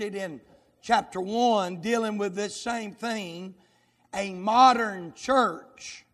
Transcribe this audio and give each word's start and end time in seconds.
in 0.00 0.40
chapter 0.82 1.20
1 1.20 1.80
dealing 1.80 2.18
with 2.18 2.34
this 2.34 2.54
same 2.60 2.92
thing 2.92 3.54
a 4.14 4.32
modern 4.32 5.12
church, 5.14 6.04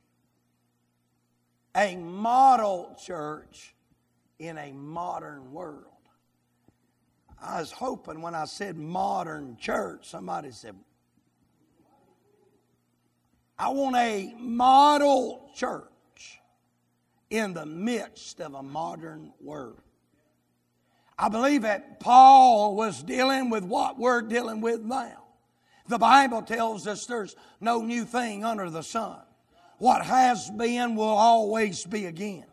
a 1.77 1.97
model 1.97 2.97
church 3.03 3.75
in 4.39 4.57
a 4.59 4.73
modern 4.73 5.53
world. 5.53 5.85
I 7.43 7.61
was 7.61 7.73
hoping 7.73 8.21
when 8.23 8.35
I 8.35 8.45
said 8.45 8.77
modern 8.77 9.57
church, 9.59 10.09
somebody 10.09 10.51
said, 10.51 10.77
I 13.59 13.69
want 13.71 13.97
a 13.97 14.35
model 14.39 15.51
church 15.55 16.41
in 17.29 17.55
the 17.55 17.67
midst 17.67 18.41
of 18.41 18.55
a 18.55 18.63
modern 18.63 19.33
world. 19.41 19.81
I 21.21 21.29
believe 21.29 21.63
that 21.63 22.01
Paul 22.01 22.75
was 22.75 23.03
dealing 23.03 23.51
with 23.51 23.63
what 23.63 23.99
we're 23.99 24.23
dealing 24.23 24.63
with 24.63 24.81
now. 24.81 25.23
The 25.87 25.99
Bible 25.99 26.41
tells 26.41 26.87
us 26.87 27.05
there's 27.05 27.37
no 27.61 27.83
new 27.83 28.07
thing 28.07 28.43
under 28.43 28.71
the 28.71 28.83
sun. 28.83 29.19
What 29.77 30.03
has 30.03 30.51
been 30.51 30.97
will 30.97 31.05
always 31.05 31.85
be 31.85 32.07
again. 32.07 32.47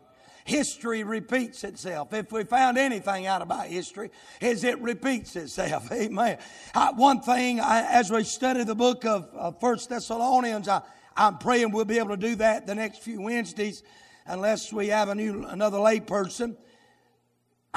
History 0.44 1.02
repeats 1.02 1.64
itself. 1.64 2.12
If 2.12 2.30
we 2.30 2.44
found 2.44 2.76
anything 2.76 3.26
out 3.26 3.40
about 3.40 3.68
history, 3.68 4.10
is 4.42 4.64
it 4.64 4.78
repeats 4.82 5.34
itself. 5.34 5.90
Amen. 5.92 6.36
I, 6.74 6.92
one 6.92 7.22
thing, 7.22 7.60
I, 7.60 7.86
as 7.90 8.10
we 8.10 8.22
study 8.22 8.64
the 8.64 8.74
book 8.74 9.06
of 9.06 9.60
First 9.60 9.88
Thessalonians, 9.88 10.68
I, 10.68 10.82
I'm 11.16 11.38
praying 11.38 11.70
we'll 11.70 11.86
be 11.86 11.98
able 11.98 12.10
to 12.10 12.16
do 12.18 12.34
that 12.36 12.66
the 12.66 12.74
next 12.74 12.98
few 12.98 13.22
Wednesdays, 13.22 13.82
unless 14.26 14.74
we 14.74 14.88
have 14.88 15.08
a 15.08 15.14
new 15.14 15.44
another 15.46 15.78
lay 15.78 16.00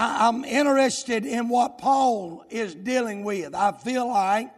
I'm 0.04 0.44
interested 0.44 1.28
in 1.28 1.48
what 1.48 1.78
Paul 1.78 2.44
is 2.50 2.74
dealing 2.74 3.24
with. 3.24 3.54
I 3.54 3.72
feel 3.72 4.08
like 4.08 4.52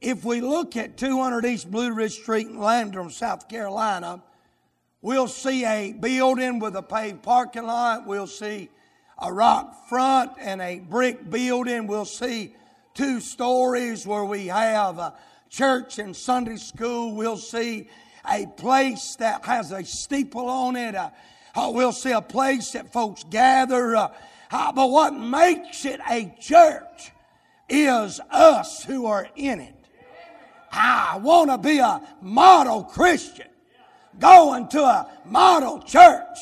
if 0.00 0.24
we 0.24 0.40
look 0.40 0.76
at 0.76 0.96
200 0.96 1.44
East 1.46 1.68
Blue 1.68 1.92
Ridge 1.92 2.12
Street 2.12 2.46
in 2.46 2.60
Landrum, 2.60 3.10
South 3.10 3.48
Carolina, 3.48 4.22
we'll 5.02 5.26
see 5.26 5.64
a 5.64 5.94
building 5.94 6.60
with 6.60 6.76
a 6.76 6.82
paved 6.82 7.24
parking 7.24 7.66
lot. 7.66 8.06
We'll 8.06 8.28
see 8.28 8.68
a 9.20 9.32
rock 9.32 9.88
front 9.88 10.34
and 10.38 10.62
a 10.62 10.78
brick 10.78 11.28
building. 11.28 11.88
We'll 11.88 12.04
see 12.04 12.54
two 12.94 13.18
stories 13.18 14.06
where 14.06 14.24
we 14.24 14.46
have 14.46 14.98
a 14.98 15.14
church 15.50 15.98
and 15.98 16.14
Sunday 16.14 16.56
school. 16.56 17.16
We'll 17.16 17.36
see 17.36 17.88
a 18.24 18.46
place 18.46 19.16
that 19.16 19.44
has 19.44 19.72
a 19.72 19.84
steeple 19.84 20.48
on 20.48 20.76
it. 20.76 20.94
Uh, 20.94 21.10
we'll 21.56 21.90
see 21.90 22.12
a 22.12 22.22
place 22.22 22.70
that 22.72 22.92
folks 22.92 23.24
gather. 23.24 23.96
Uh, 23.96 24.08
uh, 24.50 24.72
but 24.72 24.90
what 24.90 25.14
makes 25.14 25.84
it 25.84 26.00
a 26.08 26.34
church 26.40 27.12
is 27.68 28.20
us 28.30 28.84
who 28.84 29.06
are 29.06 29.28
in 29.36 29.60
it. 29.60 29.74
I 30.70 31.18
want 31.22 31.50
to 31.50 31.58
be 31.58 31.78
a 31.78 32.00
model 32.20 32.84
Christian, 32.84 33.48
going 34.18 34.68
to 34.68 34.82
a 34.82 35.10
model 35.24 35.80
church 35.80 36.38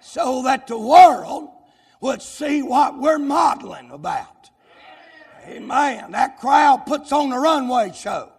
so 0.00 0.42
that 0.42 0.66
the 0.66 0.78
world 0.78 1.50
would 2.00 2.22
see 2.22 2.62
what 2.62 2.98
we're 2.98 3.18
modeling 3.18 3.90
about. 3.90 4.50
Amen. 5.46 6.12
That 6.12 6.38
crowd 6.38 6.86
puts 6.86 7.10
on 7.12 7.30
the 7.30 7.38
runway 7.38 7.92
show. 7.92 8.32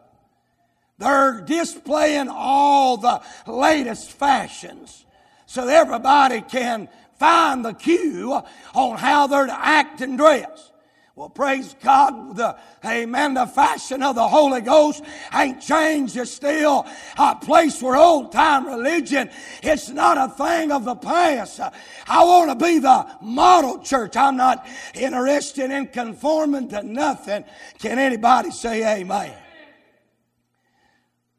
They're 0.97 1.41
displaying 1.41 2.27
all 2.29 2.97
the 2.97 3.21
latest 3.47 4.11
fashions 4.11 5.05
so 5.45 5.67
everybody 5.67 6.41
can 6.41 6.89
find 7.19 7.63
the 7.63 7.73
cue 7.73 8.41
on 8.73 8.97
how 8.97 9.27
they're 9.27 9.45
to 9.45 9.65
act 9.65 10.01
and 10.01 10.17
dress. 10.17 10.71
Well, 11.19 11.29
praise 11.29 11.75
God, 11.83 12.37
the 12.37 12.57
amen, 12.85 13.33
the 13.33 13.45
fashion 13.45 14.01
of 14.01 14.15
the 14.15 14.25
Holy 14.25 14.61
Ghost 14.61 15.03
ain't 15.33 15.61
changed. 15.61 16.15
It's 16.15 16.31
still 16.31 16.87
a 17.17 17.35
place 17.35 17.81
where 17.81 17.97
old 17.97 18.31
time 18.31 18.65
religion. 18.65 19.29
It's 19.61 19.89
not 19.89 20.17
a 20.17 20.33
thing 20.33 20.71
of 20.71 20.85
the 20.85 20.95
past. 20.95 21.59
I 22.07 22.23
want 22.23 22.57
to 22.57 22.65
be 22.65 22.79
the 22.79 23.05
model 23.21 23.79
church. 23.79 24.15
I'm 24.15 24.37
not 24.37 24.65
interested 24.93 25.71
in 25.71 25.87
conforming 25.87 26.69
to 26.69 26.83
nothing. 26.83 27.43
Can 27.79 27.99
anybody 27.99 28.51
say 28.51 29.01
amen? 29.01 29.33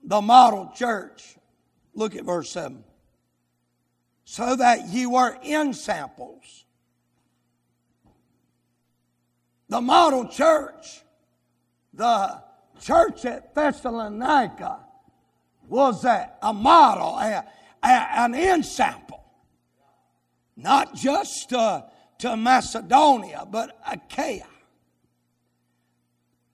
The 0.05 0.21
model 0.21 0.71
church. 0.77 1.39
Look 1.95 2.17
at 2.17 2.25
verse 2.25 2.51
7 2.51 2.85
so 4.31 4.55
that 4.55 4.87
you 4.87 5.17
are 5.17 5.37
ensamples. 5.43 6.65
The 9.69 9.81
model 9.81 10.29
church, 10.29 11.03
the 11.93 12.41
church 12.81 13.25
at 13.25 13.57
Thessalonica, 13.57 14.87
was 15.69 16.05
a, 16.05 16.31
a 16.43 16.53
model, 16.53 17.19
a, 17.19 17.45
a, 17.83 17.89
an. 17.89 18.65
Not 20.57 20.95
just 20.95 21.53
uh, 21.53 21.83
to 22.19 22.37
Macedonia, 22.37 23.49
but 23.51 23.81
Achaia. 23.85 24.47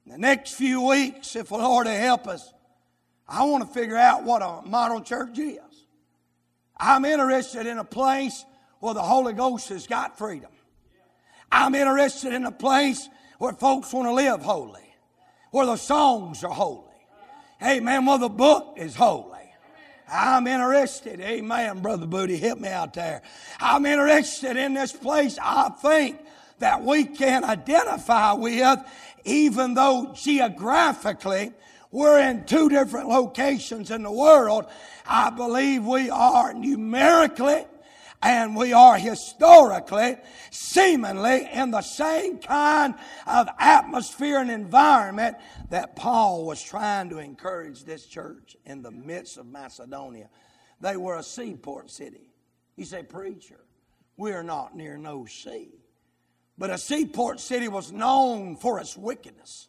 The 0.06 0.16
next 0.16 0.54
few 0.54 0.80
weeks, 0.80 1.36
if 1.36 1.50
the 1.50 1.58
Lord 1.58 1.86
will 1.86 1.94
help 1.94 2.26
us, 2.26 2.54
I 3.28 3.44
want 3.44 3.68
to 3.68 3.74
figure 3.74 3.98
out 3.98 4.22
what 4.22 4.40
a 4.40 4.66
model 4.66 5.02
church 5.02 5.38
is. 5.38 5.65
I'm 6.76 7.04
interested 7.04 7.66
in 7.66 7.78
a 7.78 7.84
place 7.84 8.44
where 8.80 8.94
the 8.94 9.02
Holy 9.02 9.32
Ghost 9.32 9.70
has 9.70 9.86
got 9.86 10.18
freedom. 10.18 10.50
I'm 11.50 11.74
interested 11.74 12.32
in 12.32 12.44
a 12.44 12.52
place 12.52 13.08
where 13.38 13.52
folks 13.52 13.92
want 13.92 14.08
to 14.08 14.12
live 14.12 14.42
holy, 14.42 14.94
where 15.50 15.66
the 15.66 15.76
songs 15.76 16.44
are 16.44 16.52
holy. 16.52 16.82
Amen. 17.62 18.04
Where 18.04 18.18
the 18.18 18.28
book 18.28 18.74
is 18.76 18.94
holy. 18.94 19.32
I'm 20.08 20.46
interested. 20.46 21.20
Amen, 21.20 21.80
Brother 21.80 22.06
Booty. 22.06 22.36
Hit 22.36 22.60
me 22.60 22.68
out 22.68 22.94
there. 22.94 23.22
I'm 23.58 23.86
interested 23.86 24.56
in 24.56 24.74
this 24.74 24.92
place. 24.92 25.38
I 25.42 25.70
think 25.70 26.20
that 26.58 26.82
we 26.82 27.04
can 27.04 27.44
identify 27.44 28.32
with, 28.34 28.78
even 29.24 29.74
though 29.74 30.12
geographically 30.14 31.52
we're 31.96 32.18
in 32.18 32.44
two 32.44 32.68
different 32.68 33.08
locations 33.08 33.90
in 33.90 34.02
the 34.02 34.12
world. 34.12 34.66
I 35.06 35.30
believe 35.30 35.86
we 35.86 36.10
are 36.10 36.52
numerically 36.52 37.64
and 38.20 38.54
we 38.54 38.74
are 38.74 38.98
historically, 38.98 40.16
seemingly 40.50 41.48
in 41.50 41.70
the 41.70 41.80
same 41.80 42.36
kind 42.36 42.94
of 43.26 43.48
atmosphere 43.58 44.40
and 44.40 44.50
environment 44.50 45.38
that 45.70 45.96
Paul 45.96 46.44
was 46.44 46.62
trying 46.62 47.08
to 47.08 47.18
encourage 47.18 47.84
this 47.84 48.04
church 48.04 48.58
in 48.66 48.82
the 48.82 48.90
midst 48.90 49.38
of 49.38 49.46
Macedonia. 49.46 50.28
They 50.82 50.98
were 50.98 51.16
a 51.16 51.22
seaport 51.22 51.90
city. 51.90 52.30
You 52.76 52.84
say, 52.84 53.04
Preacher, 53.04 53.64
we're 54.18 54.42
not 54.42 54.76
near 54.76 54.98
no 54.98 55.24
sea. 55.24 55.70
But 56.58 56.68
a 56.68 56.76
seaport 56.76 57.40
city 57.40 57.68
was 57.68 57.90
known 57.90 58.56
for 58.56 58.80
its 58.80 58.98
wickedness. 58.98 59.68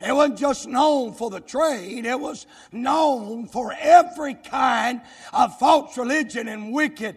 It 0.00 0.14
wasn't 0.14 0.38
just 0.38 0.68
known 0.68 1.12
for 1.12 1.28
the 1.28 1.40
trade, 1.40 2.06
it 2.06 2.20
was 2.20 2.46
known 2.70 3.48
for 3.48 3.74
every 3.76 4.34
kind 4.34 5.00
of 5.32 5.58
false 5.58 5.98
religion 5.98 6.46
and 6.46 6.72
wicked 6.72 7.16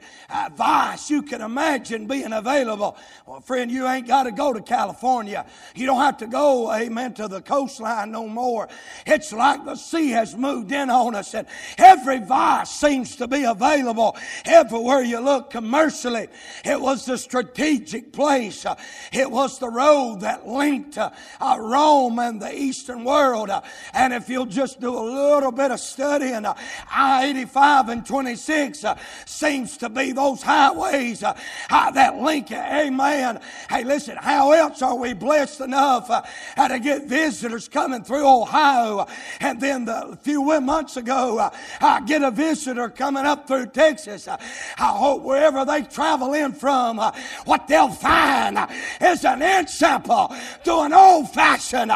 vice 0.55 1.09
you 1.11 1.21
can 1.21 1.41
imagine 1.41 2.07
being 2.07 2.33
available. 2.33 2.97
Well, 3.27 3.41
friend, 3.41 3.69
you 3.69 3.87
ain't 3.87 4.07
got 4.07 4.23
to 4.23 4.31
go 4.31 4.51
to 4.51 4.61
California. 4.61 5.45
You 5.75 5.85
don't 5.85 6.01
have 6.01 6.17
to 6.17 6.27
go, 6.27 6.73
amen, 6.73 7.13
to 7.15 7.27
the 7.27 7.41
coastline 7.41 8.11
no 8.11 8.27
more. 8.27 8.67
It's 9.05 9.31
like 9.31 9.63
the 9.63 9.75
sea 9.75 10.09
has 10.09 10.35
moved 10.35 10.71
in 10.71 10.89
on 10.89 11.13
us, 11.13 11.35
and 11.35 11.45
every 11.77 12.19
vice 12.19 12.71
seems 12.71 13.15
to 13.17 13.27
be 13.27 13.43
available 13.43 14.17
everywhere 14.43 15.03
you 15.03 15.19
look 15.19 15.51
commercially. 15.51 16.29
It 16.65 16.81
was 16.81 17.05
the 17.05 17.19
strategic 17.19 18.11
place, 18.11 18.65
it 19.13 19.29
was 19.29 19.59
the 19.59 19.69
road 19.69 20.21
that 20.21 20.47
linked 20.47 20.97
uh, 20.97 21.11
Rome 21.59 22.17
and 22.17 22.41
the 22.41 22.51
east 22.51 22.70
Eastern 22.71 23.03
world. 23.03 23.49
Uh, 23.49 23.59
and 23.93 24.13
if 24.13 24.29
you'll 24.29 24.45
just 24.45 24.79
do 24.79 24.97
a 24.97 25.03
little 25.03 25.51
bit 25.51 25.71
of 25.71 25.79
studying, 25.81 26.45
uh, 26.45 26.53
I 26.89 27.25
85 27.25 27.89
and 27.89 28.05
26 28.05 28.85
uh, 28.85 28.97
seems 29.25 29.75
to 29.75 29.89
be 29.89 30.13
those 30.13 30.41
highways 30.41 31.21
uh, 31.21 31.37
uh, 31.69 31.91
that 31.91 32.19
link 32.19 32.49
it. 32.49 32.55
Amen. 32.55 33.41
Hey, 33.69 33.83
listen, 33.83 34.15
how 34.15 34.53
else 34.53 34.81
are 34.81 34.95
we 34.95 35.11
blessed 35.11 35.59
enough 35.59 36.09
uh, 36.09 36.67
to 36.69 36.79
get 36.79 37.07
visitors 37.07 37.67
coming 37.67 38.05
through 38.05 38.25
Ohio? 38.25 39.05
And 39.41 39.59
then 39.59 39.83
the, 39.83 40.07
a 40.07 40.15
few 40.15 40.41
months 40.61 40.95
ago, 40.95 41.51
I 41.81 41.99
get 42.05 42.23
a 42.23 42.31
visitor 42.31 42.87
coming 42.87 43.25
up 43.25 43.47
through 43.47 43.65
Texas. 43.67 44.29
I 44.29 44.37
hope 44.77 45.23
wherever 45.23 45.65
they 45.65 45.81
travel 45.81 46.33
in 46.33 46.53
from, 46.53 46.99
what 47.43 47.67
they'll 47.67 47.89
find 47.89 48.57
is 49.01 49.25
an 49.25 49.41
example 49.41 50.33
to 50.63 50.79
an 50.79 50.93
old 50.93 51.33
fashioned 51.33 51.91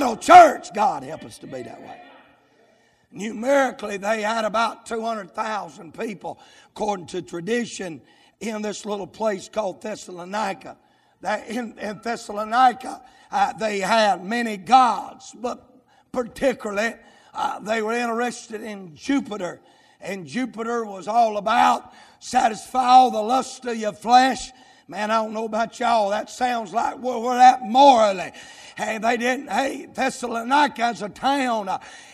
model 0.00 0.16
church. 0.16 0.72
God 0.72 1.02
help 1.02 1.24
us 1.24 1.36
to 1.38 1.46
be 1.46 1.62
that 1.62 1.80
way. 1.82 2.00
Numerically, 3.12 3.98
they 3.98 4.22
had 4.22 4.44
about 4.46 4.86
200,000 4.86 5.92
people, 5.92 6.40
according 6.68 7.06
to 7.08 7.20
tradition, 7.20 8.00
in 8.40 8.62
this 8.62 8.86
little 8.86 9.06
place 9.06 9.48
called 9.48 9.82
Thessalonica. 9.82 10.78
in, 11.48 11.78
in 11.78 12.00
Thessalonica, 12.02 13.02
uh, 13.30 13.52
they 13.54 13.80
had 13.80 14.24
many 14.24 14.56
gods, 14.56 15.36
but 15.38 15.84
particularly 16.12 16.94
uh, 17.34 17.58
they 17.58 17.82
were 17.82 17.92
interested 17.92 18.62
in 18.62 18.94
Jupiter. 18.94 19.60
And 20.00 20.26
Jupiter 20.26 20.86
was 20.86 21.08
all 21.08 21.36
about 21.36 21.92
satisfy 22.20 22.86
all 22.86 23.10
the 23.10 23.20
lust 23.20 23.66
of 23.66 23.76
your 23.76 23.92
flesh. 23.92 24.50
Man, 24.90 25.12
I 25.12 25.22
don't 25.22 25.32
know 25.32 25.44
about 25.44 25.78
y'all. 25.78 26.10
That 26.10 26.28
sounds 26.28 26.72
like 26.72 26.98
where 26.98 27.16
we're 27.16 27.38
at 27.38 27.62
morally. 27.62 28.32
Hey, 28.76 28.98
they 28.98 29.18
didn't. 29.18 29.48
Hey, 29.48 29.86
Thessalonica 29.86 30.88
is 30.88 31.02
a 31.02 31.08
town. 31.08 31.68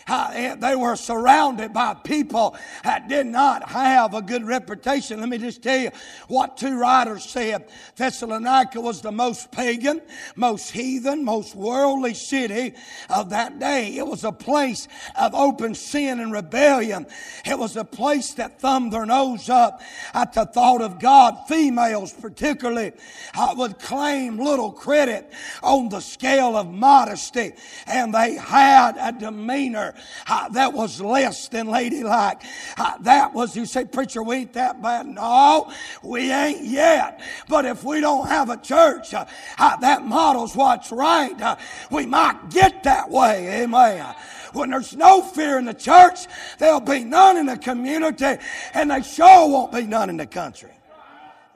Uh, 0.08 0.55
they 0.56 0.76
were 0.76 0.94
surrounded 0.94 1.73
by 1.73 1.94
people 1.94 2.56
that 2.84 3.08
did 3.08 3.26
not 3.26 3.69
have 3.69 4.14
a 4.14 4.20
good 4.20 4.44
reputation. 4.44 5.20
Let 5.20 5.28
me 5.28 5.38
just 5.38 5.62
tell 5.62 5.78
you 5.78 5.90
what 6.28 6.56
two 6.56 6.78
writers 6.78 7.25
said. 7.25 7.69
Thessalonica 7.96 8.81
was 8.81 9.00
the 9.00 9.11
most 9.11 9.50
pagan, 9.52 10.02
most 10.34 10.70
heathen, 10.70 11.25
most 11.25 11.55
worldly 11.55 12.14
city 12.14 12.75
of 13.08 13.31
that 13.31 13.58
day. 13.58 13.96
It 13.96 14.06
was 14.06 14.25
a 14.25 14.32
place 14.32 14.87
of 15.19 15.34
open 15.34 15.75
sin 15.75 16.20
and 16.20 16.32
rebellion. 16.32 17.06
It 17.44 17.58
was 17.58 17.76
a 17.76 17.84
place 17.84 18.34
that 18.34 18.61
thumbed 18.61 18.93
their 18.93 19.06
nose 19.06 19.49
up 19.49 19.81
at 20.14 20.34
the 20.34 20.46
thought 20.46 20.82
of 20.82 21.00
God. 21.00 21.37
Females, 21.49 22.12
particularly, 22.12 22.66
uh, 22.67 23.55
would 23.57 23.79
claim 23.79 24.39
little 24.39 24.73
credit 24.73 25.33
on 25.63 25.89
the 25.89 26.01
scale 26.01 26.57
of 26.57 26.71
modesty, 26.71 27.53
and 27.87 28.15
they 28.15 28.35
had 28.35 28.97
a 28.99 29.13
demeanor 29.19 29.95
uh, 30.27 30.49
that 30.51 30.73
was 30.73 31.01
less 31.01 31.49
than 31.49 31.69
ladylike. 31.69 32.43
Uh, 32.77 32.99
that 32.99 33.33
was, 33.33 33.57
you 33.57 33.67
say, 33.67 33.85
preacher, 33.85 34.23
we 34.23 34.37
ain't 34.37 34.53
that 34.55 34.83
bad. 34.83 35.07
No, 35.07 35.73
we 36.03 36.33
ain't 36.33 36.65
yet. 36.65 37.21
But 37.49 37.65
if 37.65 37.85
we 37.85 38.01
don't 38.01 38.27
have 38.27 38.51
a 38.51 38.57
church 38.57 39.15
uh, 39.15 39.25
uh 39.59 39.77
that 39.77 40.05
models 40.05 40.57
what's 40.57 40.91
right, 40.93 41.41
uh, 41.41 41.57
we 41.91 42.07
might 42.07 42.51
get 42.51 42.83
that 42.85 43.11
way. 43.11 43.62
Amen. 43.62 44.15
When 44.53 44.71
there's 44.71 44.97
no 44.97 45.23
fear 45.23 45.59
in 45.59 45.67
the 45.67 45.75
church, 45.75 46.27
there'll 46.59 46.81
be 46.81 47.05
none 47.05 47.37
in 47.37 47.47
the 47.47 47.59
community, 47.59 48.43
and 48.73 48.91
they 48.91 49.03
sure 49.03 49.49
won't 49.49 49.73
be 49.73 49.83
none 49.83 50.09
in 50.09 50.17
the 50.17 50.27
country. 50.27 50.71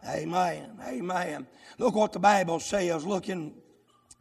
Amen. 0.08 0.78
Amen. 0.86 1.46
Look 1.78 1.94
what 1.94 2.12
the 2.12 2.18
Bible 2.18 2.60
says. 2.60 3.04
Looking 3.04 3.54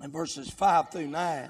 in 0.04 0.12
verses 0.12 0.50
5 0.50 0.92
through 0.92 1.08
9. 1.08 1.50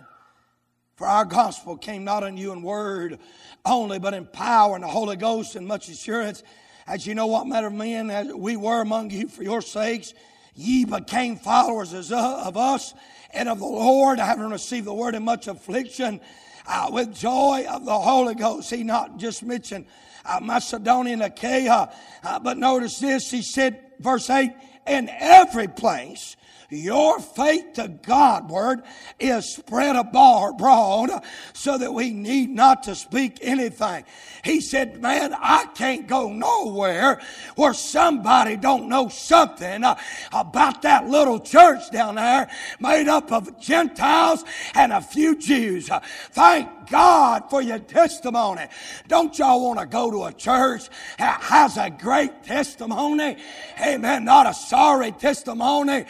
For 0.95 1.07
our 1.07 1.25
gospel 1.25 1.77
came 1.77 2.03
not 2.03 2.23
unto 2.23 2.41
you 2.41 2.51
in 2.51 2.61
word 2.61 3.19
only, 3.65 3.99
but 3.99 4.13
in 4.13 4.25
power 4.25 4.75
and 4.75 4.83
the 4.83 4.87
Holy 4.89 5.15
Ghost 5.15 5.55
and 5.55 5.65
much 5.65 5.87
assurance. 5.89 6.43
As 6.85 7.07
you 7.07 7.15
know 7.15 7.27
what 7.27 7.47
matter 7.47 7.67
of 7.67 7.73
men 7.73 8.09
as 8.11 8.33
we 8.33 8.57
were 8.57 8.81
among 8.81 9.09
you 9.11 9.29
for 9.29 9.43
your 9.43 9.61
sakes, 9.61 10.13
ye 10.55 10.85
became 10.85 11.37
followers 11.37 11.93
of 11.93 12.57
us 12.57 12.93
and 13.31 13.47
of 13.47 13.59
the 13.59 13.65
Lord, 13.65 14.19
having 14.19 14.49
received 14.49 14.87
the 14.87 14.93
word 14.93 15.15
in 15.15 15.23
much 15.23 15.47
affliction, 15.47 16.19
uh, 16.67 16.89
with 16.91 17.15
joy 17.15 17.65
of 17.69 17.85
the 17.85 17.97
Holy 17.97 18.35
Ghost. 18.35 18.69
He 18.69 18.83
not 18.83 19.17
just 19.17 19.41
mentioned 19.41 19.85
uh, 20.25 20.39
Macedonia 20.41 21.13
and 21.13 21.23
Achaia, 21.23 21.93
uh, 22.23 22.39
but 22.39 22.57
notice 22.57 22.99
this. 22.99 23.31
He 23.31 23.41
said, 23.41 23.88
verse 23.99 24.29
8, 24.29 24.51
in 24.87 25.09
every 25.09 25.67
place 25.67 26.35
your 26.69 27.19
faith 27.19 27.73
to 27.73 27.87
Godward 27.87 28.83
is 29.19 29.55
spread 29.55 29.95
abroad 29.95 31.09
so 31.53 31.77
that 31.77 31.93
we 31.93 32.11
need 32.11 32.49
not 32.49 32.83
to 32.83 32.95
speak 32.95 33.39
anything. 33.41 34.03
He 34.43 34.61
said, 34.61 35.01
man, 35.01 35.33
I 35.33 35.65
can't 35.75 36.07
go 36.07 36.31
nowhere 36.31 37.21
where 37.55 37.73
somebody 37.73 38.55
don't 38.55 38.87
know 38.87 39.09
something 39.09 39.83
about 40.31 40.81
that 40.83 41.07
little 41.07 41.39
church 41.39 41.91
down 41.91 42.15
there 42.15 42.49
made 42.79 43.07
up 43.07 43.31
of 43.31 43.59
Gentiles 43.59 44.43
and 44.75 44.93
a 44.93 45.01
few 45.01 45.37
Jews. 45.37 45.89
Thank 46.31 46.89
God 46.89 47.49
for 47.49 47.61
your 47.61 47.79
testimony. 47.79 48.67
Don't 49.07 49.37
y'all 49.37 49.63
want 49.63 49.79
to 49.79 49.85
go 49.85 50.11
to 50.11 50.23
a 50.25 50.33
church 50.33 50.89
that 51.17 51.41
has 51.41 51.77
a 51.77 51.89
great 51.89 52.43
testimony? 52.43 53.37
Amen. 53.81 54.25
Not 54.25 54.47
a 54.47 54.53
sorry 54.53 55.11
testimony. 55.11 56.05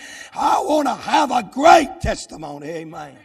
Want 0.58 0.88
to 0.88 0.96
have 0.96 1.32
a 1.32 1.44
great 1.44 2.02
testimony. 2.02 2.68
Amen. 2.68 3.16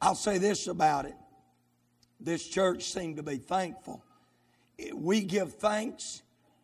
I'll 0.00 0.14
say 0.14 0.38
this 0.38 0.66
about 0.66 1.06
it. 1.06 1.14
This 2.20 2.46
church 2.46 2.84
seemed 2.84 3.16
to 3.16 3.22
be 3.22 3.36
thankful. 3.36 4.02
We 4.94 5.22
give 5.22 5.54
thanks 5.54 6.22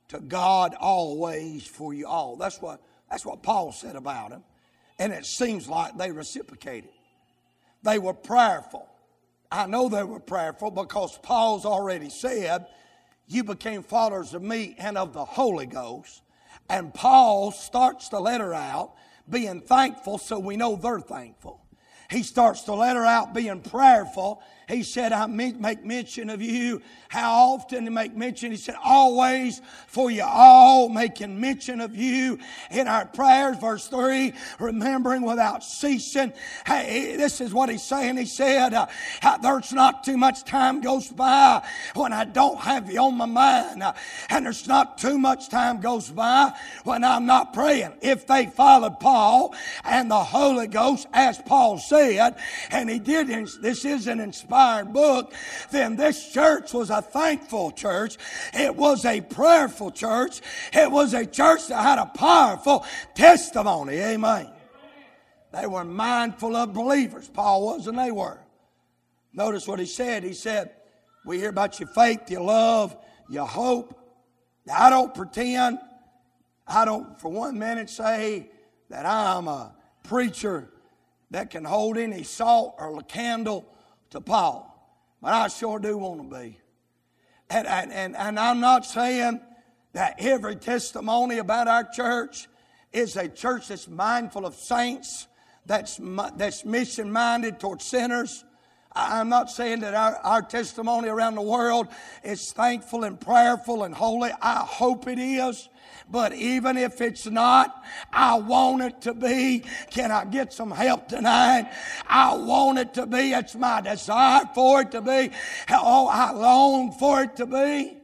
to 0.09 0.21
God 0.21 0.75
always 0.79 1.67
for 1.67 1.95
you 1.95 2.07
all. 2.07 2.37
That's 2.37 2.61
what, 2.61 2.81
that's 3.11 3.25
what 3.25 3.43
Paul 3.43 3.73
said 3.73 3.97
about 3.97 4.31
them. 4.31 4.45
And 4.99 5.13
it 5.13 5.25
seems 5.25 5.69
like 5.69 5.97
they 5.97 6.11
reciprocated. 6.11 6.91
They 7.83 7.99
were 7.99 8.15
prayerful. 8.15 8.89
I 9.53 9.67
know 9.67 9.89
they 9.89 10.05
were 10.05 10.21
prayerful 10.21 10.71
because 10.71 11.19
Paul's 11.19 11.65
already 11.65 12.11
said, 12.11 12.67
You 13.27 13.45
became 13.45 13.83
followers 13.83 14.35
of 14.35 14.43
me 14.43 14.75
and 14.79 14.99
of 14.99 15.13
the 15.13 15.25
Holy 15.25 15.67
Ghost. 15.67 16.23
And 16.69 16.93
Paul 16.93 17.53
starts 17.53 18.09
the 18.09 18.21
letter 18.21 18.53
out 18.55 18.95
being 19.31 19.61
thankful 19.61 20.19
so 20.19 20.39
we 20.39 20.57
know 20.57 20.77
they're 20.77 21.01
thankful. 21.01 21.65
He 22.11 22.23
starts 22.25 22.63
the 22.65 22.75
letter 22.75 23.05
out 23.05 23.35
being 23.35 23.61
prayerful 23.61 24.43
he 24.71 24.85
said, 24.85 25.13
I 25.13 25.27
make 25.27 25.85
mention 25.85 26.31
of 26.31 26.41
you. 26.41 26.81
How 27.09 27.55
often 27.55 27.87
to 27.87 27.91
make 27.91 28.17
mention? 28.17 28.53
He 28.53 28.57
said, 28.57 28.77
always 28.85 29.61
for 29.89 30.13
you 30.13 30.23
all 30.25 30.89
making 30.89 31.41
mention 31.41 31.81
of 31.81 31.97
you 31.97 32.39
in 32.71 32.87
our 32.87 33.05
prayers. 33.07 33.59
Verse 33.59 33.89
3, 33.89 34.33
remembering 34.61 35.23
without 35.23 35.65
ceasing. 35.65 36.33
Hey, 36.65 37.17
this 37.17 37.41
is 37.41 37.53
what 37.53 37.69
he's 37.69 37.83
saying. 37.83 38.17
He 38.17 38.27
said, 38.27 38.73
uh, 38.73 38.87
there's 39.43 39.73
not 39.73 40.05
too 40.05 40.17
much 40.17 40.45
time 40.45 40.81
goes 40.81 41.09
by 41.09 41.67
when 41.95 42.13
I 42.13 42.25
don't 42.25 42.61
have 42.61 42.91
you 42.93 43.01
on 43.01 43.17
my 43.17 43.27
mind. 43.27 43.83
Uh, 43.83 43.93
and 44.29 44.47
there's 44.47 44.69
not 44.69 44.99
too 44.99 45.19
much 45.19 45.49
time 45.49 45.81
goes 45.81 46.11
by 46.11 46.53
when 46.85 47.03
I'm 47.03 47.27
not 47.27 47.53
praying. 47.53 47.95
If 48.03 48.29
they 48.29 48.47
followed 48.47 49.01
Paul 49.01 49.53
and 49.85 50.09
the 50.09 50.23
Holy 50.23 50.69
Ghost, 50.69 51.09
as 51.13 51.39
Paul 51.39 51.79
said, 51.79 52.37
and 52.71 52.89
he 52.89 53.01
did, 53.01 53.27
this 53.61 53.85
is 53.85 54.07
an 54.07 54.21
inspired 54.21 54.60
inspired 54.61 54.93
book, 54.93 55.33
then 55.71 55.97
this 55.97 56.33
church 56.33 56.73
was 56.73 56.91
a 56.91 57.03
thankful 57.03 57.71
church. 57.71 58.17
It 58.53 58.75
was 58.75 59.05
a 59.05 59.21
prayerful 59.21 59.93
church. 59.93 60.41
It 60.73 60.91
was 60.91 61.15
a 61.15 61.25
church 61.27 61.69
that 61.69 61.83
had 61.83 61.99
a 61.99 62.07
powerful 62.07 62.85
testimony. 63.15 63.97
Amen. 63.97 64.51
They 65.53 65.67
were 65.67 65.85
mindful 65.85 66.55
of 66.55 66.73
believers. 66.73 67.29
Paul 67.29 67.65
was, 67.67 67.87
and 67.87 67.99
they 67.99 68.11
were. 68.11 68.39
Notice 69.33 69.67
what 69.67 69.79
he 69.79 69.87
said. 69.87 70.23
He 70.23 70.33
said, 70.33 70.73
We 71.25 71.39
hear 71.39 71.49
about 71.49 71.81
your 71.81 71.89
faith, 71.89 72.31
your 72.31 72.43
love, 72.43 72.97
your 73.29 73.47
hope. 73.47 73.97
Now, 74.67 74.75
I 74.79 74.91
don't 74.91 75.15
pretend, 75.15 75.79
I 76.67 76.85
don't 76.85 77.19
for 77.21 77.31
one 77.31 77.59
minute 77.59 77.91
say 77.91 78.51
that 78.91 79.07
I'm 79.07 79.49
a 79.49 79.75
preacher 80.05 80.69
that 81.31 81.51
can 81.51 81.65
hold 81.65 81.97
any 81.97 82.23
salt 82.23 82.77
or 82.79 83.01
candle 83.03 83.65
to 84.11 84.21
Paul, 84.21 84.67
but 85.23 85.33
I 85.33 85.49
sure 85.49 85.79
do 85.79 85.97
want 85.99 86.31
to 86.31 86.39
be. 86.39 86.59
And, 87.49 87.67
and, 87.67 88.17
and 88.17 88.39
I'm 88.39 88.61
not 88.61 88.87
saying 88.87 89.41
that 89.93 90.17
every 90.19 90.57
testimony 90.57 91.39
about 91.39 91.67
our 91.67 91.85
church 91.85 92.49
is 92.93 93.17
a 93.17 93.29
church 93.29 93.69
that's 93.69 93.89
mindful 93.89 94.47
of 94.47 94.55
saints, 94.55 95.27
that's, 95.67 96.01
that's 96.37 96.65
mission 96.65 97.11
minded 97.11 97.59
towards 97.59 97.85
sinners. 97.85 98.45
I'm 98.93 99.29
not 99.29 99.51
saying 99.51 99.81
that 99.81 99.95
our, 99.95 100.17
our 100.17 100.43
testimony 100.43 101.09
around 101.09 101.37
the 101.37 101.43
world 101.43 101.89
is 102.25 102.53
thankful 102.53 103.05
and 103.05 103.21
prayerful 103.21 103.85
and 103.85 103.95
holy. 103.95 104.31
I 104.41 104.65
hope 104.67 105.07
it 105.07 105.19
is. 105.19 105.69
But 106.11 106.35
even 106.35 106.77
if 106.77 107.01
it's 107.01 107.27
not, 107.27 107.85
I 108.13 108.35
want 108.35 108.83
it 108.83 109.01
to 109.03 109.15
be. 109.15 109.63
Can 109.91 110.11
I 110.11 110.25
get 110.25 110.53
some 110.53 110.73
help 110.73 111.09
tonight? 111.09 111.71
I 112.09 112.35
want 112.35 112.79
it 112.79 112.95
to 112.95 113.07
be. 113.07 113.33
It's 113.33 113.55
my 113.55 113.81
desire 113.81 114.43
for 114.53 114.81
it 114.83 114.91
to 114.91 115.03
be. 115.03 115.31
Oh, 115.71 116.09
I 116.09 116.33
long 116.33 116.91
for 116.93 117.23
it 117.23 117.37
to 117.37 117.47
be. 117.47 117.97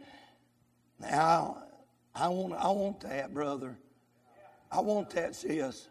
Now, 1.00 1.64
I 2.14 2.28
want, 2.28 2.55
I 2.55 2.69
want 2.69 3.00
that, 3.00 3.35
brother. 3.35 3.76
I 4.71 4.81
want 4.81 5.11
that, 5.11 5.35
sis. 5.35 5.88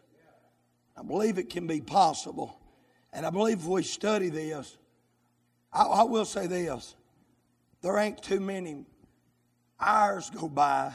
I 0.98 1.04
believe 1.04 1.38
it 1.38 1.50
can 1.50 1.68
be 1.68 1.82
possible. 1.82 2.58
And 3.12 3.26
I 3.26 3.30
believe 3.30 3.60
if 3.60 3.66
we 3.66 3.84
study 3.84 4.30
this, 4.30 4.78
I, 5.76 5.84
I 5.84 6.04
will 6.04 6.26
say 6.26 6.48
this 6.48 6.96
there 7.82 7.98
ain't 7.98 8.24
too 8.24 8.40
many 8.40 8.86
hours 9.80 10.30
go 10.30 10.48
by 10.48 10.94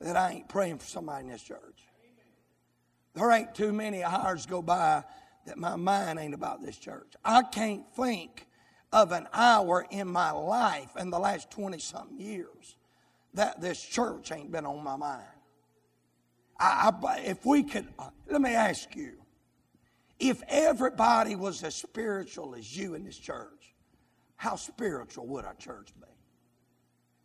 that 0.00 0.16
I 0.16 0.30
ain't 0.32 0.48
praying 0.48 0.78
for 0.78 0.86
somebody 0.86 1.26
in 1.26 1.32
this 1.32 1.42
church. 1.42 1.88
There 3.14 3.30
ain't 3.30 3.54
too 3.54 3.72
many 3.72 4.02
hours 4.02 4.46
go 4.46 4.62
by 4.62 5.04
that 5.44 5.58
my 5.58 5.76
mind 5.76 6.18
ain't 6.18 6.34
about 6.34 6.62
this 6.62 6.78
church. 6.78 7.12
I 7.24 7.42
can't 7.42 7.84
think 7.94 8.46
of 8.92 9.12
an 9.12 9.28
hour 9.32 9.86
in 9.90 10.08
my 10.08 10.30
life 10.30 10.90
in 10.98 11.10
the 11.10 11.18
last 11.18 11.50
20 11.50 11.78
something 11.78 12.18
years 12.18 12.76
that 13.34 13.60
this 13.60 13.82
church 13.82 14.32
ain't 14.32 14.52
been 14.52 14.64
on 14.64 14.82
my 14.82 14.96
mind. 14.96 15.24
I, 16.58 16.92
I, 17.06 17.18
if 17.20 17.44
we 17.44 17.62
could, 17.62 17.88
let 18.30 18.40
me 18.40 18.54
ask 18.54 18.94
you, 18.94 19.14
If 20.18 20.42
everybody 20.46 21.34
was 21.34 21.62
as 21.64 21.74
spiritual 21.74 22.54
as 22.54 22.76
you 22.76 22.94
in 22.94 23.04
this 23.04 23.18
church, 23.18 23.61
how 24.42 24.56
spiritual 24.56 25.24
would 25.28 25.44
our 25.44 25.54
church 25.54 25.92
be? 26.00 26.08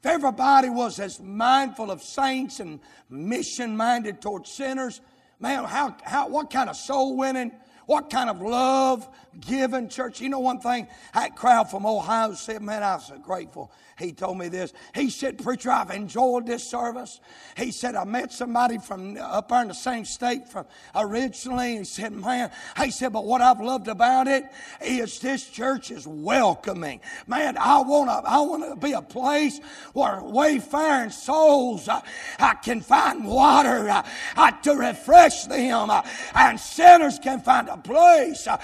If 0.02 0.06
everybody 0.06 0.70
was 0.70 1.00
as 1.00 1.20
mindful 1.20 1.90
of 1.90 2.04
saints 2.04 2.60
and 2.60 2.80
mission 3.10 3.76
minded 3.76 4.22
towards 4.22 4.52
sinners, 4.52 5.02
man, 5.40 5.64
how, 5.64 5.98
how, 6.04 6.30
what 6.30 6.52
kind 6.52 6.70
of 6.70 6.76
soul 6.76 7.18
winning 7.18 7.52
what 7.88 8.10
kind 8.10 8.30
of 8.30 8.42
love 8.42 9.08
given 9.40 9.90
church? 9.90 10.22
You 10.22 10.30
know 10.30 10.40
one 10.40 10.60
thing? 10.60 10.88
That 11.14 11.36
crowd 11.36 11.70
from 11.70 11.86
Ohio 11.86 12.34
said, 12.34 12.62
man, 12.62 12.84
I 12.84 12.96
was 12.96 13.08
so 13.08 13.18
grateful. 13.18 13.72
He 13.98 14.12
told 14.12 14.38
me 14.38 14.48
this. 14.48 14.74
He 14.94 15.10
said, 15.10 15.40
Preacher, 15.40 15.72
I've 15.72 15.90
enjoyed 15.90 16.46
this 16.46 16.64
service. 16.64 17.20
He 17.56 17.72
said, 17.72 17.96
I 17.96 18.04
met 18.04 18.32
somebody 18.32 18.78
from 18.78 19.18
up 19.18 19.50
there 19.50 19.64
in 19.64 19.70
the 19.70 19.74
same 19.74 20.06
state 20.06 20.48
from 20.48 20.68
originally. 20.96 21.78
He 21.78 21.84
said, 21.84 22.12
Man, 22.12 22.52
he 22.78 22.92
said, 22.92 23.12
but 23.12 23.26
what 23.26 23.42
I've 23.42 23.60
loved 23.60 23.88
about 23.88 24.28
it 24.28 24.46
is 24.82 25.20
this 25.20 25.50
church 25.50 25.90
is 25.90 26.08
welcoming. 26.08 27.02
Man, 27.26 27.58
I 27.58 27.80
want 27.80 28.10
to 28.10 28.30
I 28.30 28.40
want 28.42 28.70
to 28.70 28.76
be 28.76 28.94
a 28.94 29.02
place 29.02 29.60
where 29.94 30.22
wayfaring 30.22 31.10
souls 31.10 31.88
uh, 31.88 32.02
I 32.38 32.54
can 32.54 32.82
find 32.82 33.26
water 33.26 33.90
uh, 34.36 34.52
to 34.52 34.76
refresh 34.76 35.46
them, 35.46 35.90
uh, 35.90 36.04
and 36.36 36.60
sinners 36.60 37.18
can 37.18 37.40
find 37.40 37.68
a 37.68 37.78
place 37.78 38.46
uh, 38.46 38.58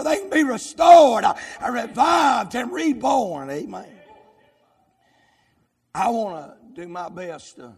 so 0.00 0.08
they 0.08 0.16
can 0.16 0.30
be 0.30 0.44
restored, 0.44 1.24
revived, 1.68 2.54
and 2.54 2.72
reborn. 2.72 3.50
Amen. 3.50 3.86
I 5.94 6.08
want 6.08 6.54
to 6.74 6.80
do 6.82 6.88
my 6.88 7.10
best 7.10 7.56
to 7.56 7.72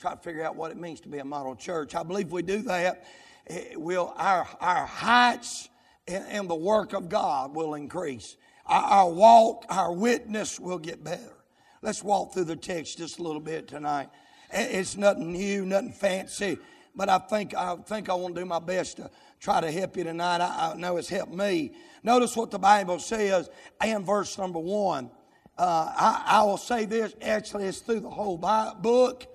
try 0.00 0.14
to 0.14 0.20
figure 0.20 0.42
out 0.42 0.56
what 0.56 0.72
it 0.72 0.76
means 0.76 1.00
to 1.02 1.08
be 1.08 1.18
a 1.18 1.24
model 1.24 1.54
church. 1.54 1.94
I 1.94 2.02
believe 2.02 2.32
we 2.32 2.42
do 2.42 2.62
that. 2.62 3.06
Eh, 3.46 3.58
it 3.72 3.80
will 3.80 4.12
our 4.16 4.48
our 4.60 4.86
heights 4.86 5.68
in, 6.06 6.24
in 6.26 6.48
the 6.48 6.56
work 6.56 6.92
of 6.92 7.08
God 7.08 7.54
will 7.54 7.74
increase. 7.74 8.36
Our, 8.66 8.82
our 8.82 9.10
walk, 9.10 9.64
our 9.68 9.92
witness 9.92 10.58
will 10.58 10.78
get 10.78 11.04
better. 11.04 11.36
Let's 11.82 12.02
walk 12.02 12.32
through 12.32 12.44
the 12.44 12.56
text 12.56 12.98
just 12.98 13.20
a 13.20 13.22
little 13.22 13.40
bit 13.40 13.68
tonight. 13.68 14.08
Eh, 14.50 14.78
it's 14.80 14.96
nothing 14.96 15.32
new, 15.32 15.64
nothing 15.66 15.92
fancy, 15.92 16.58
but 16.96 17.08
I 17.08 17.18
think 17.18 17.54
I 17.54 17.76
think 17.76 18.08
I 18.08 18.14
want 18.14 18.34
to 18.34 18.40
do 18.40 18.46
my 18.46 18.58
best 18.58 18.96
to 18.96 19.10
try 19.40 19.60
to 19.60 19.70
help 19.70 19.96
you 19.96 20.04
tonight. 20.04 20.40
I, 20.40 20.72
I 20.72 20.76
know 20.76 20.98
it's 20.98 21.08
helped 21.08 21.32
me. 21.32 21.72
Notice 22.02 22.36
what 22.36 22.50
the 22.50 22.58
Bible 22.58 22.98
says 22.98 23.50
in 23.84 24.04
verse 24.04 24.38
number 24.38 24.58
one. 24.58 25.10
Uh, 25.58 25.92
I, 25.94 26.24
I, 26.26 26.42
will 26.44 26.56
say 26.56 26.86
this, 26.86 27.14
actually, 27.20 27.64
it's 27.64 27.80
through 27.80 28.00
the 28.00 28.10
whole 28.10 28.38
book, 28.38 29.26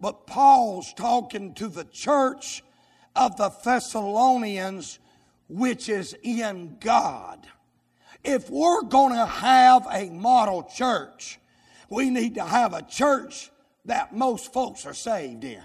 but 0.00 0.26
Paul's 0.26 0.94
talking 0.94 1.52
to 1.54 1.68
the 1.68 1.84
church 1.84 2.62
of 3.14 3.36
the 3.36 3.50
Thessalonians, 3.64 4.98
which 5.48 5.90
is 5.90 6.16
in 6.22 6.78
God. 6.80 7.46
If 8.22 8.48
we're 8.48 8.82
going 8.82 9.12
to 9.12 9.26
have 9.26 9.86
a 9.92 10.08
model 10.08 10.62
church, 10.62 11.38
we 11.90 12.08
need 12.08 12.36
to 12.36 12.44
have 12.44 12.72
a 12.72 12.82
church 12.82 13.50
that 13.84 14.14
most 14.14 14.54
folks 14.54 14.86
are 14.86 14.94
saved 14.94 15.44
in. 15.44 15.62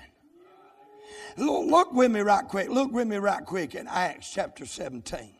Look 1.39 1.93
with 1.93 2.11
me 2.11 2.19
right 2.19 2.45
quick. 2.45 2.69
Look 2.69 2.91
with 2.91 3.07
me 3.07 3.17
right 3.17 3.45
quick 3.45 3.75
in 3.75 3.87
Acts 3.87 4.29
chapter 4.31 4.65
17. 4.65 5.31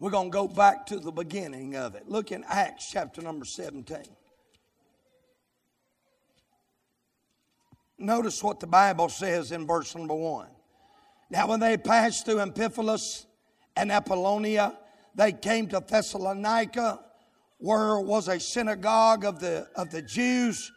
We're 0.00 0.10
going 0.10 0.30
to 0.30 0.32
go 0.32 0.48
back 0.48 0.86
to 0.86 0.98
the 0.98 1.12
beginning 1.12 1.76
of 1.76 1.94
it. 1.94 2.08
Look 2.08 2.32
in 2.32 2.44
Acts 2.48 2.90
chapter 2.90 3.22
number 3.22 3.44
17. 3.44 3.98
Notice 7.98 8.42
what 8.42 8.60
the 8.60 8.66
Bible 8.66 9.08
says 9.08 9.52
in 9.52 9.66
verse 9.66 9.94
number 9.94 10.14
1. 10.14 10.48
Now, 11.30 11.48
when 11.48 11.60
they 11.60 11.76
passed 11.76 12.24
through 12.24 12.36
Amphipolis 12.36 13.26
and 13.76 13.92
Apollonia, 13.92 14.76
they 15.14 15.32
came 15.32 15.68
to 15.68 15.80
Thessalonica, 15.86 17.00
where 17.58 18.00
was 18.00 18.28
a 18.28 18.40
synagogue 18.40 19.24
of 19.24 19.40
the, 19.40 19.68
of 19.76 19.90
the 19.90 20.02
Jews. 20.02 20.72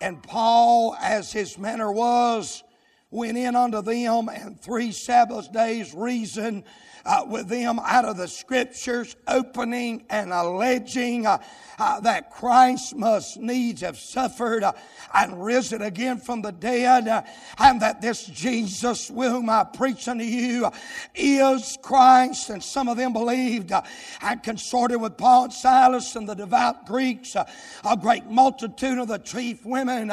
And 0.00 0.22
Paul, 0.22 0.96
as 1.00 1.30
his 1.30 1.58
manner 1.58 1.92
was, 1.92 2.64
went 3.12 3.38
in 3.38 3.54
unto 3.54 3.82
them 3.82 4.28
and 4.28 4.60
three 4.60 4.90
Sabbath 4.90 5.52
days 5.52 5.94
reasoned 5.94 6.64
uh, 7.04 7.24
with 7.28 7.48
them 7.48 7.78
out 7.80 8.04
of 8.04 8.16
the 8.16 8.28
scriptures, 8.28 9.16
opening 9.26 10.04
and 10.10 10.32
alleging 10.32 11.26
uh, 11.26 11.38
uh, 11.78 12.00
that 12.00 12.30
Christ 12.30 12.94
must 12.94 13.38
needs 13.38 13.80
have 13.80 13.98
suffered 13.98 14.62
uh, 14.62 14.72
and 15.14 15.42
risen 15.42 15.82
again 15.82 16.18
from 16.18 16.42
the 16.42 16.52
dead, 16.52 17.08
uh, 17.08 17.22
and 17.58 17.80
that 17.82 18.00
this 18.00 18.26
Jesus, 18.26 19.08
whom 19.08 19.50
I 19.50 19.64
preach 19.64 20.06
unto 20.06 20.24
you, 20.24 20.70
is 21.14 21.78
Christ. 21.82 22.50
And 22.50 22.62
some 22.62 22.88
of 22.88 22.96
them 22.96 23.12
believed 23.12 23.72
uh, 23.72 23.82
and 24.20 24.42
consorted 24.42 25.00
with 25.00 25.16
Paul 25.16 25.44
and 25.44 25.52
Silas 25.52 26.14
and 26.14 26.28
the 26.28 26.34
devout 26.34 26.86
Greeks, 26.86 27.34
a 27.34 27.96
great 27.96 28.26
multitude 28.26 28.98
of 28.98 29.08
the 29.08 29.18
chief 29.18 29.64
women, 29.64 30.12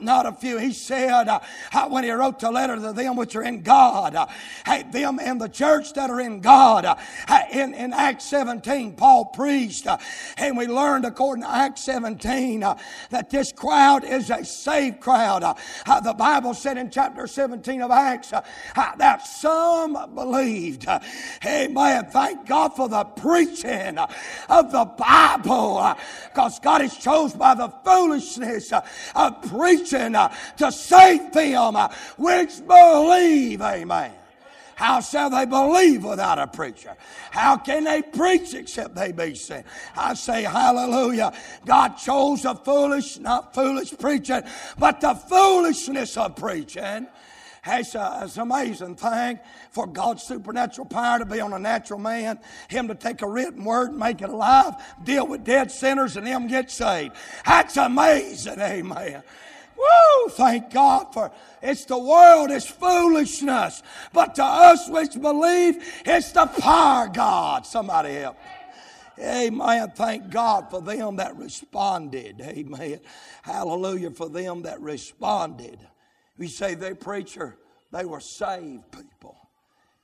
not 0.00 0.26
a 0.26 0.32
few. 0.32 0.58
He 0.58 0.72
said 0.72 1.28
when 1.88 2.04
he 2.04 2.10
wrote 2.20 2.38
the 2.38 2.50
letter 2.50 2.76
to 2.76 2.92
them 2.92 3.16
which 3.16 3.34
are 3.34 3.42
in 3.42 3.62
God, 3.62 4.14
hey, 4.66 4.84
them 4.90 5.18
in 5.18 5.38
the 5.38 5.48
church 5.48 5.94
that 5.94 6.10
are 6.10 6.20
in 6.20 6.40
God. 6.40 6.86
In, 7.50 7.72
in 7.72 7.94
Acts 7.94 8.26
17, 8.26 8.92
Paul 8.92 9.24
preached, 9.24 9.86
and 10.36 10.56
we 10.56 10.66
learned 10.66 11.06
according 11.06 11.44
to 11.44 11.50
Acts 11.50 11.82
17 11.84 12.60
that 12.60 13.30
this 13.30 13.52
crowd 13.52 14.04
is 14.04 14.28
a 14.28 14.44
saved 14.44 15.00
crowd. 15.00 15.56
The 15.86 16.12
Bible 16.12 16.52
said 16.52 16.76
in 16.76 16.90
chapter 16.90 17.26
17 17.26 17.80
of 17.80 17.90
Acts 17.90 18.30
that 18.30 19.26
some 19.26 20.14
believed. 20.14 20.86
Amen. 21.46 22.06
Thank 22.10 22.46
God 22.46 22.76
for 22.76 22.88
the 22.88 23.04
preaching 23.04 23.96
of 23.96 24.72
the 24.72 24.84
Bible 24.84 25.96
because 26.28 26.58
God 26.58 26.82
is 26.82 26.94
chosen 26.96 27.38
by 27.38 27.54
the 27.54 27.68
foolishness 27.82 28.72
of 29.14 29.42
preaching 29.48 30.12
to 30.12 30.70
save 30.70 31.32
them 31.32 31.76
which 32.16 32.66
believe. 32.66 33.60
Amen. 33.60 34.12
How 34.80 35.00
shall 35.00 35.28
they 35.28 35.44
believe 35.44 36.04
without 36.04 36.38
a 36.38 36.46
preacher? 36.46 36.96
How 37.30 37.58
can 37.58 37.84
they 37.84 38.00
preach 38.00 38.54
except 38.54 38.94
they 38.94 39.12
be 39.12 39.34
sent? 39.34 39.66
I 39.94 40.14
say 40.14 40.42
hallelujah. 40.42 41.34
God 41.66 41.96
chose 41.96 42.46
a 42.46 42.54
foolish, 42.54 43.18
not 43.18 43.54
foolish 43.54 43.92
preaching, 43.98 44.42
but 44.78 45.02
the 45.02 45.12
foolishness 45.12 46.16
of 46.16 46.34
preaching. 46.34 47.06
It's, 47.66 47.94
a, 47.94 48.00
uh, 48.00 48.24
it's 48.24 48.36
an 48.36 48.42
amazing 48.42 48.96
thing 48.96 49.38
for 49.70 49.86
God's 49.86 50.22
supernatural 50.22 50.86
power 50.86 51.18
to 51.18 51.26
be 51.26 51.40
on 51.40 51.52
a 51.52 51.58
natural 51.58 51.98
man, 51.98 52.38
him 52.68 52.88
to 52.88 52.94
take 52.94 53.20
a 53.20 53.28
written 53.28 53.64
word 53.64 53.90
and 53.90 53.98
make 53.98 54.22
it 54.22 54.30
alive, 54.30 54.74
deal 55.04 55.26
with 55.26 55.44
dead 55.44 55.70
sinners, 55.70 56.16
and 56.16 56.26
him 56.26 56.46
get 56.46 56.70
saved. 56.70 57.14
That's 57.44 57.76
amazing, 57.76 58.60
amen. 58.60 59.22
Woo! 59.80 60.30
Thank 60.30 60.72
God 60.72 61.12
for 61.12 61.32
it's 61.62 61.84
the 61.84 61.98
world, 61.98 62.50
it's 62.50 62.66
foolishness. 62.66 63.82
But 64.12 64.34
to 64.36 64.44
us 64.44 64.88
which 64.88 65.20
believe, 65.20 65.76
it's 66.04 66.32
the 66.32 66.46
power 66.46 67.06
of 67.06 67.14
God. 67.14 67.66
Somebody 67.66 68.14
help. 68.14 68.36
Amen. 69.18 69.92
Thank 69.94 70.30
God 70.30 70.70
for 70.70 70.80
them 70.80 71.16
that 71.16 71.36
responded. 71.36 72.40
Amen. 72.40 73.00
Hallelujah 73.42 74.10
for 74.10 74.28
them 74.28 74.62
that 74.62 74.80
responded. 74.80 75.78
We 76.38 76.48
say 76.48 76.74
they 76.74 76.94
preacher, 76.94 77.56
they 77.92 78.04
were 78.04 78.20
saved 78.20 78.90
people. 78.92 79.36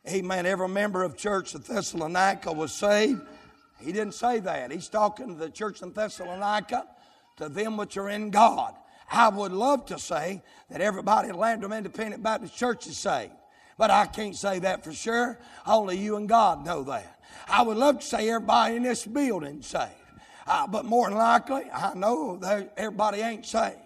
Amen. 0.09 0.47
Every 0.47 0.69
member 0.69 1.03
of 1.03 1.17
church 1.17 1.55
of 1.55 1.67
Thessalonica 1.67 2.53
was 2.53 2.73
saved. 2.73 3.23
He 3.81 3.93
didn't 3.93 4.15
say 4.15 4.39
that. 4.41 4.71
He's 4.71 4.89
talking 4.89 5.29
to 5.29 5.35
the 5.35 5.51
church 5.51 5.83
in 5.83 5.93
Thessalonica, 5.93 6.87
to 7.39 7.49
them 7.49 7.77
which 7.77 7.97
are 7.97 8.09
in 8.09 8.31
God. 8.31 8.75
I 9.11 9.29
would 9.29 9.53
love 9.53 9.87
to 9.87 9.99
say 9.99 10.43
that 10.71 10.81
everybody 10.81 11.29
at 11.29 11.37
Landrum 11.37 11.73
Independent 11.73 12.23
Baptist 12.23 12.57
Church 12.57 12.87
is 12.87 12.97
saved, 12.97 13.33
but 13.79 13.91
I 13.91 14.07
can't 14.07 14.37
say 14.37 14.59
that 14.61 14.85
for 14.85 14.93
sure. 14.93 15.39
Only 15.67 15.99
you 15.99 16.17
and 16.17 16.29
God 16.29 16.65
know 16.65 16.83
that. 16.85 17.21
I 17.49 17.63
would 17.63 17.77
love 17.77 18.01
to 18.01 18.07
say 18.07 18.29
everybody 18.29 18.77
in 18.77 18.83
this 18.83 19.07
building 19.07 19.61
is 19.61 19.67
saved, 19.67 19.91
uh, 20.47 20.67
but 20.67 20.85
more 20.85 21.09
than 21.09 21.19
likely, 21.19 21.63
I 21.73 21.95
know 21.95 22.37
that 22.39 22.73
everybody 22.77 23.21
ain't 23.21 23.47
saved. 23.47 23.77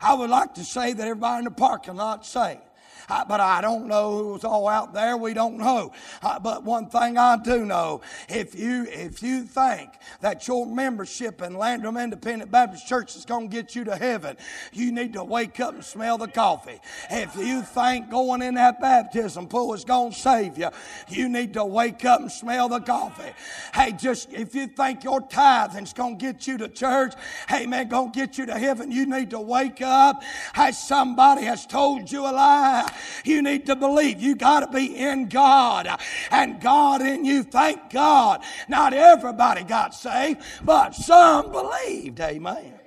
I 0.00 0.14
would 0.14 0.30
like 0.30 0.54
to 0.54 0.64
say 0.64 0.92
that 0.92 1.02
everybody 1.02 1.40
in 1.40 1.44
the 1.44 1.50
parking 1.50 1.96
lot 1.96 2.24
saved 2.26 2.60
but 3.08 3.40
I 3.40 3.60
don't 3.60 3.86
know 3.86 4.22
who's 4.22 4.44
all 4.44 4.68
out 4.68 4.94
there. 4.94 5.16
We 5.16 5.34
don't 5.34 5.58
know. 5.58 5.92
Uh, 6.22 6.38
but 6.38 6.64
one 6.64 6.86
thing 6.86 7.18
I 7.18 7.36
do 7.36 7.64
know, 7.64 8.00
if 8.28 8.58
you 8.58 8.86
if 8.88 9.22
you 9.22 9.44
think 9.44 9.90
that 10.20 10.46
your 10.46 10.66
membership 10.66 11.42
in 11.42 11.56
Landrum 11.56 11.96
Independent 11.96 12.50
Baptist 12.50 12.86
Church 12.86 13.16
is 13.16 13.24
going 13.24 13.48
to 13.48 13.56
get 13.56 13.74
you 13.74 13.84
to 13.84 13.96
heaven, 13.96 14.36
you 14.72 14.92
need 14.92 15.12
to 15.14 15.24
wake 15.24 15.60
up 15.60 15.74
and 15.74 15.84
smell 15.84 16.18
the 16.18 16.28
coffee. 16.28 16.80
If 17.10 17.36
you 17.36 17.62
think 17.62 18.10
going 18.10 18.42
in 18.42 18.54
that 18.54 18.80
baptism 18.80 19.48
pool 19.48 19.74
is 19.74 19.84
going 19.84 20.12
to 20.12 20.18
save 20.18 20.58
you, 20.58 20.70
you 21.08 21.28
need 21.28 21.54
to 21.54 21.64
wake 21.64 22.04
up 22.04 22.20
and 22.20 22.30
smell 22.30 22.68
the 22.68 22.80
coffee. 22.80 23.32
Hey, 23.74 23.92
just 23.92 24.32
if 24.32 24.54
you 24.54 24.66
think 24.66 25.04
your 25.04 25.20
tithing's 25.20 25.92
going 25.92 26.18
to 26.18 26.24
get 26.24 26.46
you 26.46 26.58
to 26.58 26.68
church, 26.68 27.14
hey 27.48 27.66
man, 27.66 27.88
going 27.88 28.12
to 28.12 28.18
get 28.18 28.38
you 28.38 28.46
to 28.46 28.58
heaven, 28.58 28.90
you 28.90 29.06
need 29.06 29.30
to 29.30 29.40
wake 29.40 29.80
up. 29.82 30.22
Hey, 30.54 30.72
somebody 30.72 31.42
has 31.42 31.66
told 31.66 32.10
you 32.10 32.22
a 32.22 32.32
lie 32.32 32.91
You 33.24 33.42
need 33.42 33.66
to 33.66 33.76
believe. 33.76 34.20
You 34.20 34.34
got 34.34 34.60
to 34.60 34.66
be 34.68 34.96
in 34.96 35.28
God 35.28 35.88
and 36.30 36.60
God 36.60 37.02
in 37.02 37.24
you. 37.24 37.42
Thank 37.42 37.90
God. 37.90 38.42
Not 38.68 38.92
everybody 38.94 39.64
got 39.64 39.94
saved, 39.94 40.40
but 40.64 40.94
some 40.94 41.52
believed. 41.52 42.20
Amen. 42.20 42.80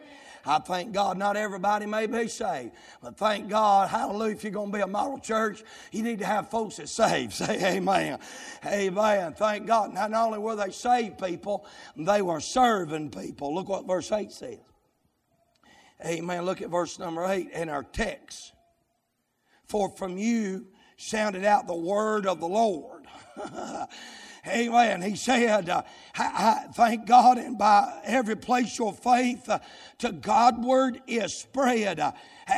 I 0.48 0.60
thank 0.60 0.92
God 0.94 1.18
not 1.18 1.38
everybody 1.38 1.88
may 1.88 2.06
be 2.06 2.28
saved, 2.28 2.72
but 3.02 3.18
thank 3.18 3.50
God, 3.50 3.90
hallelujah, 3.90 4.36
if 4.36 4.44
you're 4.44 4.54
going 4.54 4.72
to 4.72 4.78
be 4.78 4.82
a 4.82 4.88
model 4.88 5.18
church, 5.18 5.64
you 5.92 6.04
need 6.04 6.20
to 6.20 6.26
have 6.26 6.50
folks 6.50 6.78
that 6.78 6.88
saved. 6.88 7.34
Say 7.46 7.78
amen. 7.78 8.20
Amen. 8.66 9.34
Thank 9.34 9.66
God. 9.66 9.94
Not 9.94 10.14
only 10.14 10.38
were 10.38 10.56
they 10.56 10.72
saved 10.72 11.18
people, 11.18 11.66
they 11.98 12.22
were 12.22 12.40
serving 12.40 13.10
people. 13.10 13.56
Look 13.56 13.70
what 13.70 13.88
verse 13.88 14.12
8 14.12 14.32
says. 14.32 14.60
Amen. 16.06 16.46
Look 16.46 16.62
at 16.62 16.70
verse 16.70 17.00
number 17.00 17.26
8 17.26 17.52
in 17.52 17.70
our 17.70 17.84
text. 17.84 18.52
For 19.68 19.90
from 19.90 20.18
you 20.18 20.68
sounded 20.98 21.46
out 21.46 21.68
the 21.68 21.76
word 21.76 22.26
of 22.26 22.40
the 22.40 22.48
Lord. 22.48 23.06
Amen. 24.48 25.02
He 25.02 25.16
said, 25.16 25.70
uh, 25.70 25.82
I, 26.16 26.66
I, 26.68 26.72
thank 26.74 27.08
God, 27.08 27.40
and 27.40 27.58
by 27.58 28.02
every 28.04 28.36
place 28.36 28.78
your 28.78 28.94
faith 28.94 29.50
uh, 29.50 29.60
to 30.00 30.12
Godward 30.12 31.02
is 31.08 31.34
spread. 31.34 32.00
Uh, 32.00 32.12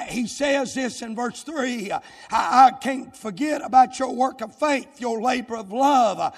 he 0.07 0.27
says 0.27 0.73
this 0.73 1.01
in 1.01 1.15
verse 1.15 1.43
3 1.43 1.91
uh, 1.91 1.99
I, 2.29 2.67
I, 2.67 2.71
can't 2.71 3.15
forget 3.15 3.61
about 3.63 3.97
your 3.99 4.13
work 4.13 4.41
of 4.41 4.53
faith, 4.53 4.99
your 4.99 5.21
labor 5.21 5.55
of 5.55 5.71
love, 5.71 6.19
uh, 6.19 6.31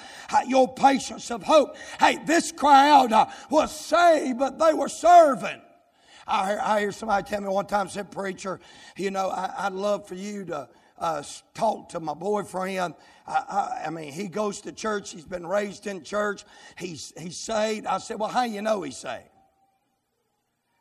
your 0.48 0.72
patience 0.72 1.32
of 1.32 1.42
hope. 1.42 1.76
Hey, 2.00 2.20
this 2.26 2.52
crowd 2.52 3.12
uh, 3.12 3.26
was 3.50 3.76
saved, 3.76 4.38
but 4.38 4.60
they 4.60 4.74
were 4.74 4.90
serving. 4.90 5.62
I 6.30 6.48
hear, 6.48 6.62
I 6.64 6.80
hear 6.82 6.92
somebody 6.92 7.28
tell 7.28 7.42
me 7.42 7.48
one 7.48 7.66
time, 7.66 7.90
said, 7.90 8.12
Preacher, 8.12 8.60
you 8.96 9.10
know, 9.10 9.30
I, 9.30 9.70
would 9.70 9.80
love 9.80 10.08
for 10.08 10.16
you 10.16 10.46
to 10.46 10.70
uh, 11.00 11.24
talk 11.54 11.90
to 11.90 12.00
my 12.00 12.14
boyfriend. 12.14 12.94
I, 13.26 13.32
I, 13.32 13.84
I, 13.88 13.90
mean, 13.90 14.12
he 14.12 14.28
goes 14.28 14.62
to 14.62 14.72
church. 14.72 15.12
He's 15.12 15.26
been 15.26 15.48
raised 15.48 15.88
in 15.88 16.04
church. 16.04 16.44
He's, 16.78 17.14
he's 17.18 17.38
saved. 17.38 17.88
I 17.88 17.98
said, 17.98 18.20
Well, 18.20 18.30
how 18.30 18.44
you 18.44 18.62
know 18.62 18.84
he's 18.84 18.98
saved? 18.98 19.24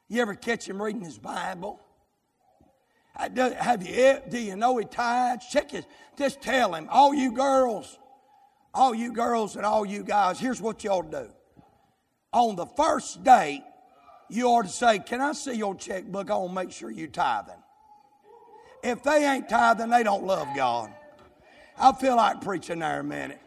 You 0.09 0.23
ever 0.23 0.35
catch 0.35 0.69
him 0.69 0.83
reading 0.83 1.03
his 1.03 1.19
Bible? 1.19 1.81
Have 3.15 3.83
you, 3.83 4.19
do 4.29 4.39
you 4.39 4.55
know 4.55 4.77
he 4.77 4.85
tithes? 4.85 5.47
Check 5.51 5.73
his, 5.73 5.85
just 6.17 6.41
tell 6.41 6.75
him, 6.75 6.87
all 6.91 7.13
you 7.13 7.33
girls, 7.33 7.99
all 8.73 8.95
you 8.95 9.13
girls 9.13 9.57
and 9.57 9.67
all 9.67 9.85
you 9.85 10.05
guys, 10.05 10.39
here's 10.39 10.61
what 10.61 10.85
y'all 10.85 11.03
do. 11.03 11.29
On 12.33 12.55
the 12.55 12.67
first 12.67 13.25
date, 13.25 13.65
you 14.29 14.47
ought 14.47 14.63
to 14.63 14.69
say, 14.69 14.99
Can 14.99 15.21
I 15.21 15.33
see 15.33 15.55
your 15.55 15.75
checkbook? 15.75 16.31
I 16.31 16.37
want 16.37 16.51
to 16.51 16.55
make 16.55 16.73
sure 16.73 16.91
you're 16.91 17.09
tithing. 17.09 17.63
If 18.83 19.03
they 19.03 19.27
ain't 19.27 19.49
tithing, 19.49 19.91
they 19.91 20.03
don't 20.03 20.25
love 20.25 20.49
God. 20.55 20.93
I 21.79 21.93
feel 21.93 22.17
like 22.17 22.41
preaching 22.41 22.81
there 22.81 23.01
a 23.01 23.05
minute. 23.05 23.41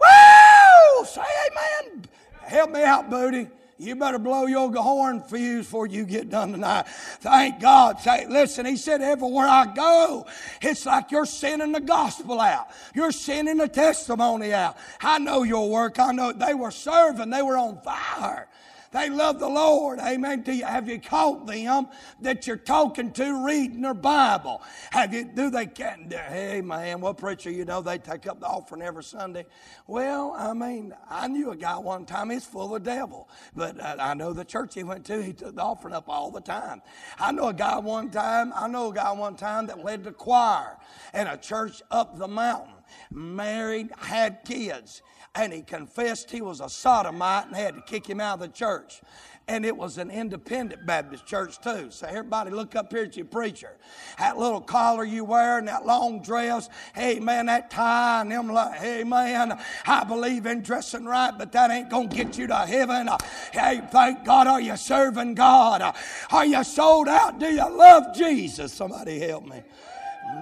Woo! 0.00 1.04
Say 1.04 1.22
amen. 1.22 2.04
Help 2.40 2.70
me 2.70 2.82
out, 2.82 3.10
Booty. 3.10 3.48
You 3.78 3.96
better 3.96 4.18
blow 4.18 4.46
your 4.46 4.72
horn 4.72 5.20
fuse 5.22 5.66
before 5.66 5.88
you 5.88 6.04
get 6.04 6.30
done 6.30 6.52
tonight. 6.52 6.86
Thank 7.20 7.60
God. 7.60 7.98
Say, 7.98 8.26
listen, 8.28 8.64
he 8.64 8.76
said, 8.76 9.02
everywhere 9.02 9.48
I 9.48 9.74
go, 9.74 10.26
it's 10.60 10.86
like 10.86 11.10
you're 11.10 11.26
sending 11.26 11.72
the 11.72 11.80
gospel 11.80 12.40
out. 12.40 12.68
You're 12.94 13.10
sending 13.10 13.56
the 13.56 13.66
testimony 13.66 14.52
out. 14.52 14.76
I 15.00 15.18
know 15.18 15.42
your 15.42 15.68
work. 15.68 15.98
I 15.98 16.12
know 16.12 16.32
they 16.32 16.54
were 16.54 16.70
serving. 16.70 17.30
They 17.30 17.42
were 17.42 17.58
on 17.58 17.80
fire. 17.80 18.46
They 18.92 19.08
love 19.08 19.38
the 19.38 19.48
Lord. 19.48 19.98
Amen. 19.98 20.42
Do 20.42 20.52
you, 20.52 20.64
have 20.64 20.88
you 20.88 21.00
caught 21.00 21.46
them 21.46 21.88
that 22.20 22.46
you're 22.46 22.56
talking 22.56 23.10
to 23.12 23.44
reading 23.44 23.80
their 23.80 23.94
Bible? 23.94 24.62
Have 24.90 25.14
you, 25.14 25.24
do 25.24 25.50
they, 25.50 25.66
can, 25.66 26.10
hey 26.10 26.60
man, 26.60 27.00
well 27.00 27.14
preacher, 27.14 27.50
you 27.50 27.64
know, 27.64 27.80
they 27.80 27.98
take 27.98 28.26
up 28.26 28.40
the 28.40 28.46
offering 28.46 28.82
every 28.82 29.02
Sunday. 29.02 29.46
Well, 29.86 30.34
I 30.38 30.52
mean, 30.52 30.94
I 31.08 31.26
knew 31.28 31.50
a 31.50 31.56
guy 31.56 31.78
one 31.78 32.04
time, 32.04 32.30
he's 32.30 32.44
full 32.44 32.74
of 32.74 32.82
devil. 32.82 33.28
But 33.56 33.80
uh, 33.80 33.96
I 33.98 34.14
know 34.14 34.32
the 34.32 34.44
church 34.44 34.74
he 34.74 34.84
went 34.84 35.06
to, 35.06 35.22
he 35.22 35.32
took 35.32 35.56
the 35.56 35.62
offering 35.62 35.94
up 35.94 36.08
all 36.08 36.30
the 36.30 36.40
time. 36.40 36.82
I 37.18 37.32
know 37.32 37.48
a 37.48 37.54
guy 37.54 37.78
one 37.78 38.10
time, 38.10 38.52
I 38.54 38.68
know 38.68 38.90
a 38.90 38.94
guy 38.94 39.12
one 39.12 39.36
time 39.36 39.66
that 39.66 39.82
led 39.82 40.04
the 40.04 40.12
choir 40.12 40.76
in 41.14 41.26
a 41.26 41.36
church 41.38 41.82
up 41.90 42.18
the 42.18 42.28
mountain, 42.28 42.74
married, 43.10 43.90
had 43.98 44.44
kids 44.44 45.02
and 45.34 45.52
he 45.52 45.62
confessed 45.62 46.30
he 46.30 46.42
was 46.42 46.60
a 46.60 46.68
sodomite 46.68 47.46
and 47.46 47.56
had 47.56 47.74
to 47.74 47.80
kick 47.82 48.06
him 48.06 48.20
out 48.20 48.34
of 48.34 48.40
the 48.40 48.48
church. 48.48 49.00
And 49.48 49.66
it 49.66 49.76
was 49.76 49.98
an 49.98 50.10
independent 50.10 50.86
Baptist 50.86 51.26
church 51.26 51.60
too. 51.60 51.90
So 51.90 52.06
everybody 52.06 52.50
look 52.52 52.76
up 52.76 52.92
here 52.92 53.04
at 53.04 53.16
your 53.16 53.26
preacher. 53.26 53.72
That 54.18 54.38
little 54.38 54.60
collar 54.60 55.04
you 55.04 55.24
wear 55.24 55.58
and 55.58 55.66
that 55.66 55.84
long 55.84 56.22
dress. 56.22 56.68
Hey 56.94 57.18
man, 57.18 57.46
that 57.46 57.68
tie 57.68 58.20
and 58.20 58.30
them 58.30 58.48
like, 58.48 58.78
hey 58.78 59.02
man, 59.02 59.58
I 59.84 60.04
believe 60.04 60.46
in 60.46 60.62
dressing 60.62 61.06
right, 61.06 61.32
but 61.36 61.50
that 61.52 61.72
ain't 61.72 61.90
gonna 61.90 62.06
get 62.06 62.38
you 62.38 62.46
to 62.46 62.56
heaven. 62.58 63.08
Hey, 63.52 63.82
thank 63.90 64.24
God, 64.24 64.46
are 64.46 64.60
you 64.60 64.76
serving 64.76 65.34
God? 65.34 65.96
Are 66.30 66.46
you 66.46 66.62
sold 66.62 67.08
out? 67.08 67.40
Do 67.40 67.46
you 67.46 67.68
love 67.68 68.14
Jesus? 68.14 68.72
Somebody 68.72 69.18
help 69.18 69.44
me. 69.44 69.62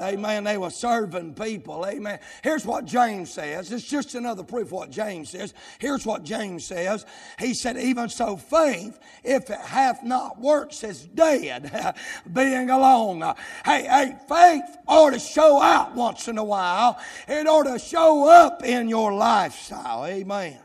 Amen. 0.03 0.45
They 0.45 0.57
were 0.57 0.71
serving 0.71 1.35
people. 1.35 1.87
Amen. 1.87 2.19
Here's 2.43 2.65
what 2.65 2.85
James 2.85 3.31
says. 3.33 3.71
It's 3.73 3.85
just 3.85 4.15
another 4.15 4.43
proof 4.43 4.69
of 4.69 4.73
what 4.73 4.91
James 4.91 5.31
says. 5.31 5.53
Here's 5.79 6.07
what 6.07 6.23
James 6.23 6.65
says. 6.65 7.05
He 7.39 7.55
said, 7.55 7.77
Even 7.77 8.09
so, 8.09 8.37
faith, 8.37 8.99
if 9.25 9.51
it 9.51 9.61
hath 9.61 10.03
not 10.03 10.41
works, 10.41 10.85
is 10.85 11.07
dead, 11.07 11.95
being 12.33 12.71
alone. 12.71 13.21
Hey, 13.65 13.83
hey, 13.85 14.17
faith 14.29 14.77
ought 14.87 15.11
to 15.11 15.19
show 15.19 15.61
out 15.61 15.95
once 15.95 16.29
in 16.29 16.39
a 16.39 16.45
while. 16.45 16.99
It 17.29 17.47
ought 17.47 17.65
to 17.65 17.79
show 17.79 18.29
up 18.29 18.65
in 18.65 18.89
your 18.89 19.13
lifestyle. 19.13 20.07
Amen. 20.07 20.59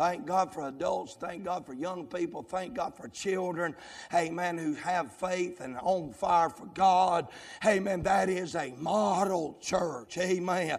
Thank 0.00 0.24
God 0.24 0.50
for 0.54 0.66
adults. 0.66 1.18
Thank 1.20 1.44
God 1.44 1.66
for 1.66 1.74
young 1.74 2.06
people. 2.06 2.42
Thank 2.42 2.72
God 2.72 2.94
for 2.96 3.06
children. 3.08 3.76
Amen. 4.14 4.56
Who 4.56 4.72
have 4.72 5.12
faith 5.12 5.60
and 5.60 5.76
on 5.76 6.14
fire 6.14 6.48
for 6.48 6.64
God. 6.72 7.28
Amen. 7.66 8.02
That 8.04 8.30
is 8.30 8.54
a 8.54 8.72
model 8.78 9.58
church. 9.60 10.16
Amen. 10.16 10.78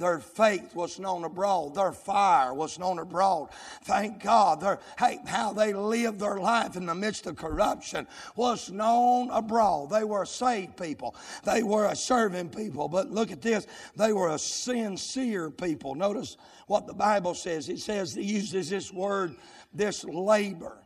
Their 0.00 0.18
faith 0.18 0.74
was 0.74 0.98
known 0.98 1.24
abroad. 1.24 1.74
Their 1.74 1.92
fire 1.92 2.54
was 2.54 2.78
known 2.78 3.00
abroad. 3.00 3.50
Thank 3.82 4.22
God. 4.22 4.62
Their, 4.62 4.78
hey, 4.98 5.20
how 5.26 5.52
they 5.52 5.74
lived 5.74 6.18
their 6.18 6.38
life 6.38 6.74
in 6.74 6.86
the 6.86 6.94
midst 6.94 7.26
of 7.26 7.36
corruption 7.36 8.06
was 8.34 8.70
known 8.70 9.28
abroad. 9.28 9.90
They 9.90 10.04
were 10.04 10.22
a 10.22 10.26
saved 10.26 10.78
people. 10.78 11.14
They 11.44 11.62
were 11.62 11.84
a 11.84 11.94
serving 11.94 12.48
people. 12.48 12.88
But 12.88 13.10
look 13.10 13.30
at 13.30 13.42
this. 13.42 13.66
They 13.94 14.14
were 14.14 14.30
a 14.30 14.38
sincere 14.38 15.50
people. 15.50 15.94
Notice 15.94 16.38
what 16.66 16.86
the 16.86 16.94
Bible 16.94 17.34
says. 17.34 17.68
It 17.68 17.80
says, 17.80 18.16
it 18.16 18.24
uses 18.24 18.70
this 18.70 18.92
word, 18.92 19.36
this 19.72 20.04
labor. 20.04 20.78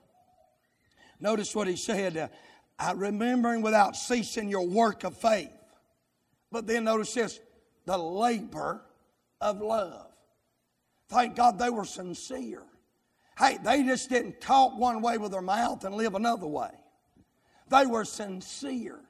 Notice 1.20 1.54
what 1.54 1.68
he 1.68 1.76
said, 1.76 2.16
uh, 2.16 2.28
I 2.78 2.92
remembering 2.92 3.62
without 3.62 3.96
ceasing 3.96 4.48
your 4.48 4.66
work 4.66 5.04
of 5.04 5.16
faith. 5.16 5.50
But 6.50 6.66
then 6.66 6.84
notice 6.84 7.14
this, 7.14 7.40
the 7.86 7.98
labor 7.98 8.82
of 9.40 9.60
love. 9.60 10.06
Thank 11.08 11.36
God 11.36 11.58
they 11.58 11.70
were 11.70 11.84
sincere. 11.84 12.62
Hey, 13.38 13.58
they 13.62 13.82
just 13.82 14.08
didn't 14.10 14.40
talk 14.40 14.78
one 14.78 15.00
way 15.00 15.18
with 15.18 15.32
their 15.32 15.42
mouth 15.42 15.84
and 15.84 15.94
live 15.94 16.14
another 16.14 16.46
way. 16.46 16.70
They 17.70 17.86
were 17.86 18.04
sincere. 18.04 19.00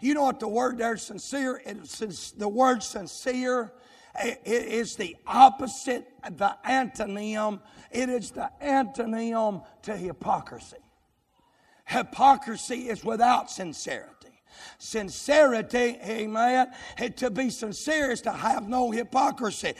You 0.00 0.14
know 0.14 0.24
what 0.24 0.40
the 0.40 0.48
word 0.48 0.78
there, 0.78 0.96
sincere, 0.96 1.62
it's, 1.64 2.32
the 2.32 2.48
word 2.48 2.82
sincere 2.82 3.72
it 4.20 4.40
is 4.46 4.96
the 4.96 5.16
opposite, 5.26 6.08
the 6.22 6.56
antonym. 6.66 7.60
It 7.90 8.08
is 8.08 8.30
the 8.30 8.50
antonym 8.62 9.64
to 9.82 9.96
hypocrisy. 9.96 10.76
Hypocrisy 11.86 12.88
is 12.88 13.04
without 13.04 13.50
sincerity. 13.50 14.22
Sincerity, 14.78 15.98
amen. 16.04 16.72
Eh, 16.98 17.08
to 17.08 17.30
be 17.30 17.50
sincere 17.50 18.10
is 18.10 18.20
to 18.22 18.32
have 18.32 18.68
no 18.68 18.90
hypocrisy. 18.90 19.74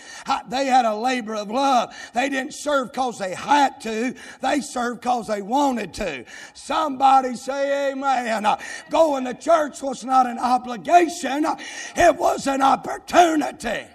They 0.49 0.67
had 0.67 0.85
a 0.85 0.95
labor 0.95 1.35
of 1.35 1.51
love. 1.51 1.95
They 2.15 2.29
didn't 2.29 2.55
serve 2.55 2.93
because 2.93 3.19
they 3.19 3.35
had 3.35 3.81
to, 3.83 4.15
they 4.41 4.61
served 4.61 5.01
because 5.01 5.27
they 5.27 5.43
wanted 5.43 5.93
to. 5.95 6.25
Somebody 6.55 7.35
say 7.35 7.93
amen. 7.93 8.47
Uh, 8.47 8.59
going 8.91 9.25
to 9.25 9.35
church 9.35 9.83
was 9.83 10.05
not 10.05 10.27
an 10.27 10.39
obligation, 10.39 11.45
uh, 11.45 11.57
it 11.97 12.17
was 12.17 12.47
an 12.47 12.63
opportunity. 12.63 13.87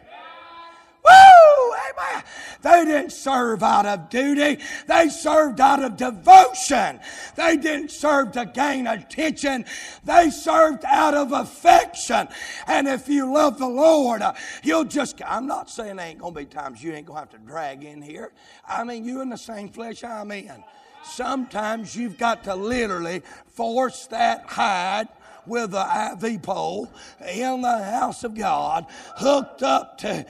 Woo! 1.04 1.74
Amen. 1.90 2.24
They 2.62 2.86
didn't 2.86 3.12
serve 3.12 3.64
out 3.64 3.86
of 3.86 4.10
duty. 4.10 4.62
They 4.88 5.10
served 5.10 5.62
out 5.62 5.84
of 5.84 5.96
devotion. 5.96 7.00
They 7.36 7.58
didn't 7.58 7.92
serve 7.92 8.34
to 8.34 8.46
gain 8.46 8.88
attention. 8.88 9.66
They 10.04 10.30
served 10.30 10.84
out 10.86 11.14
of 11.14 11.32
affection. 11.32 12.28
And 12.66 12.88
if 12.88 13.08
you 13.08 13.32
love 13.32 13.58
the 13.58 13.68
Lord, 13.68 14.22
uh, 14.22 14.34
you'll 14.64 14.86
just, 14.86 15.22
I'm 15.26 15.48
not 15.48 15.70
saying 15.70 15.98
there 15.98 16.08
ain't 16.08 16.20
going 16.20 16.34
to 16.34 16.40
be 16.40 16.46
times 16.46 16.84
you 16.84 16.94
ain't 16.94 17.06
going 17.06 17.18
to 17.18 17.20
have 17.22 17.42
to 17.42 17.48
drag 17.48 17.84
in 17.84 18.02
here. 18.02 18.32
I 18.68 18.84
mean, 18.84 19.06
you 19.06 19.22
in 19.22 19.30
the 19.30 19.38
same 19.38 19.70
flesh 19.70 20.04
I'm 20.04 20.32
in. 20.32 20.64
Sometimes 21.04 21.96
you've 21.96 22.18
got 22.18 22.44
to 22.46 22.56
literally 22.56 23.22
force 23.48 24.08
that 24.08 24.46
hide 24.48 25.08
with 25.48 25.74
an 25.74 26.18
IV 26.22 26.42
pole 26.42 26.92
in 27.26 27.62
the 27.62 27.84
house 27.84 28.24
of 28.24 28.36
God, 28.36 28.86
hooked 29.16 29.64
up 29.64 29.98
to 30.00 30.26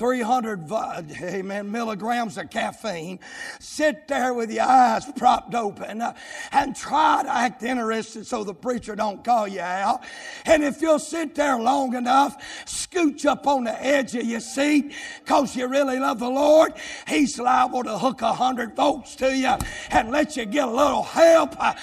300 0.00 0.72
amen, 1.20 1.70
milligrams 1.70 2.38
of 2.38 2.48
caffeine, 2.48 3.20
sit 3.58 4.08
there 4.08 4.32
with 4.32 4.50
your 4.50 4.64
eyes 4.64 5.04
propped 5.14 5.54
open 5.54 6.00
uh, 6.00 6.14
and 6.52 6.74
try 6.74 7.22
to 7.22 7.30
act 7.30 7.62
interested 7.62 8.26
so 8.26 8.42
the 8.42 8.54
preacher 8.54 8.96
don't 8.96 9.22
call 9.22 9.46
you 9.46 9.60
out. 9.60 10.00
And 10.46 10.64
if 10.64 10.80
you'll 10.80 10.98
sit 10.98 11.34
there 11.34 11.58
long 11.58 11.94
enough, 11.94 12.42
scooch 12.64 13.26
up 13.26 13.46
on 13.46 13.64
the 13.64 13.84
edge 13.84 14.14
of 14.14 14.24
your 14.24 14.40
seat 14.40 14.94
because 15.22 15.54
you 15.54 15.66
really 15.66 15.98
love 15.98 16.18
the 16.18 16.30
Lord, 16.30 16.72
He's 17.06 17.38
liable 17.38 17.84
to 17.84 17.98
hook 17.98 18.22
a 18.22 18.32
hundred 18.32 18.74
volts 18.74 19.14
to 19.16 19.36
you 19.36 19.54
and 19.90 20.10
let 20.10 20.34
you 20.34 20.46
get 20.46 20.66
a 20.66 20.70
little 20.70 21.02
help 21.02 21.54
uh, 21.58 21.74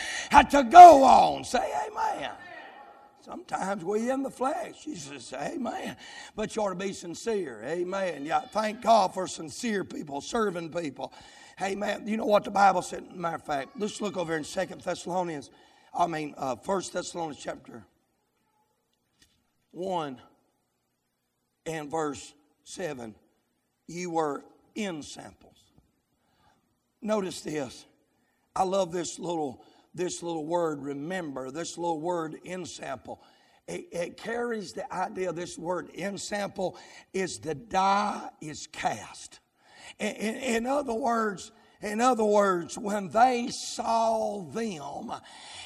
to 0.41 0.63
go 0.63 1.03
on. 1.03 1.43
Say 1.43 1.71
amen. 1.87 2.31
Sometimes 3.27 3.83
we 3.83 4.09
in 4.09 4.23
the 4.23 4.29
flesh. 4.29 4.87
You 4.87 4.95
just 4.95 5.27
say, 5.27 5.55
Amen. 5.55 5.97
But 6.33 6.55
you 6.55 6.61
ought 6.61 6.69
to 6.69 6.75
be 6.75 6.93
sincere. 6.93 7.61
Amen. 7.65 8.25
Yeah, 8.25 8.39
thank 8.39 8.81
God 8.81 9.13
for 9.13 9.27
sincere 9.27 9.83
people, 9.83 10.21
serving 10.21 10.71
people. 10.71 11.11
Amen. 11.61 12.07
You 12.07 12.15
know 12.15 12.25
what 12.25 12.45
the 12.45 12.51
Bible 12.51 12.81
said? 12.81 13.13
Matter 13.13 13.35
of 13.35 13.43
fact, 13.43 13.71
let's 13.77 13.99
look 13.99 14.15
over 14.15 14.37
in 14.37 14.45
Second 14.45 14.79
Thessalonians. 14.79 15.49
I 15.93 16.07
mean, 16.07 16.35
uh, 16.37 16.55
First 16.55 16.93
Thessalonians 16.93 17.37
chapter 17.43 17.83
1 19.71 20.21
and 21.65 21.91
verse 21.91 22.33
7. 22.63 23.13
You 23.87 24.11
were 24.11 24.45
ensamples. 24.73 25.57
Notice 27.01 27.41
this. 27.41 27.85
I 28.55 28.63
love 28.63 28.93
this 28.93 29.19
little 29.19 29.65
this 29.97 30.23
little 30.23 30.45
word, 30.45 30.81
remember, 30.81 31.51
this 31.51 31.77
little 31.77 31.99
word, 31.99 32.37
ensample. 32.45 33.19
It, 33.67 33.87
it 33.91 34.17
carries 34.17 34.71
the 34.71 34.91
idea, 34.93 35.33
this 35.33 35.57
word, 35.57 35.89
ensample, 35.97 36.77
is 37.13 37.39
the 37.39 37.55
die 37.55 38.29
is 38.39 38.67
cast. 38.67 39.39
In, 39.99 40.13
in, 40.15 40.35
in 40.35 40.65
other 40.67 40.93
words, 40.93 41.51
in 41.81 41.99
other 41.99 42.23
words, 42.23 42.77
when 42.77 43.09
they 43.09 43.49
saw 43.49 44.41
them, 44.41 45.11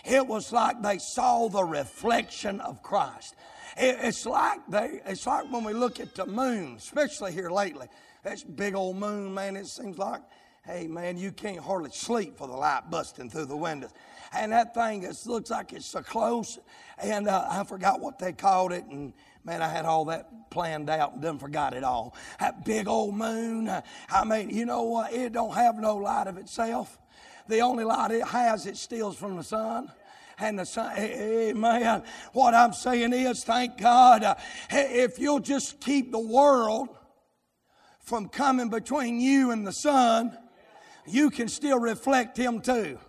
it 0.04 0.26
was 0.26 0.52
like 0.52 0.82
they 0.82 0.98
saw 0.98 1.48
the 1.48 1.64
reflection 1.64 2.60
of 2.62 2.82
Christ. 2.82 3.36
It, 3.78 3.98
it's 4.02 4.26
like 4.26 4.60
they, 4.68 5.02
it's 5.06 5.28
like 5.28 5.52
when 5.52 5.64
we 5.64 5.74
look 5.74 6.00
at 6.00 6.16
the 6.16 6.26
moon, 6.26 6.76
especially 6.78 7.34
here 7.34 7.50
lately. 7.50 7.88
That 8.24 8.56
big 8.56 8.76
old 8.76 8.98
moon, 8.98 9.34
man, 9.34 9.56
it 9.56 9.68
seems 9.68 9.98
like, 9.98 10.22
hey 10.66 10.88
man, 10.88 11.18
you 11.18 11.32
can't 11.32 11.60
hardly 11.60 11.92
sleep 11.92 12.38
for 12.38 12.48
the 12.48 12.56
light 12.56 12.90
busting 12.90 13.30
through 13.30 13.46
the 13.46 13.58
windows 13.58 13.92
and 14.34 14.52
that 14.52 14.74
thing 14.74 15.08
looks 15.26 15.50
like 15.50 15.74
it's 15.74 15.86
so 15.86 16.02
close. 16.02 16.60
And 16.98 17.28
uh, 17.28 17.48
I 17.50 17.64
forgot 17.64 18.00
what 18.00 18.20
they 18.20 18.32
called 18.32 18.72
it, 18.72 18.86
and 18.86 19.14
man, 19.44 19.62
I 19.62 19.68
had 19.68 19.86
all 19.86 20.06
that 20.06 20.50
planned 20.52 20.90
out 20.90 21.14
and 21.14 21.24
then 21.24 21.40
forgot 21.40 21.74
it 21.74 21.84
all. 21.84 22.16
That 22.40 22.64
big 22.66 22.88
old 22.88 23.16
moon. 23.16 23.70
I 24.10 24.26
mean, 24.26 24.50
you 24.50 24.66
know 24.66 24.84
what? 24.84 25.14
It 25.14 25.34
don't 25.34 25.54
have 25.56 25.78
no 25.78 25.98
light 25.98 26.28
of 26.28 26.38
itself. 26.38 26.98
The 27.48 27.60
only 27.62 27.84
light 27.84 28.12
it 28.12 28.26
has, 28.28 28.66
it 28.66 28.78
steals 28.78 29.18
from 29.18 29.38
the 29.38 29.44
sun 29.44 29.92
and 30.38 30.60
the 30.60 30.66
sun. 30.66 30.98
Amen. 30.98 32.04
What 32.34 32.54
I'm 32.54 32.74
saying 32.74 33.14
is, 33.14 33.44
thank 33.44 33.78
God, 33.78 34.24
uh, 34.24 34.36
if 34.70 35.20
you'll 35.20 35.40
just 35.40 35.80
keep 35.82 36.12
the 36.12 36.20
world 36.20 36.90
from 38.00 38.30
coming 38.30 38.70
between 38.70 39.20
you 39.20 39.52
and 39.52 39.66
the 39.66 39.74
sun, 39.74 40.38
you 41.08 41.30
can 41.30 41.48
still 41.48 41.80
reflect 41.80 42.38
Him 42.38 42.62
too. 42.62 43.00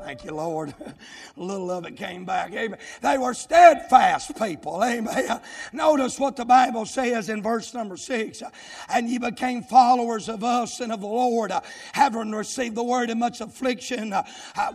Thank 0.00 0.24
you, 0.24 0.32
Lord. 0.32 0.74
A 1.36 1.42
little 1.42 1.70
of 1.70 1.86
it 1.86 1.96
came 1.96 2.24
back. 2.24 2.52
Amen. 2.52 2.78
They 3.00 3.16
were 3.16 3.32
steadfast 3.32 4.36
people. 4.36 4.84
Amen. 4.84 5.40
Notice 5.72 6.18
what 6.18 6.36
the 6.36 6.44
Bible 6.44 6.84
says 6.84 7.28
in 7.28 7.42
verse 7.42 7.72
number 7.72 7.96
six. 7.96 8.42
And 8.90 9.08
ye 9.08 9.18
became 9.18 9.62
followers 9.62 10.28
of 10.28 10.44
us 10.44 10.80
and 10.80 10.92
of 10.92 11.00
the 11.00 11.06
Lord, 11.06 11.52
having 11.92 12.32
received 12.32 12.74
the 12.74 12.84
word 12.84 13.08
in 13.08 13.18
much 13.18 13.40
affliction 13.40 14.12
uh, 14.12 14.24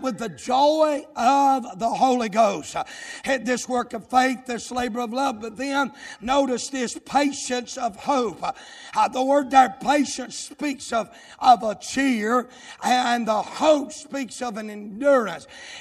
with 0.02 0.18
the 0.18 0.30
joy 0.30 1.06
of 1.16 1.78
the 1.78 1.90
Holy 1.90 2.30
Ghost. 2.30 2.76
Had 3.24 3.46
this 3.46 3.70
work 3.70 3.94
of 3.94 4.10
faith, 4.10 4.46
this 4.48 4.72
labor 4.72 5.02
of 5.02 5.14
love, 5.14 5.42
but 5.42 5.58
then 5.58 5.92
notice 6.22 6.70
this 6.70 6.98
patience 7.06 7.78
of 7.78 7.96
hope. 7.98 8.44
Uh, 8.96 9.08
the 9.10 9.24
word 9.24 9.52
there, 9.52 9.76
patience, 9.80 10.36
speaks 10.36 10.92
of, 10.92 11.10
of 11.40 11.62
a 11.62 11.76
cheer, 11.76 12.50
and 12.84 13.28
the 13.28 13.42
hope 13.42 13.92
speaks 13.92 14.42
of 14.42 14.58
an 14.58 14.70
endurance 14.70 15.09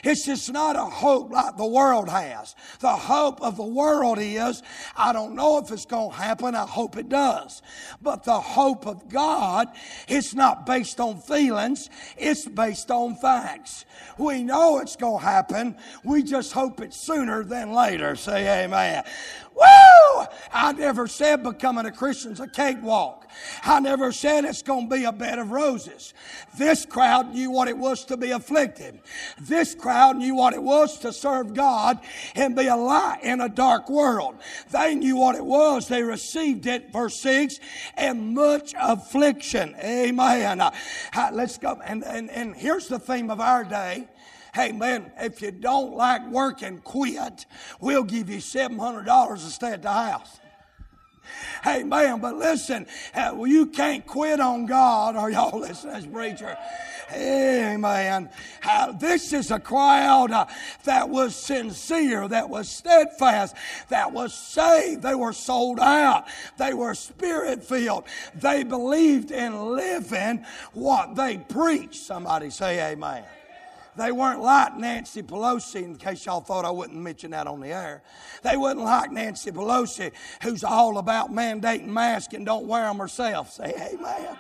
It's 0.05 0.25
just 0.25 0.53
not 0.53 0.77
a 0.77 0.85
hope 0.85 1.31
like 1.31 1.57
the 1.57 1.67
world 1.67 2.09
has. 2.09 2.55
The 2.81 2.89
hope 2.89 3.41
of 3.43 3.57
the 3.57 3.63
world 3.63 4.19
is, 4.21 4.63
I 4.97 5.13
don't 5.13 5.35
know 5.35 5.59
if 5.59 5.71
it's 5.71 5.87
going 5.87 6.11
to 6.11 6.17
happen, 6.17 6.55
I 6.55 6.67
hope 6.67 6.97
it 6.97 7.09
does. 7.09 7.63
But 8.01 8.25
the 8.25 8.41
hope 8.41 8.87
of 8.87 9.09
God, 9.09 9.69
it's 10.07 10.35
not 10.35 10.67
based 10.67 11.01
on 11.01 11.21
feelings, 11.21 11.91
it's 12.17 12.47
based 12.47 12.91
on 12.91 13.17
facts. 13.17 13.85
We 14.17 14.43
know 14.43 14.79
it's 14.79 14.97
going 14.97 15.21
to 15.21 15.25
happen, 15.25 15.77
we 16.05 16.23
just 16.23 16.53
hope 16.53 16.81
it's 16.81 16.97
sooner 16.97 17.45
than 17.45 17.73
later. 17.73 18.17
Say 18.17 18.65
amen. 18.65 19.05
Woo! 19.59 20.25
I 20.53 20.73
never 20.73 21.07
said 21.07 21.43
becoming 21.43 21.87
a 21.87 21.93
Christian's 21.93 22.41
a 22.41 22.47
cakewalk. 22.47 23.27
I 23.65 23.81
never 23.81 24.13
said 24.13 24.45
it's 24.45 24.63
going 24.63 24.89
to 24.89 24.97
be 24.97 25.05
a 25.05 25.13
bed 25.13 25.39
of 25.39 25.51
roses. 25.51 26.15
This 26.57 26.87
crowd 26.87 27.35
knew 27.35 27.51
what 27.51 27.69
it 27.69 27.77
was 27.77 28.05
to 28.07 28.17
be 28.17 28.31
afflicted. 28.31 29.01
This 29.41 29.75
crowd 29.75 30.17
knew 30.17 30.35
what 30.35 30.55
it 30.55 30.63
was 30.63 30.99
to 31.01 31.13
serve 31.13 31.55
God 31.55 31.99
and 32.35 32.57
be 32.57 32.67
a 32.67 32.77
light 32.77 33.21
in 33.23 33.41
a 33.41 33.49
dark 33.49 33.91
world. 33.91 34.37
They 34.71 34.95
knew 34.95 35.17
what 35.17 35.35
it 35.35 35.45
was. 35.45 35.89
They 35.89 36.03
received 36.03 36.67
it, 36.67 36.93
verse 36.93 37.17
6, 37.21 37.61
and 37.97 38.35
much 38.35 38.75
affliction. 38.79 39.75
Amen. 39.83 40.61
Uh, 40.61 40.71
let's 41.33 41.59
go. 41.59 41.81
And, 41.85 42.05
and, 42.05 42.31
and 42.31 42.55
here's 42.55 42.89
the 42.89 42.99
theme 42.99 43.31
of 43.31 43.41
our 43.41 43.65
day 43.65 44.09
Hey, 44.55 44.73
man, 44.73 45.13
if 45.19 45.43
you 45.43 45.51
don't 45.51 45.95
like 45.95 46.27
working, 46.29 46.79
quit. 46.79 47.47
We'll 47.81 48.05
give 48.05 48.31
you 48.31 48.39
$700 48.39 49.35
to 49.35 49.39
stay 49.39 49.73
at 49.73 49.83
the 49.83 49.93
house. 49.93 50.41
Hey, 51.63 51.83
man, 51.83 52.21
but 52.21 52.37
listen, 52.37 52.87
uh, 53.15 53.45
you 53.45 53.67
can't 53.67 54.07
quit 54.07 54.41
on 54.41 54.67
God. 54.67 55.17
Are 55.17 55.31
y'all 55.31 55.59
listening, 55.61 55.95
as 55.95 56.07
preacher? 56.07 56.57
Amen. 57.13 58.29
Uh, 58.63 58.93
this 58.93 59.33
is 59.33 59.51
a 59.51 59.59
crowd 59.59 60.31
uh, 60.31 60.47
that 60.85 61.09
was 61.09 61.35
sincere, 61.35 62.29
that 62.29 62.49
was 62.49 62.69
steadfast, 62.69 63.57
that 63.89 64.13
was 64.13 64.35
saved. 64.35 65.03
They 65.03 65.15
were 65.15 65.33
sold 65.33 65.81
out. 65.81 66.27
They 66.59 66.75
were 66.75 66.95
spirit 66.95 67.65
filled. 67.65 68.05
They 68.35 68.63
believed 68.63 69.31
in 69.31 69.75
living 69.75 70.45
what 70.75 71.15
they 71.15 71.39
preached. 71.39 71.97
Somebody 71.97 72.51
say 72.51 72.93
amen. 72.93 73.25
They 73.99 74.13
weren't 74.13 74.41
like 74.41 74.77
Nancy 74.77 75.23
Pelosi, 75.23 75.83
in 75.83 75.97
case 75.97 76.25
y'all 76.25 76.41
thought 76.41 76.65
I 76.65 76.71
wouldn't 76.71 76.99
mention 76.99 77.33
that 77.33 77.49
on 77.49 77.61
the 77.61 77.69
air. 77.69 78.03
They 78.43 78.57
wasn't 78.57 78.85
like 78.85 79.11
Nancy 79.11 79.51
Pelosi, 79.51 80.13
who's 80.43 80.63
all 80.63 80.99
about 80.99 81.33
mandating 81.33 81.89
masks 81.89 82.33
and 82.33 82.47
don't 82.47 82.67
wear 82.67 82.85
them 82.85 82.99
herself. 82.99 83.53
Say 83.53 83.75
amen. 83.77 84.39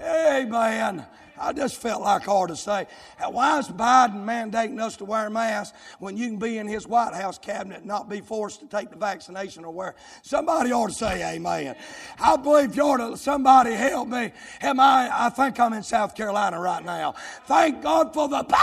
Amen. 0.00 1.06
I 1.38 1.52
just 1.52 1.76
felt 1.76 2.02
like 2.02 2.28
I 2.28 2.32
ought 2.32 2.46
to 2.46 2.56
say, 2.56 2.86
why 3.30 3.58
is 3.58 3.68
Biden 3.68 4.24
mandating 4.24 4.80
us 4.80 4.96
to 4.98 5.04
wear 5.04 5.28
masks 5.30 5.76
when 5.98 6.16
you 6.16 6.28
can 6.28 6.38
be 6.38 6.58
in 6.58 6.66
his 6.66 6.86
White 6.86 7.14
House 7.14 7.38
cabinet 7.38 7.78
and 7.78 7.86
not 7.86 8.08
be 8.08 8.20
forced 8.20 8.60
to 8.60 8.66
take 8.66 8.90
the 8.90 8.96
vaccination 8.96 9.64
or 9.64 9.72
wear? 9.72 9.94
Somebody 10.22 10.72
ought 10.72 10.88
to 10.88 10.94
say 10.94 11.34
amen. 11.34 11.76
I 12.18 12.36
believe 12.36 12.76
you 12.76 12.82
ought 12.82 13.10
to, 13.10 13.16
somebody 13.16 13.72
help 13.72 14.08
me. 14.08 14.32
Am 14.60 14.80
I, 14.80 15.10
I 15.12 15.28
think 15.30 15.58
I'm 15.60 15.72
in 15.72 15.82
South 15.82 16.14
Carolina 16.14 16.60
right 16.60 16.84
now. 16.84 17.14
Thank 17.46 17.82
God 17.82 18.14
for 18.14 18.28
the 18.28 18.42
Bible. 18.42 18.54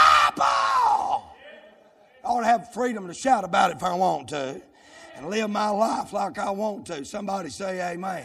I 2.24 2.26
ought 2.26 2.40
to 2.40 2.46
have 2.46 2.72
freedom 2.72 3.06
to 3.06 3.14
shout 3.14 3.44
about 3.44 3.70
it 3.70 3.76
if 3.76 3.82
I 3.82 3.94
want 3.94 4.28
to 4.28 4.60
and 5.16 5.30
live 5.30 5.50
my 5.50 5.68
life 5.68 6.12
like 6.12 6.38
I 6.38 6.50
want 6.50 6.86
to. 6.86 7.04
Somebody 7.04 7.50
say 7.50 7.80
amen. 7.92 8.24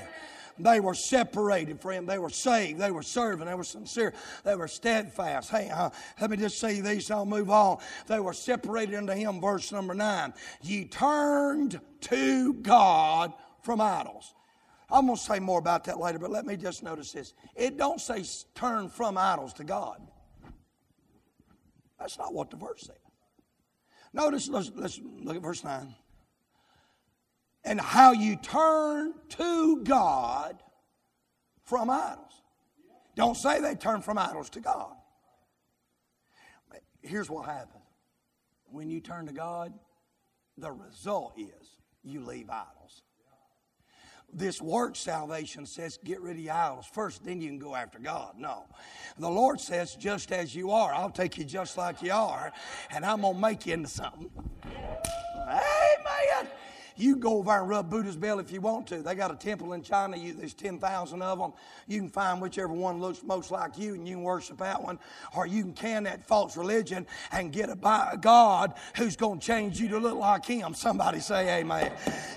They 0.59 0.79
were 0.79 0.93
separated 0.93 1.79
from 1.79 1.91
Him. 1.91 2.05
They 2.05 2.17
were 2.17 2.29
saved. 2.29 2.79
They 2.79 2.91
were 2.91 3.03
serving. 3.03 3.45
They 3.45 3.55
were 3.55 3.63
sincere. 3.63 4.13
They 4.43 4.55
were 4.55 4.67
steadfast. 4.67 5.49
Hey, 5.49 5.69
uh, 5.69 5.89
let 6.19 6.29
me 6.29 6.37
just 6.37 6.59
say 6.59 6.81
these, 6.81 7.09
I'll 7.09 7.25
move 7.25 7.49
on. 7.49 7.77
They 8.07 8.19
were 8.19 8.33
separated 8.33 8.95
unto 8.95 9.13
Him, 9.13 9.39
verse 9.39 9.71
number 9.71 9.93
nine. 9.93 10.33
Ye 10.61 10.85
turned 10.85 11.79
to 12.01 12.53
God 12.55 13.33
from 13.61 13.81
idols. 13.81 14.33
I'm 14.91 15.05
going 15.05 15.17
to 15.17 15.23
say 15.23 15.39
more 15.39 15.59
about 15.59 15.83
that 15.85 15.99
later, 15.99 16.19
but 16.19 16.31
let 16.31 16.45
me 16.45 16.57
just 16.57 16.83
notice 16.83 17.11
this. 17.11 17.33
It 17.55 17.77
don't 17.77 18.01
say 18.01 18.25
turn 18.55 18.89
from 18.89 19.17
idols 19.17 19.53
to 19.53 19.63
God. 19.63 20.01
That's 21.99 22.17
not 22.17 22.33
what 22.33 22.49
the 22.49 22.57
verse 22.57 22.81
says. 22.81 22.95
Notice, 24.13 24.49
let's, 24.49 24.71
let's 24.75 24.99
look 25.21 25.35
at 25.35 25.41
verse 25.41 25.63
9 25.63 25.93
and 27.69 27.79
how 27.79 28.11
you 28.11 28.35
turn 28.35 29.13
to 29.29 29.83
God 29.83 30.57
from 31.63 31.89
idols. 31.89 32.41
Don't 33.15 33.37
say 33.37 33.61
they 33.61 33.75
turn 33.75 34.01
from 34.01 34.17
idols 34.17 34.49
to 34.51 34.59
God. 34.59 34.95
Here's 37.01 37.29
what 37.29 37.45
happens 37.45 37.83
when 38.71 38.89
you 38.89 38.99
turn 38.99 39.27
to 39.27 39.33
God, 39.33 39.71
the 40.57 40.71
result 40.71 41.33
is 41.37 41.77
you 42.03 42.21
leave 42.21 42.49
idols. 42.49 43.03
This 44.33 44.61
work 44.61 44.95
salvation 44.95 45.65
says 45.65 45.99
get 46.03 46.21
rid 46.21 46.37
of 46.37 46.43
your 46.43 46.53
idols 46.53 46.87
first, 46.91 47.23
then 47.23 47.39
you 47.39 47.49
can 47.49 47.59
go 47.59 47.75
after 47.75 47.99
God. 47.99 48.33
No. 48.37 48.65
The 49.17 49.29
Lord 49.29 49.59
says, 49.59 49.95
just 49.95 50.31
as 50.31 50.55
you 50.55 50.71
are, 50.71 50.93
I'll 50.93 51.09
take 51.09 51.37
you 51.37 51.45
just 51.45 51.77
like 51.77 52.01
you 52.01 52.13
are, 52.13 52.51
and 52.91 53.05
I'm 53.05 53.21
going 53.21 53.35
to 53.35 53.41
make 53.41 53.65
you 53.65 53.73
into 53.73 53.89
something. 53.89 54.29
Amen. 55.35 56.47
You 56.99 57.13
can 57.13 57.21
go 57.21 57.37
over 57.37 57.51
and 57.51 57.69
rub 57.69 57.89
Buddha's 57.89 58.17
belly 58.17 58.43
if 58.43 58.51
you 58.51 58.59
want 58.61 58.87
to. 58.87 59.01
They 59.01 59.15
got 59.15 59.31
a 59.31 59.35
temple 59.35 59.73
in 59.73 59.81
China. 59.81 60.17
You, 60.17 60.33
there's 60.33 60.53
10,000 60.53 61.21
of 61.21 61.39
them. 61.39 61.53
You 61.87 62.01
can 62.01 62.09
find 62.09 62.41
whichever 62.41 62.73
one 62.73 62.99
looks 62.99 63.23
most 63.23 63.51
like 63.51 63.77
you 63.77 63.93
and 63.93 64.07
you 64.07 64.15
can 64.15 64.23
worship 64.23 64.57
that 64.57 64.83
one. 64.83 64.99
Or 65.35 65.47
you 65.47 65.63
can 65.63 65.73
can 65.73 66.03
that 66.03 66.27
false 66.27 66.57
religion 66.57 67.07
and 67.31 67.51
get 67.53 67.69
a 67.69 68.17
God 68.19 68.73
who's 68.97 69.15
going 69.15 69.39
to 69.39 69.45
change 69.45 69.79
you 69.79 69.87
to 69.89 69.97
look 69.97 70.17
like 70.17 70.45
him. 70.45 70.73
Somebody 70.73 71.19
say 71.19 71.59
amen. 71.59 71.91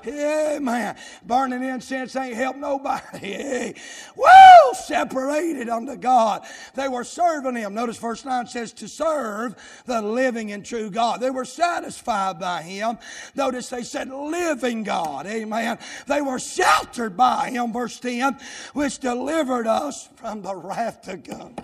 Amen. 0.06 0.96
Burning 1.26 1.64
incense 1.64 2.14
ain't 2.14 2.36
help 2.36 2.56
nobody. 2.56 3.74
Woo! 4.16 4.74
Separated 4.74 5.68
unto 5.68 5.96
God. 5.96 6.42
They 6.74 6.88
were 6.88 7.04
serving 7.04 7.56
him. 7.56 7.74
Notice 7.74 7.98
verse 7.98 8.24
9 8.24 8.46
says 8.46 8.72
to 8.74 8.88
serve 8.88 9.56
the 9.86 10.00
living 10.00 10.52
and 10.52 10.64
true 10.64 10.90
God. 10.90 11.20
They 11.20 11.30
were 11.30 11.44
satisfied 11.44 12.38
by 12.38 12.62
him. 12.62 12.98
Notice 13.34 13.68
they 13.68 13.82
said 13.82 14.08
live 14.08 14.51
living 14.52 14.82
God. 14.82 15.26
Amen. 15.26 15.78
They 16.06 16.20
were 16.20 16.38
sheltered 16.38 17.16
by 17.16 17.50
him, 17.50 17.72
verse 17.72 17.98
10, 17.98 18.36
which 18.74 18.98
delivered 18.98 19.66
us 19.66 20.08
from 20.16 20.42
the 20.42 20.54
wrath 20.54 21.02
to 21.02 21.16
come. 21.16 21.54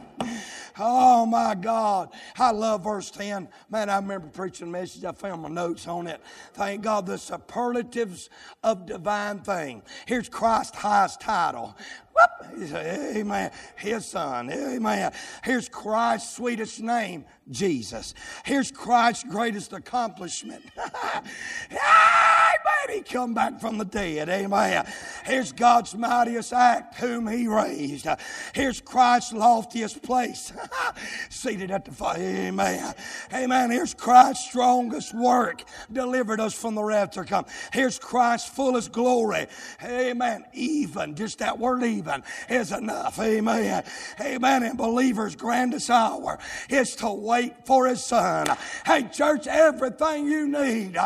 Oh 0.79 1.27
my 1.27 1.55
God. 1.55 2.11
I 2.39 2.51
love 2.53 2.85
verse 2.85 3.11
10. 3.11 3.49
Man, 3.69 3.91
I 3.91 3.97
remember 3.97 4.29
preaching 4.29 4.69
a 4.69 4.71
message. 4.71 5.05
I 5.05 5.13
found 5.13 5.43
my 5.43 5.49
notes 5.49 5.89
on 5.89 6.07
it. 6.07 6.21
Thank 6.55 6.83
God, 6.83 7.07
the 7.07 7.19
superlatives 7.19 8.31
of 8.63 8.87
divine 8.87 9.41
thing. 9.41 9.83
Here's 10.07 10.29
Christ's 10.29 10.77
highest 10.77 11.21
title. 11.21 11.77
Whoop. 12.15 12.73
Amen. 12.73 13.51
His 13.77 14.07
son. 14.07 14.51
Amen. 14.51 15.13
Here's 15.43 15.69
Christ's 15.69 16.37
sweetest 16.37 16.81
name, 16.81 17.25
Jesus. 17.51 18.15
Here's 18.45 18.71
Christ's 18.71 19.25
greatest 19.25 19.73
accomplishment. 19.73 20.65
Amen. 20.77 21.25
Ah, 21.81 22.53
He 22.93 23.03
come 23.03 23.35
back 23.35 23.61
from 23.61 23.79
the 23.79 23.85
dead. 23.85 24.29
Amen. 24.29 24.87
Here's 25.25 25.53
God's 25.53 25.95
mightiest 25.95 26.53
act, 26.53 26.97
whom 26.97 27.27
he 27.27 27.47
raised. 27.47 28.07
Here's 28.55 28.81
Christ's 28.81 29.33
loftiest 29.33 30.03
place, 30.03 30.53
seated 31.29 31.71
at 31.71 31.85
the 31.85 31.93
fire. 31.93 32.19
Amen. 32.19 32.95
Amen. 33.33 33.71
Here's 33.71 33.95
Christ's 33.95 34.49
strongest 34.49 35.15
work, 35.15 35.65
delivered 35.93 36.41
us 36.41 36.55
from 36.55 36.75
the 36.75 36.83
wrath 36.83 37.13
to 37.13 37.25
come. 37.25 37.45
Here's 37.73 37.99
Christ's 37.99 38.49
fullest 38.49 38.93
glory. 38.93 39.47
Amen. 39.85 40.45
Even, 40.55 41.15
just 41.15 41.39
that 41.41 41.59
word 41.59 41.83
even, 41.83 42.23
is 42.49 42.73
enough. 42.73 43.19
Amen. 43.21 43.85
Amen. 44.21 44.63
And 44.63 44.79
believers' 44.79 45.37
grandest 45.37 45.91
hour 45.91 46.39
is 46.71 46.97
to 46.97 47.11
wait 47.11 47.67
for 47.67 47.87
his 47.87 48.03
son. 48.03 48.47
Hey, 48.87 49.09
church, 49.13 49.47
everything 49.47 50.27
you 50.27 50.49
need, 50.49 50.97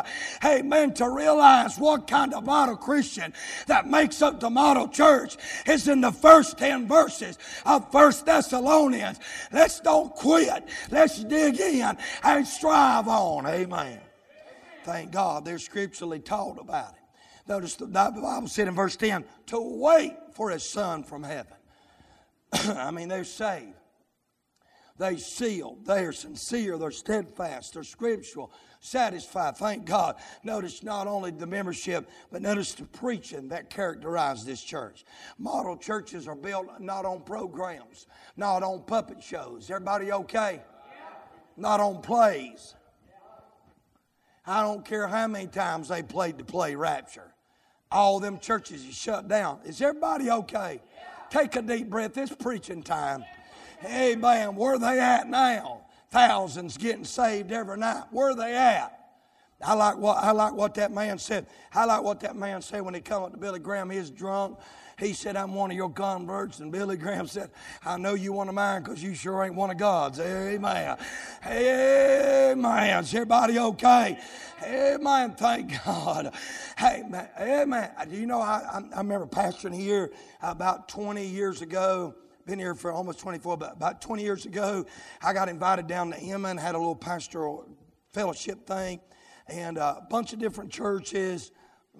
amen, 0.44 0.94
to 0.94 1.08
realize 1.10 1.51
what 1.78 2.06
kind 2.06 2.34
of 2.34 2.44
model 2.44 2.76
Christian 2.76 3.32
that 3.66 3.88
makes 3.88 4.22
up 4.22 4.40
the 4.40 4.50
model 4.50 4.88
church 4.88 5.36
is 5.66 5.88
in 5.88 6.00
the 6.00 6.12
first 6.12 6.58
10 6.58 6.86
verses 6.86 7.38
of 7.64 7.90
First 7.90 8.26
Thessalonians. 8.26 9.18
Let's 9.52 9.80
don't 9.80 10.14
quit. 10.14 10.68
Let's 10.90 11.22
dig 11.24 11.60
in 11.60 11.96
and 12.22 12.46
strive 12.46 13.08
on. 13.08 13.46
Amen. 13.46 14.00
Thank 14.84 15.12
God 15.12 15.44
they're 15.44 15.58
scripturally 15.58 16.20
taught 16.20 16.58
about 16.60 16.92
it. 16.94 17.48
Notice 17.48 17.74
the 17.74 17.86
Bible 17.86 18.48
said 18.48 18.68
in 18.68 18.74
verse 18.74 18.96
10 18.96 19.24
to 19.46 19.60
wait 19.60 20.16
for 20.34 20.50
his 20.50 20.62
son 20.62 21.02
from 21.02 21.22
heaven. 21.22 21.54
I 22.52 22.90
mean, 22.90 23.08
they're 23.08 23.24
saved. 23.24 23.74
They 24.98 25.16
sealed. 25.16 25.86
They 25.86 26.04
are 26.04 26.12
sincere. 26.12 26.78
They're 26.78 26.90
steadfast. 26.90 27.74
They're 27.74 27.82
scriptural. 27.82 28.52
Satisfied. 28.84 29.56
Thank 29.56 29.84
God. 29.84 30.16
Notice 30.42 30.82
not 30.82 31.06
only 31.06 31.30
the 31.30 31.46
membership, 31.46 32.10
but 32.32 32.42
notice 32.42 32.74
the 32.74 32.82
preaching 32.82 33.46
that 33.50 33.70
characterized 33.70 34.44
this 34.44 34.60
church. 34.60 35.04
Model 35.38 35.76
churches 35.76 36.26
are 36.26 36.34
built 36.34 36.66
not 36.80 37.04
on 37.04 37.20
programs, 37.20 38.08
not 38.36 38.64
on 38.64 38.82
puppet 38.82 39.22
shows. 39.22 39.70
Everybody 39.70 40.10
okay? 40.10 40.62
Not 41.56 41.78
on 41.78 42.02
plays. 42.02 42.74
I 44.44 44.62
don't 44.62 44.84
care 44.84 45.06
how 45.06 45.28
many 45.28 45.46
times 45.46 45.86
they 45.86 46.02
played 46.02 46.38
to 46.38 46.44
play 46.44 46.74
Rapture. 46.74 47.32
All 47.92 48.18
them 48.18 48.40
churches 48.40 48.84
is 48.84 48.96
shut 48.96 49.28
down. 49.28 49.60
Is 49.64 49.80
everybody 49.80 50.28
okay? 50.28 50.82
Take 51.30 51.54
a 51.54 51.62
deep 51.62 51.88
breath. 51.88 52.18
It's 52.18 52.34
preaching 52.34 52.82
time. 52.82 53.24
Hey, 53.78 54.16
man, 54.16 54.56
Where 54.56 54.76
they 54.76 54.98
at 54.98 55.28
now? 55.28 55.82
Thousands 56.12 56.76
getting 56.76 57.06
saved 57.06 57.52
every 57.52 57.78
night. 57.78 58.04
Where 58.10 58.32
are 58.32 58.36
they 58.36 58.54
at? 58.54 58.98
I 59.64 59.72
like 59.72 59.96
what 59.96 60.18
I 60.18 60.32
like 60.32 60.52
what 60.52 60.74
that 60.74 60.92
man 60.92 61.18
said. 61.18 61.46
I 61.72 61.86
like 61.86 62.02
what 62.02 62.20
that 62.20 62.36
man 62.36 62.60
said 62.60 62.82
when 62.82 62.92
he 62.92 63.00
come 63.00 63.22
up 63.22 63.32
to 63.32 63.38
Billy 63.38 63.60
Graham. 63.60 63.88
He's 63.88 64.10
drunk. 64.10 64.58
He 64.98 65.14
said, 65.14 65.36
I'm 65.36 65.54
one 65.54 65.70
of 65.70 65.76
your 65.76 65.88
converts. 65.88 66.60
And 66.60 66.70
Billy 66.70 66.98
Graham 66.98 67.26
said, 67.26 67.50
I 67.82 67.96
know 67.96 68.12
you 68.12 68.34
one 68.34 68.50
of 68.50 68.54
mine 68.54 68.82
because 68.82 69.02
you 69.02 69.14
sure 69.14 69.42
ain't 69.42 69.54
one 69.54 69.70
of 69.70 69.78
God's. 69.78 70.20
Amen. 70.20 70.98
Amen. 71.46 73.02
Is 73.02 73.14
everybody 73.14 73.58
okay? 73.58 74.18
Amen. 74.62 75.32
Thank 75.32 75.82
God. 75.84 76.34
Hey, 76.76 77.04
man. 77.08 77.28
Amen. 77.40 77.90
Do 78.10 78.16
you 78.16 78.26
know, 78.26 78.42
I, 78.42 78.82
I 78.94 78.98
remember 78.98 79.26
pastoring 79.26 79.74
here 79.74 80.12
about 80.42 80.88
20 80.88 81.26
years 81.26 81.62
ago 81.62 82.14
been 82.46 82.58
here 82.58 82.74
for 82.74 82.92
almost 82.92 83.20
24, 83.20 83.56
but 83.56 83.72
about 83.72 84.00
20 84.00 84.22
years 84.22 84.46
ago, 84.46 84.84
I 85.22 85.32
got 85.32 85.48
invited 85.48 85.86
down 85.86 86.10
to 86.10 86.18
Inman, 86.18 86.56
had 86.56 86.74
a 86.74 86.78
little 86.78 86.96
pastoral 86.96 87.68
fellowship 88.12 88.66
thing, 88.66 89.00
and 89.48 89.78
a 89.78 90.06
bunch 90.10 90.32
of 90.32 90.38
different 90.38 90.70
churches 90.70 91.52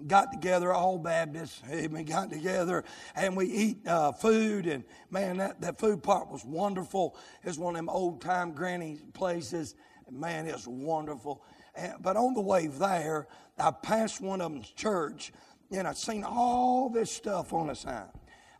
got 0.07 0.31
together, 0.31 0.73
all 0.73 0.97
Baptists, 0.97 1.61
amen, 1.69 2.05
got 2.05 2.29
together, 2.29 2.83
and 3.15 3.37
we 3.37 3.45
eat 3.45 3.87
uh, 3.87 4.11
food, 4.11 4.67
and 4.67 4.83
man, 5.11 5.37
that, 5.37 5.61
that 5.61 5.79
food 5.79 6.01
part 6.01 6.29
was 6.29 6.43
wonderful. 6.43 7.15
It's 7.43 7.57
one 7.57 7.75
of 7.75 7.79
them 7.79 7.89
old 7.89 8.21
time 8.21 8.53
granny 8.53 8.99
places, 9.13 9.75
man, 10.11 10.47
it's 10.47 10.67
wonderful. 10.67 11.43
And, 11.75 11.93
but 12.01 12.17
on 12.17 12.33
the 12.33 12.41
way 12.41 12.67
there, 12.67 13.27
I 13.57 13.71
passed 13.71 14.19
one 14.19 14.41
of 14.41 14.51
them's 14.51 14.69
church, 14.71 15.31
and 15.71 15.87
I 15.87 15.93
seen 15.93 16.23
all 16.23 16.89
this 16.89 17.11
stuff 17.11 17.53
on 17.53 17.67
the 17.67 17.75
sign. 17.75 18.09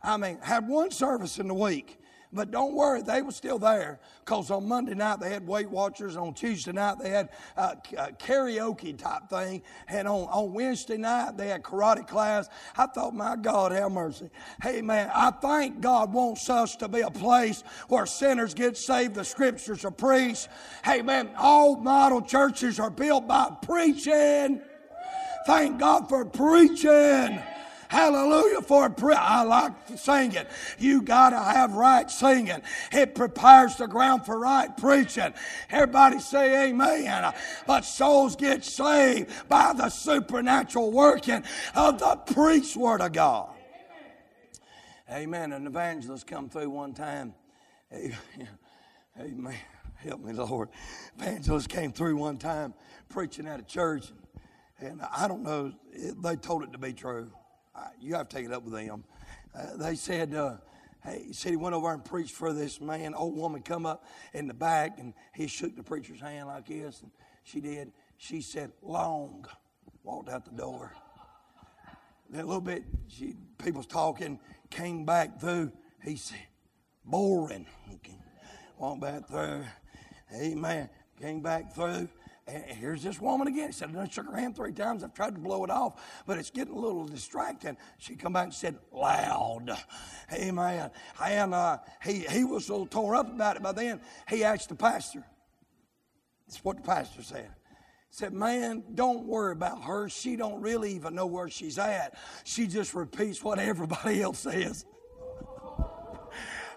I 0.04 0.16
mean, 0.16 0.38
had 0.42 0.68
one 0.68 0.90
service 0.90 1.38
in 1.38 1.48
the 1.48 1.54
week. 1.54 1.98
But 2.34 2.50
don't 2.50 2.74
worry, 2.74 3.00
they 3.00 3.22
were 3.22 3.30
still 3.30 3.60
there 3.60 4.00
because 4.24 4.50
on 4.50 4.66
Monday 4.66 4.94
night 4.94 5.20
they 5.20 5.30
had 5.30 5.46
Weight 5.46 5.70
Watchers, 5.70 6.16
on 6.16 6.34
Tuesday 6.34 6.72
night 6.72 6.98
they 7.00 7.10
had 7.10 7.28
uh, 7.56 7.76
uh, 7.96 8.08
karaoke 8.18 8.98
type 8.98 9.28
thing, 9.30 9.62
and 9.86 10.08
on, 10.08 10.22
on 10.22 10.52
Wednesday 10.52 10.96
night 10.96 11.36
they 11.36 11.46
had 11.46 11.62
karate 11.62 12.06
class. 12.06 12.48
I 12.76 12.86
thought, 12.86 13.14
my 13.14 13.36
God, 13.36 13.70
have 13.70 13.92
mercy. 13.92 14.30
Hey, 14.60 14.82
man, 14.82 15.12
I 15.14 15.30
think 15.30 15.80
God 15.80 16.12
wants 16.12 16.50
us 16.50 16.74
to 16.76 16.88
be 16.88 17.02
a 17.02 17.10
place 17.10 17.62
where 17.86 18.04
sinners 18.04 18.52
get 18.52 18.76
saved, 18.76 19.14
the 19.14 19.24
scriptures 19.24 19.84
are 19.84 19.92
preached. 19.92 20.48
Hey, 20.84 21.02
man, 21.02 21.30
all 21.38 21.76
model 21.76 22.20
churches 22.20 22.80
are 22.80 22.90
built 22.90 23.28
by 23.28 23.52
preaching. 23.62 24.60
Thank 25.46 25.78
God 25.78 26.08
for 26.08 26.24
preaching. 26.24 27.40
Hallelujah 27.94 28.60
for 28.60 28.90
prayer. 28.90 29.20
I 29.20 29.44
like 29.44 29.72
singing. 29.94 30.38
It. 30.38 30.50
You 30.80 31.00
got 31.00 31.30
to 31.30 31.38
have 31.38 31.74
right 31.74 32.10
singing. 32.10 32.60
It 32.90 33.14
prepares 33.14 33.76
the 33.76 33.86
ground 33.86 34.26
for 34.26 34.36
right 34.36 34.76
preaching. 34.76 35.32
Everybody 35.70 36.18
say 36.18 36.70
amen. 36.70 37.32
But 37.68 37.84
souls 37.84 38.34
get 38.34 38.64
saved 38.64 39.48
by 39.48 39.74
the 39.74 39.90
supernatural 39.90 40.90
working 40.90 41.44
of 41.76 42.00
the 42.00 42.16
preached 42.34 42.76
word 42.76 43.00
of 43.00 43.12
God. 43.12 43.50
Amen. 45.08 45.52
An 45.52 45.64
evangelist 45.64 46.26
come 46.26 46.48
through 46.48 46.70
one 46.70 46.94
time. 46.94 47.32
Amen. 49.20 49.54
Help 49.98 50.20
me, 50.20 50.32
Lord. 50.32 50.68
Evangelist 51.16 51.68
came 51.68 51.92
through 51.92 52.16
one 52.16 52.38
time 52.38 52.74
preaching 53.08 53.46
at 53.46 53.60
a 53.60 53.62
church. 53.62 54.06
And 54.80 55.00
I 55.16 55.28
don't 55.28 55.44
know, 55.44 55.72
they 56.20 56.34
told 56.34 56.64
it 56.64 56.72
to 56.72 56.78
be 56.78 56.92
true 56.92 57.30
you 58.00 58.14
have 58.14 58.28
to 58.28 58.36
take 58.36 58.46
it 58.46 58.52
up 58.52 58.62
with 58.62 58.74
them. 58.74 59.04
Uh, 59.54 59.76
they 59.76 59.94
said, 59.94 60.34
uh, 60.34 60.56
hey, 61.04 61.24
he 61.28 61.32
said 61.32 61.50
he 61.50 61.56
went 61.56 61.74
over 61.74 61.92
and 61.92 62.04
preached 62.04 62.34
for 62.34 62.52
this 62.52 62.80
man. 62.80 63.14
Old 63.14 63.36
woman 63.36 63.62
come 63.62 63.86
up 63.86 64.04
in 64.32 64.46
the 64.48 64.54
back 64.54 64.98
and 64.98 65.14
he 65.34 65.46
shook 65.46 65.76
the 65.76 65.82
preacher's 65.82 66.20
hand 66.20 66.48
like 66.48 66.66
this, 66.66 67.02
and 67.02 67.10
she 67.44 67.60
did. 67.60 67.92
She 68.16 68.40
said, 68.40 68.72
long, 68.82 69.46
walked 70.02 70.28
out 70.28 70.44
the 70.44 70.52
door. 70.52 70.92
Then 72.30 72.42
a 72.42 72.46
little 72.46 72.60
bit, 72.60 72.84
she, 73.08 73.34
people's 73.58 73.86
talking, 73.86 74.38
came 74.70 75.04
back 75.04 75.40
through. 75.40 75.72
He 76.02 76.16
said, 76.16 76.38
boring. 77.04 77.66
Walked 78.78 79.02
back 79.02 79.28
through. 79.28 79.64
Amen. 80.34 80.88
Came 81.20 81.42
back 81.42 81.74
through. 81.74 82.08
And 82.46 82.64
here's 82.64 83.02
this 83.02 83.20
woman 83.20 83.48
again. 83.48 83.68
He 83.68 83.72
said, 83.72 83.96
I 83.96 84.06
shook 84.08 84.26
her 84.26 84.36
hand 84.36 84.54
three 84.54 84.72
times. 84.72 85.02
I've 85.02 85.14
tried 85.14 85.34
to 85.34 85.40
blow 85.40 85.64
it 85.64 85.70
off, 85.70 86.02
but 86.26 86.38
it's 86.38 86.50
getting 86.50 86.74
a 86.74 86.78
little 86.78 87.06
distracting. 87.06 87.76
She 87.98 88.16
come 88.16 88.34
back 88.34 88.44
and 88.44 88.54
said, 88.54 88.76
loud. 88.92 89.76
Amen. 90.32 90.90
And 91.22 91.54
uh, 91.54 91.78
he, 92.02 92.20
he 92.20 92.44
was 92.44 92.68
a 92.68 92.72
little 92.72 92.86
tore 92.86 93.16
up 93.16 93.32
about 93.32 93.56
it 93.56 93.62
by 93.62 93.72
then. 93.72 94.00
He 94.28 94.44
asked 94.44 94.68
the 94.68 94.74
pastor. 94.74 95.24
That's 96.46 96.62
what 96.62 96.76
the 96.76 96.82
pastor 96.82 97.22
said 97.22 97.50
said, 98.14 98.32
man, 98.32 98.84
don't 98.94 99.26
worry 99.26 99.50
about 99.50 99.82
her. 99.82 100.08
She 100.08 100.36
don't 100.36 100.60
really 100.60 100.92
even 100.94 101.16
know 101.16 101.26
where 101.26 101.48
she's 101.48 101.78
at. 101.78 102.16
She 102.44 102.68
just 102.68 102.94
repeats 102.94 103.42
what 103.42 103.58
everybody 103.58 104.22
else 104.22 104.38
says. 104.38 104.86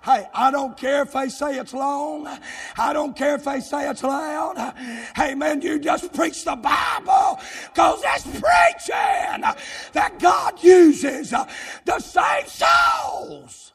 Hey, 0.08 0.26
I 0.34 0.52
don't 0.52 0.78
care 0.78 1.02
if 1.02 1.12
they 1.12 1.28
say 1.28 1.60
it's 1.60 1.74
long. 1.74 2.30
I 2.78 2.93
don't 2.93 3.13
care 3.13 3.36
if 3.36 3.43
they 3.43 3.60
say 3.60 3.89
it's 3.89 4.04
loud. 4.04 4.74
Hey, 5.13 5.36
man, 5.36 5.62
you 5.62 5.80
just 5.80 6.13
preach 6.13 6.46
the 6.46 6.56
Bible 6.56 7.41
because 7.65 8.02
that's 8.02 8.24
preaching 8.24 9.43
that 9.91 10.15
God 10.17 10.63
uses 10.63 11.32
to 11.32 12.00
save 12.00 12.48
souls. 12.48 13.74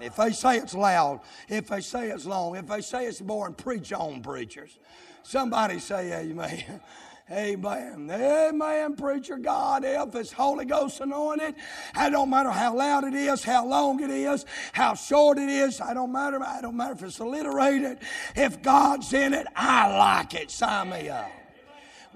If 0.00 0.16
they 0.16 0.32
say 0.32 0.56
it's 0.56 0.74
loud, 0.74 1.20
if 1.48 1.68
they 1.68 1.80
say 1.80 2.10
it's 2.10 2.26
long, 2.26 2.56
if 2.56 2.66
they 2.66 2.80
say 2.80 3.06
it's 3.06 3.20
boring, 3.20 3.54
preach 3.54 3.92
on, 3.92 4.20
preachers. 4.20 4.80
Somebody 5.22 5.78
say 5.78 6.12
amen. 6.12 6.80
Amen. 7.32 8.10
Amen, 8.10 8.94
preacher 8.94 9.38
God. 9.38 9.84
If 9.86 10.14
it's 10.14 10.32
Holy 10.32 10.66
Ghost 10.66 11.00
anointed, 11.00 11.54
I 11.94 12.10
don't 12.10 12.28
matter 12.28 12.50
how 12.50 12.76
loud 12.76 13.04
it 13.04 13.14
is, 13.14 13.42
how 13.42 13.66
long 13.66 14.02
it 14.02 14.10
is, 14.10 14.44
how 14.72 14.94
short 14.94 15.38
it 15.38 15.48
is. 15.48 15.80
I 15.80 15.94
don't 15.94 16.12
matter. 16.12 16.42
I 16.42 16.60
don't 16.60 16.76
matter 16.76 16.92
if 16.92 17.02
it's 17.02 17.20
alliterated. 17.20 17.98
If 18.36 18.60
God's 18.60 19.14
in 19.14 19.32
it, 19.32 19.46
I 19.56 19.96
like 19.96 20.34
it. 20.34 20.50
Sign 20.50 20.90
me 20.90 21.08
up. 21.08 21.30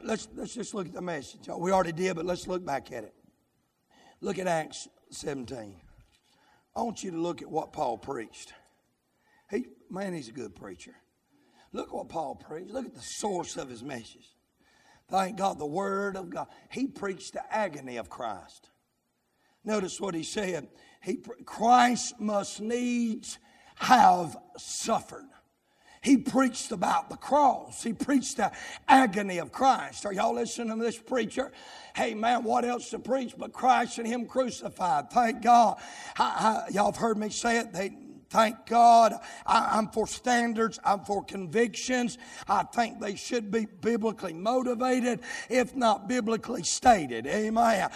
Let's 0.02 0.28
let's 0.34 0.54
just 0.54 0.74
look 0.74 0.86
at 0.86 0.92
the 0.92 1.00
message. 1.00 1.48
We 1.48 1.72
already 1.72 1.92
did, 1.92 2.16
but 2.16 2.26
let's 2.26 2.46
look 2.46 2.64
back 2.64 2.92
at 2.92 3.04
it. 3.04 3.14
Look 4.20 4.38
at 4.38 4.46
Acts 4.46 4.86
17. 5.12 5.76
I 6.74 6.82
want 6.82 7.02
you 7.02 7.10
to 7.12 7.18
look 7.18 7.40
at 7.40 7.50
what 7.50 7.72
Paul 7.72 7.96
preached. 7.96 8.52
He 9.50 9.64
man, 9.88 10.12
he's 10.12 10.28
a 10.28 10.32
good 10.32 10.54
preacher. 10.54 10.94
Look 11.72 11.94
what 11.94 12.10
Paul 12.10 12.34
preached. 12.34 12.70
Look 12.70 12.84
at 12.84 12.94
the 12.94 13.00
source 13.00 13.56
of 13.56 13.70
his 13.70 13.82
message. 13.82 14.35
Thank 15.08 15.36
God, 15.36 15.58
the 15.58 15.66
Word 15.66 16.16
of 16.16 16.30
God. 16.30 16.48
He 16.70 16.86
preached 16.86 17.34
the 17.34 17.54
agony 17.54 17.96
of 17.96 18.10
Christ. 18.10 18.70
Notice 19.64 20.00
what 20.00 20.14
he 20.14 20.22
said. 20.22 20.68
He, 21.02 21.20
Christ 21.44 22.20
must 22.20 22.60
needs 22.60 23.38
have 23.76 24.36
suffered. 24.56 25.26
He 26.02 26.16
preached 26.16 26.70
about 26.70 27.10
the 27.10 27.16
cross. 27.16 27.82
He 27.82 27.92
preached 27.92 28.36
the 28.36 28.52
agony 28.88 29.38
of 29.38 29.50
Christ. 29.50 30.06
Are 30.06 30.12
y'all 30.12 30.34
listening 30.34 30.78
to 30.78 30.84
this 30.84 30.98
preacher? 30.98 31.50
Hey, 31.96 32.14
man, 32.14 32.44
what 32.44 32.64
else 32.64 32.90
to 32.90 33.00
preach 33.00 33.34
but 33.36 33.52
Christ 33.52 33.98
and 33.98 34.06
Him 34.06 34.26
crucified? 34.26 35.10
Thank 35.10 35.42
God. 35.42 35.78
I, 36.16 36.66
I, 36.68 36.72
y'all 36.72 36.92
have 36.92 36.96
heard 36.96 37.18
me 37.18 37.28
say 37.30 37.58
it. 37.58 37.72
They, 37.72 37.96
Thank 38.28 38.66
God. 38.66 39.14
I, 39.46 39.78
am 39.78 39.88
for 39.88 40.06
standards. 40.06 40.80
I'm 40.84 41.00
for 41.00 41.24
convictions. 41.24 42.18
I 42.48 42.64
think 42.64 43.00
they 43.00 43.14
should 43.14 43.50
be 43.52 43.66
biblically 43.66 44.32
motivated, 44.32 45.20
if 45.48 45.76
not 45.76 46.08
biblically 46.08 46.64
stated. 46.64 47.26
Amen. 47.26 47.88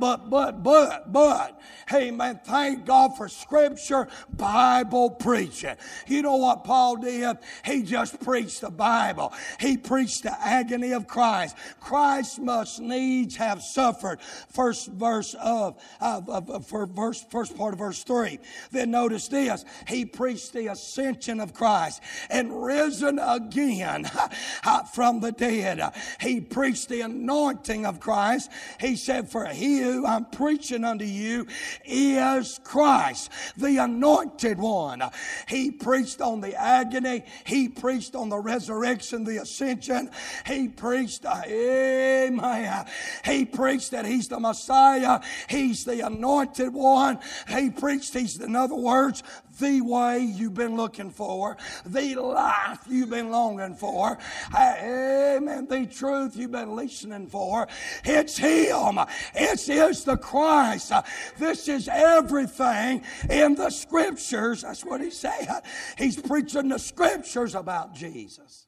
But, 0.00 0.30
but, 0.30 0.62
but, 0.62 1.12
but, 1.12 1.60
hey 1.88 2.10
man, 2.10 2.40
thank 2.44 2.86
God 2.86 3.16
for 3.16 3.28
scripture, 3.28 4.08
Bible 4.32 5.10
preaching. 5.10 5.76
You 6.06 6.22
know 6.22 6.36
what 6.36 6.64
Paul 6.64 6.96
did? 6.96 7.38
He 7.64 7.82
just 7.82 8.20
preached 8.20 8.62
the 8.62 8.70
Bible. 8.70 9.32
He 9.60 9.76
preached 9.76 10.22
the 10.22 10.34
agony 10.40 10.92
of 10.92 11.06
Christ. 11.06 11.56
Christ 11.80 12.38
must 12.38 12.80
needs 12.80 13.36
have 13.36 13.62
suffered. 13.62 14.20
First 14.48 14.88
verse 14.88 15.34
of, 15.34 15.76
of, 16.00 16.28
of, 16.30 16.50
of 16.50 16.94
verse, 16.94 17.24
first 17.30 17.56
part 17.56 17.74
of 17.74 17.78
verse 17.78 18.02
three. 18.02 18.38
Then 18.70 18.90
notice 18.90 19.28
this 19.28 19.64
he 19.86 20.04
preached 20.04 20.52
the 20.52 20.68
ascension 20.68 21.40
of 21.40 21.54
Christ 21.54 22.02
and 22.30 22.64
risen 22.64 23.18
again 23.18 24.10
uh, 24.64 24.82
from 24.84 25.20
the 25.20 25.32
dead. 25.32 25.80
He 26.20 26.40
preached 26.40 26.88
the 26.88 27.02
anointing 27.02 27.86
of 27.86 28.00
Christ. 28.00 28.50
He 28.80 28.96
said, 28.96 29.30
For 29.30 29.46
he 29.46 29.78
who 29.80 30.06
I'm 30.06 30.26
preaching 30.26 30.84
unto 30.84 31.04
you 31.04 31.46
is 31.84 32.60
Christ, 32.64 33.30
the 33.56 33.78
anointed 33.78 34.58
one. 34.58 35.02
He 35.48 35.70
preached 35.70 36.20
on 36.20 36.40
the 36.40 36.54
agony. 36.54 37.24
He 37.44 37.68
preached 37.68 38.14
on 38.14 38.28
the 38.28 38.38
resurrection, 38.38 39.24
the 39.24 39.38
ascension. 39.38 40.10
He 40.46 40.68
preached, 40.68 41.24
amen. 41.26 42.86
He 43.24 43.44
preached 43.44 43.90
that 43.92 44.06
he's 44.06 44.28
the 44.28 44.40
Messiah. 44.40 45.20
He's 45.48 45.84
the 45.84 46.06
anointed 46.06 46.72
one. 46.72 47.18
He 47.48 47.70
preached, 47.70 48.12
he's, 48.14 48.40
in 48.40 48.56
other 48.56 48.74
words, 48.74 49.22
the 49.58 49.80
way 49.80 50.20
you've 50.20 50.54
been 50.54 50.76
looking 50.76 51.10
for, 51.10 51.56
the 51.86 52.14
life 52.16 52.80
you've 52.88 53.10
been 53.10 53.30
longing 53.30 53.74
for, 53.74 54.18
uh, 54.56 54.74
amen, 54.80 55.66
the 55.66 55.86
truth 55.86 56.36
you've 56.36 56.52
been 56.52 56.74
listening 56.74 57.26
for. 57.26 57.68
It's 58.04 58.36
Him. 58.36 58.98
It 59.34 59.68
is 59.68 60.04
the 60.04 60.16
Christ. 60.16 60.92
This 61.38 61.68
is 61.68 61.88
everything 61.88 63.02
in 63.30 63.54
the 63.54 63.70
Scriptures. 63.70 64.62
That's 64.62 64.84
what 64.84 65.00
He's 65.00 65.18
saying. 65.18 65.48
He's 65.96 66.20
preaching 66.20 66.68
the 66.68 66.78
Scriptures 66.78 67.54
about 67.54 67.94
Jesus. 67.94 68.66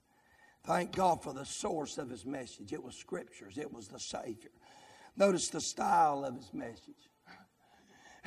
Thank 0.64 0.92
God 0.92 1.22
for 1.22 1.32
the 1.32 1.44
source 1.44 1.98
of 1.98 2.10
His 2.10 2.26
message. 2.26 2.72
It 2.72 2.82
was 2.82 2.96
Scriptures, 2.96 3.58
it 3.58 3.72
was 3.72 3.88
the 3.88 4.00
Savior. 4.00 4.50
Notice 5.16 5.48
the 5.48 5.60
style 5.60 6.24
of 6.24 6.36
His 6.36 6.52
message. 6.52 7.08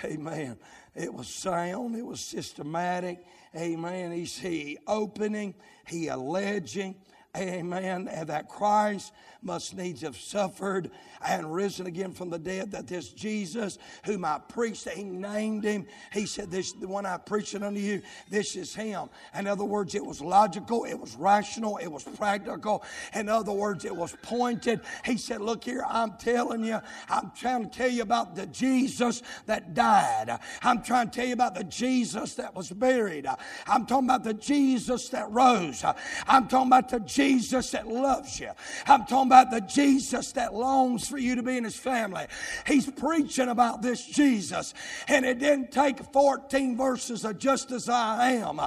Amen. 0.03 0.57
It 0.95 1.13
was 1.13 1.27
sound, 1.27 1.95
it 1.95 2.05
was 2.05 2.19
systematic. 2.19 3.25
Amen. 3.55 4.11
He's 4.11 4.37
he 4.37 4.77
opening, 4.87 5.55
he 5.87 6.07
alleging. 6.07 6.95
Amen. 7.39 8.07
And 8.09 8.27
that 8.29 8.49
Christ 8.49 9.13
must 9.41 9.75
needs 9.75 10.01
have 10.01 10.17
suffered 10.17 10.91
and 11.25 11.53
risen 11.53 11.87
again 11.87 12.11
from 12.13 12.29
the 12.29 12.39
dead, 12.39 12.71
that 12.71 12.87
this 12.87 13.09
Jesus, 13.09 13.77
whom 14.05 14.25
I 14.25 14.39
preached, 14.39 14.87
he 14.89 15.03
named 15.03 15.63
him. 15.63 15.85
He 16.11 16.25
said, 16.25 16.51
This 16.51 16.73
the 16.73 16.87
one 16.87 17.05
I 17.05 17.17
preached 17.17 17.55
unto 17.55 17.79
you, 17.79 18.01
this 18.29 18.55
is 18.55 18.75
him. 18.75 19.09
In 19.33 19.47
other 19.47 19.63
words, 19.63 19.95
it 19.95 20.05
was 20.05 20.21
logical, 20.21 20.85
it 20.85 20.99
was 20.99 21.15
rational, 21.15 21.77
it 21.77 21.87
was 21.87 22.03
practical. 22.03 22.83
In 23.13 23.29
other 23.29 23.51
words, 23.51 23.85
it 23.85 23.95
was 23.95 24.15
pointed. 24.21 24.81
He 25.05 25.17
said, 25.17 25.41
Look 25.41 25.63
here, 25.63 25.83
I'm 25.87 26.17
telling 26.17 26.63
you, 26.63 26.79
I'm 27.09 27.31
trying 27.37 27.69
to 27.69 27.77
tell 27.77 27.89
you 27.89 28.01
about 28.01 28.35
the 28.35 28.45
Jesus 28.47 29.21
that 29.45 29.73
died. 29.73 30.37
I'm 30.61 30.83
trying 30.83 31.09
to 31.09 31.15
tell 31.15 31.27
you 31.27 31.33
about 31.33 31.55
the 31.55 31.63
Jesus 31.63 32.35
that 32.35 32.55
was 32.55 32.69
buried. 32.69 33.27
I'm 33.67 33.85
talking 33.85 34.07
about 34.07 34.23
the 34.23 34.33
Jesus 34.33 35.09
that 35.09 35.29
rose. 35.31 35.83
I'm 36.27 36.47
talking 36.47 36.67
about 36.67 36.89
the 36.89 36.99
Jesus 36.99 37.28
that 37.71 37.87
loves 37.87 38.39
you. 38.39 38.49
I'm 38.87 39.05
talking 39.05 39.27
about 39.27 39.51
the 39.51 39.61
Jesus 39.61 40.31
that 40.33 40.53
longs 40.53 41.07
for 41.07 41.17
you 41.17 41.35
to 41.35 41.43
be 41.43 41.57
in 41.57 41.63
his 41.63 41.75
family. 41.75 42.25
He's 42.65 42.89
preaching 42.89 43.49
about 43.49 43.81
this 43.81 44.03
Jesus. 44.05 44.73
And 45.07 45.25
it 45.25 45.39
didn't 45.39 45.71
take 45.71 45.99
14 46.11 46.75
verses 46.75 47.25
of 47.25 47.37
just 47.37 47.71
as 47.71 47.87
I 47.87 48.31
am. 48.31 48.59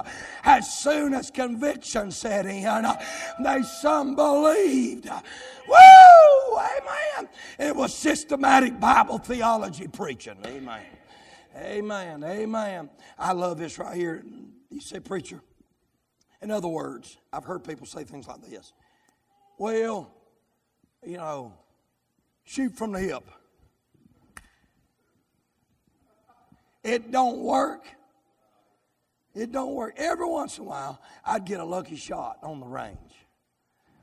As 0.43 0.79
soon 0.79 1.13
as 1.13 1.29
conviction 1.29 2.11
set 2.11 2.45
in, 2.45 2.85
they 3.43 3.63
some 3.63 4.15
believed. 4.15 5.09
Woo! 5.67 6.57
Amen. 6.57 7.29
It 7.59 7.75
was 7.75 7.93
systematic 7.93 8.79
Bible 8.79 9.17
theology 9.17 9.87
preaching. 9.87 10.37
Amen. 10.45 10.81
Amen. 11.55 12.23
Amen. 12.23 12.89
I 13.17 13.33
love 13.33 13.57
this 13.57 13.77
right 13.77 13.95
here. 13.95 14.23
You 14.69 14.81
say, 14.81 14.99
preacher. 14.99 15.41
In 16.43 16.51
other 16.51 16.67
words, 16.67 17.17
I've 17.31 17.45
heard 17.45 17.63
people 17.63 17.87
say 17.87 18.03
things 18.03 18.27
like 18.27 18.41
this. 18.41 18.73
Well, 19.57 20.13
you 21.05 21.15
know, 21.15 21.53
shoot 22.43 22.75
from 22.75 22.91
the 22.91 22.99
hip. 22.99 23.23
It 26.83 27.11
don't 27.11 27.39
work. 27.39 27.85
It 29.33 29.53
don't 29.53 29.73
work. 29.73 29.93
Every 29.95 30.27
once 30.27 30.57
in 30.57 30.65
a 30.65 30.67
while, 30.67 30.99
I'd 31.25 31.45
get 31.45 31.61
a 31.61 31.63
lucky 31.63 31.95
shot 31.95 32.39
on 32.43 32.59
the 32.59 32.65
range. 32.65 32.97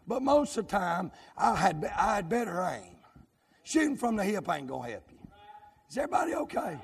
But 0.06 0.22
most 0.22 0.56
of 0.56 0.66
the 0.66 0.70
time, 0.70 1.12
I 1.36 1.54
had, 1.54 1.92
I 1.94 2.16
had 2.16 2.28
better 2.30 2.62
aim. 2.62 2.96
Shooting 3.64 3.98
from 3.98 4.16
the 4.16 4.24
hip 4.24 4.48
ain't 4.48 4.66
going 4.66 4.86
to 4.86 4.92
help 4.92 5.10
you. 5.12 5.18
Is 5.90 5.98
everybody 5.98 6.34
okay? 6.34 6.78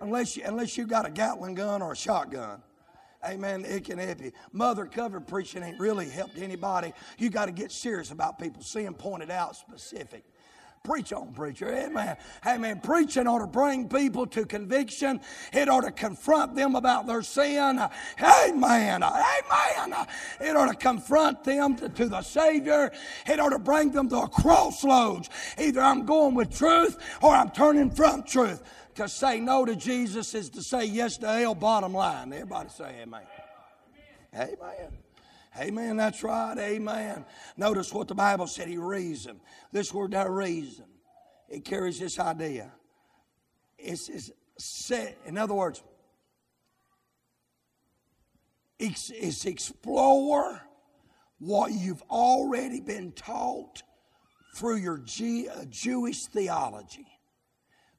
Unless 0.00 0.38
you, 0.38 0.44
unless 0.46 0.78
you 0.78 0.86
got 0.86 1.06
a 1.06 1.10
Gatling 1.10 1.54
gun 1.54 1.82
or 1.82 1.92
a 1.92 1.96
shotgun. 1.96 2.62
Amen. 3.26 3.64
It 3.64 3.84
can 3.84 3.98
help 3.98 4.20
you. 4.20 4.32
Mother 4.52 4.86
covered 4.86 5.26
preaching 5.26 5.62
ain't 5.62 5.80
really 5.80 6.08
helped 6.08 6.38
anybody. 6.38 6.92
You 7.18 7.30
got 7.30 7.46
to 7.46 7.52
get 7.52 7.72
serious 7.72 8.10
about 8.10 8.38
people 8.38 8.62
seeing 8.62 8.94
pointed 8.94 9.30
out 9.30 9.56
specific. 9.56 10.24
Preach 10.86 11.12
on, 11.12 11.32
preacher. 11.32 11.68
Amen. 11.68 12.16
Amen. 12.46 12.80
Preaching 12.80 13.26
ought 13.26 13.40
to 13.40 13.48
bring 13.48 13.88
people 13.88 14.24
to 14.28 14.46
conviction. 14.46 15.20
It 15.52 15.68
ought 15.68 15.80
to 15.80 15.90
confront 15.90 16.54
them 16.54 16.76
about 16.76 17.08
their 17.08 17.22
sin. 17.22 17.80
Amen. 18.22 19.02
Amen. 19.02 20.06
It 20.40 20.56
ought 20.56 20.68
to 20.68 20.76
confront 20.76 21.42
them 21.42 21.74
to, 21.76 21.88
to 21.88 22.08
the 22.08 22.22
Savior. 22.22 22.92
It 23.26 23.40
ought 23.40 23.50
to 23.50 23.58
bring 23.58 23.90
them 23.90 24.08
to 24.10 24.18
a 24.18 24.28
crossroads. 24.28 25.28
Either 25.58 25.80
I'm 25.80 26.06
going 26.06 26.36
with 26.36 26.56
truth 26.56 26.98
or 27.20 27.34
I'm 27.34 27.50
turning 27.50 27.90
from 27.90 28.22
truth. 28.22 28.62
To 28.96 29.08
say 29.08 29.40
no 29.40 29.64
to 29.64 29.76
Jesus 29.76 30.34
is 30.34 30.48
to 30.50 30.62
say 30.62 30.86
yes 30.86 31.18
to 31.18 31.28
hell, 31.28 31.54
bottom 31.54 31.92
line. 31.92 32.32
Everybody 32.32 32.70
say 32.70 33.02
amen. 33.02 33.22
Amen. 34.34 34.92
Amen. 35.58 35.96
That's 35.96 36.22
right. 36.22 36.56
Amen. 36.58 37.24
Notice 37.56 37.92
what 37.92 38.08
the 38.08 38.14
Bible 38.14 38.46
said. 38.46 38.68
He 38.68 38.78
reasoned. 38.78 39.40
This 39.72 39.92
word 39.92 40.12
there, 40.12 40.30
reason, 40.30 40.86
it 41.48 41.64
carries 41.64 41.98
this 41.98 42.18
idea. 42.18 42.72
It's, 43.78 44.08
it's 44.08 44.30
set. 44.58 45.18
In 45.26 45.36
other 45.38 45.54
words, 45.54 45.82
it's, 48.78 49.10
it's 49.10 49.44
explore 49.44 50.60
what 51.38 51.72
you've 51.72 52.02
already 52.10 52.80
been 52.80 53.12
taught 53.12 53.82
through 54.54 54.76
your 54.76 54.98
G, 54.98 55.48
uh, 55.48 55.64
Jewish 55.66 56.24
theology. 56.26 57.06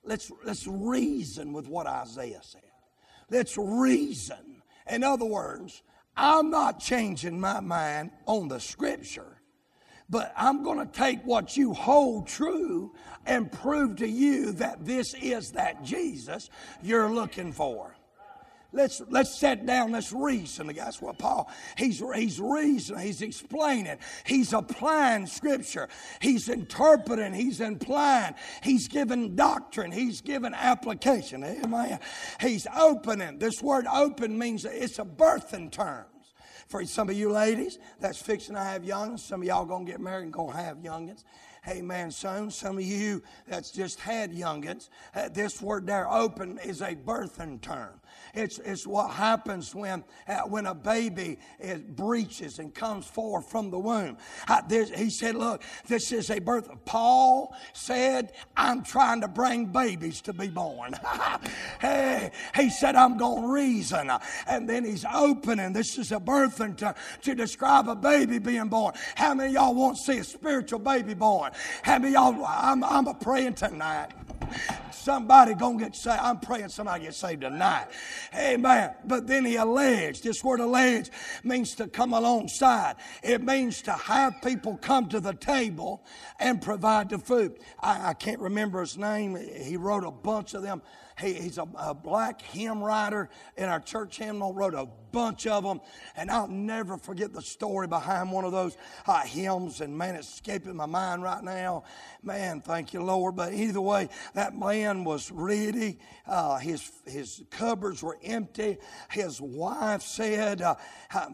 Let's, 0.08 0.32
let's 0.46 0.66
reason 0.66 1.52
with 1.52 1.68
what 1.68 1.86
Isaiah 1.86 2.40
said. 2.42 2.62
Let's 3.30 3.58
reason. 3.58 4.64
In 4.90 5.04
other 5.04 5.26
words, 5.26 5.84
I'm 6.16 6.50
not 6.50 6.80
changing 6.80 7.40
my 7.40 7.60
mind 7.60 8.12
on 8.26 8.48
the 8.48 8.60
scripture, 8.60 9.42
but 10.10 10.34
I'm 10.38 10.64
going 10.64 10.80
to 10.80 10.86
take 10.86 11.22
what 11.26 11.58
you 11.58 11.74
hold 11.74 12.28
true 12.28 12.94
and 13.26 13.52
prove 13.52 13.98
to 13.98 14.08
you 14.08 14.54
that 14.54 14.86
this 14.86 15.14
is 15.16 15.52
that 15.52 15.84
Jesus 15.84 16.50
you're 16.82 17.12
looking 17.12 17.52
for. 17.52 17.97
Let's 18.74 19.02
let's 19.10 19.34
sit 19.38 19.66
down. 19.66 19.94
Let's 19.94 20.12
reason. 20.12 20.68
That's 20.68 21.02
what 21.02 21.18
Paul. 21.18 21.50
He's 21.78 22.04
he's 22.16 22.40
reasoning. 22.40 23.06
He's 23.06 23.22
explaining. 23.22 23.98
He's 24.26 24.52
applying 24.52 25.26
Scripture. 25.26 25.88
He's 26.20 26.50
interpreting. 26.50 27.34
He's 27.34 27.62
implying. 27.62 28.36
He's 28.62 28.90
giving 28.90 29.36
doctrine. 29.36 29.92
He's 29.92 30.20
giving 30.20 30.54
application. 30.54 31.44
Amen. 31.44 32.00
He's 32.42 32.68
opening. 32.76 33.40
This 33.40 33.62
word 33.62 33.86
"open" 33.92 34.38
means 34.38 34.66
it's 34.66 35.00
a 35.00 35.06
birthing 35.06 35.72
term. 35.72 36.06
For 36.68 36.84
some 36.86 37.10
of 37.10 37.16
you 37.16 37.32
ladies 37.32 37.80
that's 38.02 38.22
fixing 38.22 38.56
to 38.56 38.62
have 38.62 38.82
youngins, 38.82 39.20
some 39.20 39.42
of 39.42 39.48
y'all 39.48 39.64
gonna 39.64 39.86
get 39.86 40.02
married 40.02 40.24
and 40.24 40.34
gonna 40.34 40.58
have 40.58 40.78
youngins. 40.80 41.24
Hey 41.64 41.82
man, 41.82 42.12
son. 42.12 42.52
Some 42.52 42.78
of 42.78 42.84
you 42.84 43.24
that's 43.48 43.72
just 43.72 44.00
had 44.00 44.32
youngins, 44.32 44.90
uh, 45.16 45.30
this 45.30 45.62
word 45.62 45.88
there, 45.88 46.10
open, 46.10 46.60
is 46.60 46.82
a 46.82 46.96
birthing 46.96 47.62
term. 47.62 48.00
It's, 48.34 48.60
it's 48.60 48.86
what 48.86 49.12
happens 49.12 49.74
when, 49.74 50.04
uh, 50.28 50.42
when 50.42 50.66
a 50.66 50.76
baby 50.76 51.40
is, 51.60 51.82
breaches 51.82 52.60
and 52.60 52.74
comes 52.74 53.06
forth 53.06 53.50
from 53.50 53.72
the 53.72 53.80
womb. 53.80 54.18
Uh, 54.48 54.62
he 54.96 55.10
said, 55.10 55.36
Look, 55.36 55.64
this 55.88 56.12
is 56.12 56.30
a 56.30 56.40
birth. 56.40 56.70
Paul 56.86 57.56
said, 57.74 58.34
I'm 58.56 58.84
trying 58.84 59.22
to 59.22 59.28
bring 59.28 59.66
babies 59.66 60.22
to 60.22 60.34
be 60.34 60.48
born. 60.48 60.94
hey, 61.82 62.32
he 62.56 62.70
said, 62.70 62.96
I'm 62.96 63.18
going 63.18 63.44
to 63.44 63.48
reason. 63.48 64.12
And 64.48 64.70
then 64.70 64.86
he's 64.86 65.06
opening. 65.14 65.74
This 65.74 65.98
is 65.98 66.12
a 66.12 66.20
birthing 66.20 66.78
to, 66.78 66.96
to 67.24 67.36
describe 67.36 67.90
a 67.90 67.96
baby 67.96 68.40
being 68.40 68.68
born. 68.68 68.94
How 69.16 69.34
many 69.34 69.54
y'all 69.54 69.74
want 69.74 69.98
to 69.98 70.04
see 70.04 70.20
a 70.20 70.24
spiritual 70.24 70.80
baby 70.80 71.14
born? 71.14 71.52
How 71.84 72.00
many 72.00 72.14
y'all, 72.14 72.46
I'm, 72.46 72.84
I'm 72.84 73.08
a 73.08 73.14
praying 73.14 73.56
tonight. 73.56 74.12
Somebody 74.92 75.54
gonna 75.54 75.80
get 75.80 75.96
saved. 75.96 76.20
I'm 76.22 76.40
praying 76.40 76.70
somebody 76.70 77.06
get 77.06 77.14
saved 77.14 77.42
tonight. 77.42 77.88
Amen. 78.36 78.94
But 79.06 79.26
then 79.28 79.46
he 79.46 79.56
alleged. 79.56 80.24
This 80.24 80.44
word 80.44 80.60
alleged 80.60 81.12
means 81.44 81.76
to 81.76 81.88
come 81.88 82.14
alongside. 82.14 82.96
It 83.24 83.42
means 83.42 83.82
to 83.84 83.94
have 83.94 84.42
people 84.42 84.78
come 84.78 85.08
to 85.10 85.20
the 85.20 85.34
table 85.34 86.04
and 86.40 86.62
provide 86.62 87.10
the 87.10 87.20
food. 87.20 87.60
I, 87.80 88.10
I 88.10 88.14
can't 88.14 88.40
remember 88.40 88.82
his 88.82 88.98
name. 88.98 89.38
He 89.38 89.78
wrote 89.78 90.04
a 90.04 90.12
bunch 90.12 90.54
of 90.54 90.62
them. 90.62 90.82
He, 91.20 91.34
he's 91.34 91.58
a, 91.58 91.68
a, 91.78 91.96
black 91.96 92.42
hymn 92.42 92.84
writer 92.84 93.30
in 93.58 93.66
our 93.66 93.80
church 93.80 94.18
hymnal, 94.18 94.54
wrote 94.54 94.76
a 94.76 94.88
bunch 95.12 95.48
of 95.48 95.64
them. 95.64 95.82
And 96.16 96.30
I'll 96.30 96.48
never 96.48 96.98
forget 96.98 97.34
the 97.34 97.42
story 97.42 97.88
behind 97.88 98.32
one 98.32 98.46
of 98.46 98.52
those 98.52 98.78
uh, 99.08 99.22
hymns. 99.22 99.82
And 99.82 99.98
man, 99.98 100.16
it's 100.16 100.32
escaping 100.32 100.76
my 100.76 100.86
mind 100.86 101.24
right 101.24 101.44
now. 101.44 101.86
Man, 102.22 102.62
thank 102.62 102.94
you, 102.94 103.02
Lord. 103.02 103.36
But 103.36 103.54
either 103.54 103.82
way, 103.82 104.10
that 104.36 104.56
man 104.56 105.04
was 105.04 105.32
ready. 105.32 105.98
Uh, 106.28 106.58
his, 106.58 106.92
his 107.08 107.44
cupboards 107.50 108.04
were 108.04 108.20
empty. 108.24 108.78
His 109.10 109.42
wife 109.42 110.04
said, 110.04 110.62
uh, 110.62 110.76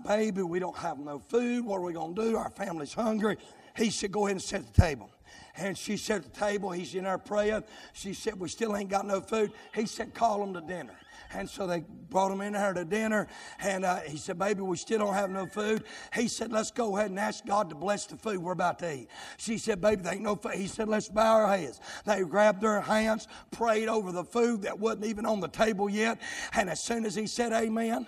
Baby, 0.08 0.44
we 0.44 0.60
don't 0.60 0.78
have 0.78 0.98
no 0.98 1.20
food. 1.20 1.66
What 1.66 1.78
are 1.78 1.84
we 1.84 1.94
going 1.94 2.16
to 2.16 2.22
do? 2.22 2.38
Our 2.38 2.52
family's 2.52 2.94
hungry. 2.94 3.38
He 3.76 3.90
said, 3.90 4.14
Go 4.14 4.28
ahead 4.28 4.36
and 4.36 4.42
set 4.42 4.74
the 4.74 4.82
table. 4.82 5.10
And 5.56 5.78
she 5.78 5.94
at 6.12 6.24
the 6.24 6.30
table. 6.30 6.72
He's 6.72 6.96
in 6.96 7.04
there 7.04 7.18
praying. 7.18 7.64
She 7.94 8.14
said, 8.14 8.40
We 8.40 8.50
still 8.50 8.76
ain't 8.76 8.90
got 8.90 9.06
no 9.06 9.22
food. 9.22 9.52
He 9.76 9.86
said, 9.86 10.14
Call 10.14 10.40
them 10.40 10.54
to 10.56 10.62
dinner. 10.62 10.96
And 11.36 11.50
so 11.50 11.66
they 11.66 11.84
brought 12.10 12.32
him 12.32 12.42
in 12.42 12.54
there 12.54 12.74
to 12.74 12.86
dinner. 12.86 13.28
And 13.60 13.86
uh, 13.86 14.02
he 14.02 14.18
said, 14.18 14.40
Baby, 14.40 14.62
we 14.62 14.78
still 14.78 15.00
don't 15.00 15.14
have 15.14 15.30
no 15.30 15.46
food. 15.46 15.84
He 16.14 16.28
said, 16.28 16.52
Let's 16.52 16.72
go 16.72 16.98
ahead 16.98 17.12
and 17.12 17.20
ask 17.20 17.46
God 17.46 17.70
to 17.70 17.76
bless 17.76 18.06
the 18.08 18.16
food 18.16 18.40
we're 18.40 18.52
about 18.52 18.80
to 18.80 18.94
eat. 18.94 19.10
She 19.38 19.60
said, 19.60 19.80
Baby, 19.80 20.02
there 20.02 20.14
ain't 20.14 20.24
no 20.24 20.36
food. 20.36 20.54
He 20.54 20.68
said, 20.68 20.88
Let's 20.88 21.10
bow 21.10 21.42
our 21.42 21.56
heads. 21.56 21.80
They 22.06 22.22
grabbed 22.24 22.62
their 22.62 22.82
hands, 22.82 23.28
prayed 23.52 23.90
over 23.90 24.12
the 24.12 24.24
food 24.24 24.64
that 24.64 24.80
wasn't 24.80 25.06
even 25.06 25.26
on 25.26 25.40
the 25.40 25.50
table 25.50 25.90
yet. 25.90 26.20
And 26.54 26.70
as 26.70 26.82
soon 26.82 27.06
as 27.06 27.14
he 27.14 27.28
said, 27.28 27.54
Amen, 27.54 28.08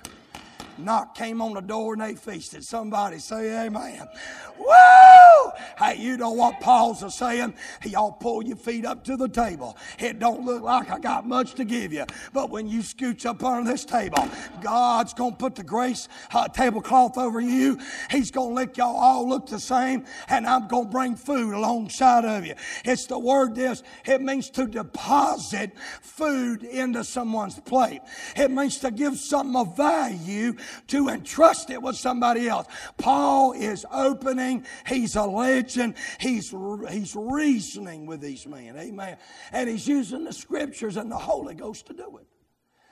knock 0.77 1.15
came 1.15 1.41
on 1.41 1.53
the 1.53 1.61
door 1.61 1.93
and 1.93 2.01
they 2.01 2.15
feasted. 2.15 2.63
Somebody 2.63 3.19
say 3.19 3.65
amen. 3.65 4.07
Woo! 4.57 5.51
Hey, 5.77 5.97
you 5.97 6.17
know 6.17 6.31
what 6.31 6.59
Paul's 6.61 7.03
a 7.03 7.11
saying? 7.11 7.53
Y'all 7.83 8.11
pull 8.11 8.43
your 8.43 8.57
feet 8.57 8.85
up 8.85 9.03
to 9.05 9.17
the 9.17 9.27
table. 9.27 9.77
It 9.99 10.19
don't 10.19 10.45
look 10.45 10.63
like 10.63 10.89
I 10.89 10.99
got 10.99 11.27
much 11.27 11.53
to 11.55 11.65
give 11.65 11.91
you, 11.91 12.05
but 12.33 12.49
when 12.49 12.67
you 12.67 12.79
scooch 12.79 13.25
up 13.25 13.43
under 13.43 13.69
this 13.69 13.85
table, 13.85 14.27
God's 14.61 15.13
gonna 15.13 15.35
put 15.35 15.55
the 15.55 15.63
grace 15.63 16.07
uh, 16.33 16.47
tablecloth 16.47 17.17
over 17.17 17.39
you. 17.39 17.79
He's 18.09 18.31
gonna 18.31 18.53
let 18.53 18.77
y'all 18.77 18.95
all 18.95 19.27
look 19.27 19.47
the 19.47 19.59
same, 19.59 20.05
and 20.29 20.47
I'm 20.47 20.67
gonna 20.67 20.89
bring 20.89 21.15
food 21.15 21.53
alongside 21.53 22.25
of 22.25 22.45
you. 22.45 22.55
It's 22.83 23.05
the 23.05 23.19
word 23.19 23.55
this. 23.55 23.83
It 24.05 24.21
means 24.21 24.49
to 24.51 24.65
deposit 24.65 25.71
food 26.01 26.63
into 26.63 27.03
someone's 27.03 27.59
plate. 27.59 28.01
It 28.35 28.51
means 28.51 28.77
to 28.79 28.91
give 28.91 29.17
something 29.17 29.55
of 29.55 29.75
value 29.75 30.55
to 30.87 31.09
entrust 31.09 31.69
it 31.69 31.81
with 31.81 31.95
somebody 31.95 32.47
else. 32.47 32.67
Paul 32.97 33.53
is 33.53 33.85
opening, 33.91 34.65
he's 34.87 35.15
alleging, 35.15 35.95
he's, 36.19 36.53
he's 36.89 37.15
reasoning 37.15 38.05
with 38.05 38.21
these 38.21 38.45
men. 38.47 38.77
Amen. 38.77 39.17
And 39.51 39.69
he's 39.69 39.87
using 39.87 40.23
the 40.23 40.33
scriptures 40.33 40.97
and 40.97 41.11
the 41.11 41.17
Holy 41.17 41.55
Ghost 41.55 41.87
to 41.87 41.93
do 41.93 42.17
it. 42.17 42.27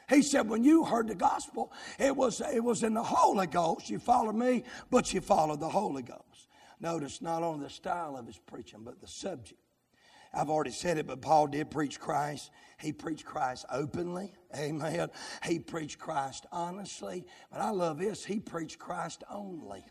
He 0.09 0.21
said, 0.21 0.49
when 0.49 0.63
you 0.63 0.84
heard 0.84 1.07
the 1.07 1.15
gospel, 1.15 1.71
it 1.97 2.15
was, 2.15 2.41
it 2.41 2.63
was 2.63 2.84
in 2.84 2.93
the 2.93 3.03
Holy 3.03 3.47
Ghost. 3.47 3.89
You 3.89 3.99
followed 3.99 4.36
me, 4.36 4.63
but 4.89 5.13
you 5.13 5.21
followed 5.21 5.59
the 5.59 5.69
Holy 5.69 6.03
Ghost. 6.03 6.49
Notice 6.80 7.21
not 7.21 7.43
only 7.43 7.63
the 7.63 7.69
style 7.69 8.17
of 8.17 8.28
his 8.28 8.38
preaching, 8.38 8.82
but 8.84 8.99
the 8.99 9.07
subject. 9.07 9.59
I've 10.34 10.49
already 10.49 10.71
said 10.71 10.97
it, 10.97 11.05
but 11.07 11.21
Paul 11.21 11.47
did 11.47 11.69
preach 11.69 11.99
Christ. 11.99 12.49
He 12.79 12.91
preached 12.91 13.25
Christ 13.25 13.65
openly. 13.71 14.34
Amen. 14.57 15.09
He 15.45 15.59
preached 15.59 15.99
Christ 15.99 16.45
honestly. 16.51 17.25
But 17.51 17.61
I 17.61 17.69
love 17.69 17.99
this. 17.99 18.25
He 18.25 18.39
preached 18.39 18.79
Christ 18.79 19.23
only. 19.29 19.86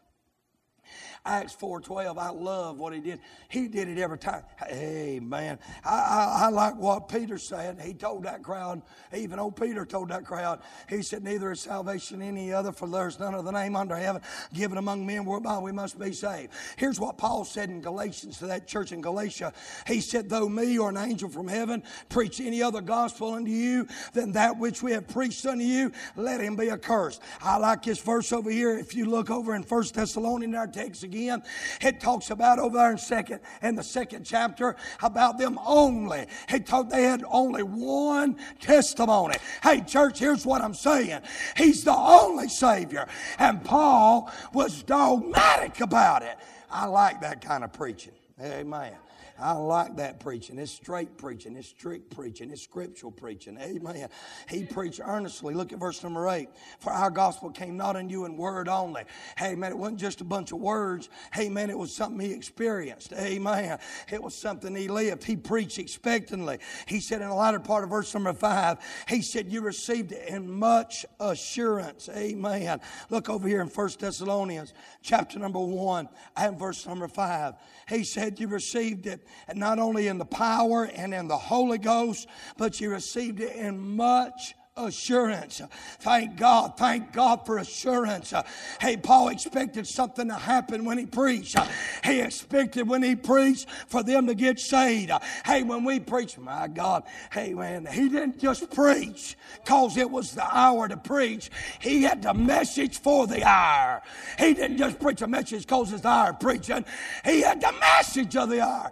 Acts 1.24 1.54
4.12, 1.54 2.18
I 2.18 2.30
love 2.30 2.78
what 2.78 2.92
he 2.92 3.00
did. 3.00 3.20
He 3.48 3.68
did 3.68 3.88
it 3.88 3.98
every 3.98 4.18
time. 4.18 4.42
Hey, 4.66 5.20
man. 5.20 5.58
I, 5.84 5.90
I, 5.90 6.46
I, 6.46 6.48
like 6.48 6.76
what 6.76 7.08
Peter 7.08 7.38
said. 7.38 7.80
He 7.80 7.94
told 7.94 8.24
that 8.24 8.42
crowd, 8.42 8.82
even 9.14 9.38
old 9.38 9.56
Peter 9.56 9.84
told 9.84 10.08
that 10.08 10.24
crowd, 10.24 10.60
he 10.88 11.02
said, 11.02 11.22
neither 11.22 11.52
is 11.52 11.60
salvation 11.60 12.22
any 12.22 12.52
other, 12.52 12.72
for 12.72 12.88
there's 12.88 13.20
none 13.20 13.34
of 13.34 13.44
the 13.44 13.52
name 13.52 13.76
under 13.76 13.96
heaven 13.96 14.20
given 14.52 14.78
among 14.78 15.06
men 15.06 15.24
whereby 15.24 15.58
we 15.58 15.72
must 15.72 15.98
be 15.98 16.12
saved. 16.12 16.52
Here's 16.76 16.98
what 16.98 17.18
Paul 17.18 17.44
said 17.44 17.70
in 17.70 17.80
Galatians 17.80 18.38
to 18.38 18.46
that 18.46 18.66
church 18.66 18.92
in 18.92 19.00
Galatia. 19.00 19.52
He 19.86 20.00
said, 20.00 20.28
though 20.28 20.48
me 20.48 20.78
or 20.78 20.88
an 20.88 20.96
angel 20.96 21.28
from 21.28 21.48
heaven 21.48 21.82
preach 22.08 22.40
any 22.40 22.62
other 22.62 22.80
gospel 22.80 23.34
unto 23.34 23.50
you 23.50 23.86
than 24.12 24.32
that 24.32 24.58
which 24.58 24.82
we 24.82 24.92
have 24.92 25.06
preached 25.08 25.46
unto 25.46 25.64
you, 25.64 25.92
let 26.16 26.40
him 26.40 26.56
be 26.56 26.70
accursed. 26.70 27.22
I 27.40 27.58
like 27.58 27.82
this 27.82 28.00
verse 28.00 28.32
over 28.32 28.50
here. 28.50 28.76
If 28.76 28.94
you 28.94 29.06
look 29.06 29.30
over 29.30 29.54
in 29.54 29.62
First 29.62 29.94
Thessalonians, 29.94 30.54
our 30.54 30.66
text 30.66 30.81
again. 31.02 31.42
It 31.80 32.00
talks 32.00 32.30
about 32.30 32.58
over 32.58 32.76
there 32.76 32.90
in 32.90 32.98
second 32.98 33.40
in 33.62 33.74
the 33.74 33.82
second 33.82 34.24
chapter 34.24 34.76
about 35.02 35.38
them 35.38 35.58
only. 35.64 36.26
He 36.48 36.60
talked 36.60 36.90
they 36.90 37.04
had 37.04 37.24
only 37.28 37.62
one 37.62 38.36
testimony. 38.60 39.36
Hey, 39.62 39.80
church, 39.80 40.18
here's 40.18 40.44
what 40.44 40.62
I'm 40.62 40.74
saying. 40.74 41.20
He's 41.56 41.84
the 41.84 41.96
only 41.96 42.48
Savior. 42.48 43.06
And 43.38 43.64
Paul 43.64 44.30
was 44.52 44.82
dogmatic 44.82 45.80
about 45.80 46.22
it. 46.22 46.36
I 46.70 46.86
like 46.86 47.20
that 47.20 47.40
kind 47.40 47.64
of 47.64 47.72
preaching. 47.72 48.14
Amen. 48.40 48.94
I 49.42 49.52
like 49.52 49.96
that 49.96 50.20
preaching. 50.20 50.58
It's 50.58 50.70
straight 50.70 51.16
preaching. 51.18 51.56
It's 51.56 51.68
strict 51.68 52.14
preaching. 52.14 52.50
It's 52.50 52.62
scriptural 52.62 53.10
preaching. 53.10 53.58
Amen. 53.60 54.08
He 54.48 54.64
preached 54.64 55.00
earnestly. 55.04 55.52
Look 55.52 55.72
at 55.72 55.80
verse 55.80 56.02
number 56.02 56.28
eight. 56.28 56.48
For 56.78 56.92
our 56.92 57.10
gospel 57.10 57.50
came 57.50 57.76
not 57.76 57.96
in 57.96 58.08
you 58.08 58.24
in 58.24 58.36
word 58.36 58.68
only. 58.68 59.02
Hey, 59.36 59.56
man, 59.56 59.72
it 59.72 59.78
wasn't 59.78 59.98
just 59.98 60.20
a 60.20 60.24
bunch 60.24 60.52
of 60.52 60.58
words. 60.58 61.08
Hey, 61.32 61.48
man, 61.48 61.70
it 61.70 61.78
was 61.78 61.94
something 61.94 62.20
he 62.20 62.32
experienced. 62.32 63.12
Amen. 63.14 63.78
It 64.10 64.22
was 64.22 64.34
something 64.34 64.74
he 64.74 64.86
lived. 64.86 65.24
He 65.24 65.36
preached 65.36 65.78
expectantly. 65.78 66.58
He 66.86 67.00
said 67.00 67.20
in 67.20 67.28
the 67.28 67.34
latter 67.34 67.60
part 67.60 67.82
of 67.82 67.90
verse 67.90 68.14
number 68.14 68.32
five, 68.32 68.78
he 69.08 69.22
said, 69.22 69.50
You 69.50 69.60
received 69.60 70.12
it 70.12 70.28
in 70.28 70.48
much 70.48 71.04
assurance. 71.18 72.08
Amen. 72.14 72.80
Look 73.10 73.28
over 73.28 73.48
here 73.48 73.60
in 73.60 73.68
First 73.68 73.98
Thessalonians, 73.98 74.72
chapter 75.02 75.40
number 75.40 75.58
one, 75.58 76.08
and 76.36 76.56
verse 76.56 76.86
number 76.86 77.08
five. 77.08 77.54
He 77.88 78.04
said, 78.04 78.38
You 78.38 78.46
received 78.46 79.06
it 79.06 79.26
not 79.54 79.78
only 79.78 80.08
in 80.08 80.18
the 80.18 80.24
power 80.24 80.84
and 80.84 81.12
in 81.14 81.28
the 81.28 81.38
Holy 81.38 81.78
Ghost, 81.78 82.28
but 82.56 82.80
you 82.80 82.90
received 82.90 83.40
it 83.40 83.56
in 83.56 83.78
much 83.78 84.54
assurance. 84.76 85.60
Thank 86.00 86.36
God. 86.36 86.78
Thank 86.78 87.12
God 87.12 87.44
for 87.44 87.58
assurance. 87.58 88.32
Hey, 88.80 88.96
Paul 88.96 89.28
expected 89.28 89.86
something 89.86 90.28
to 90.28 90.34
happen 90.34 90.84
when 90.84 90.96
he 90.96 91.04
preached. 91.04 91.58
He 92.02 92.20
expected 92.20 92.88
when 92.88 93.02
he 93.02 93.14
preached 93.14 93.68
for 93.86 94.02
them 94.02 94.26
to 94.28 94.34
get 94.34 94.58
saved. 94.58 95.12
Hey, 95.44 95.62
when 95.62 95.84
we 95.84 96.00
preach, 96.00 96.38
my 96.38 96.68
God, 96.68 97.04
hey, 97.32 97.52
man, 97.52 97.86
he 97.86 98.08
didn't 98.08 98.38
just 98.38 98.70
preach 98.70 99.36
because 99.62 99.96
it 99.98 100.10
was 100.10 100.32
the 100.32 100.56
hour 100.56 100.88
to 100.88 100.96
preach. 100.96 101.50
He 101.80 102.02
had 102.02 102.22
the 102.22 102.34
message 102.34 102.98
for 102.98 103.26
the 103.26 103.44
hour. 103.44 104.00
He 104.38 104.54
didn't 104.54 104.78
just 104.78 104.98
preach 104.98 105.20
a 105.20 105.26
message 105.26 105.66
because 105.66 105.92
it's 105.92 106.02
the 106.02 106.08
hour 106.08 106.32
preaching. 106.32 106.84
He 107.24 107.42
had 107.42 107.60
the 107.60 107.72
message 107.72 108.36
of 108.36 108.48
the 108.48 108.62
hour. 108.62 108.90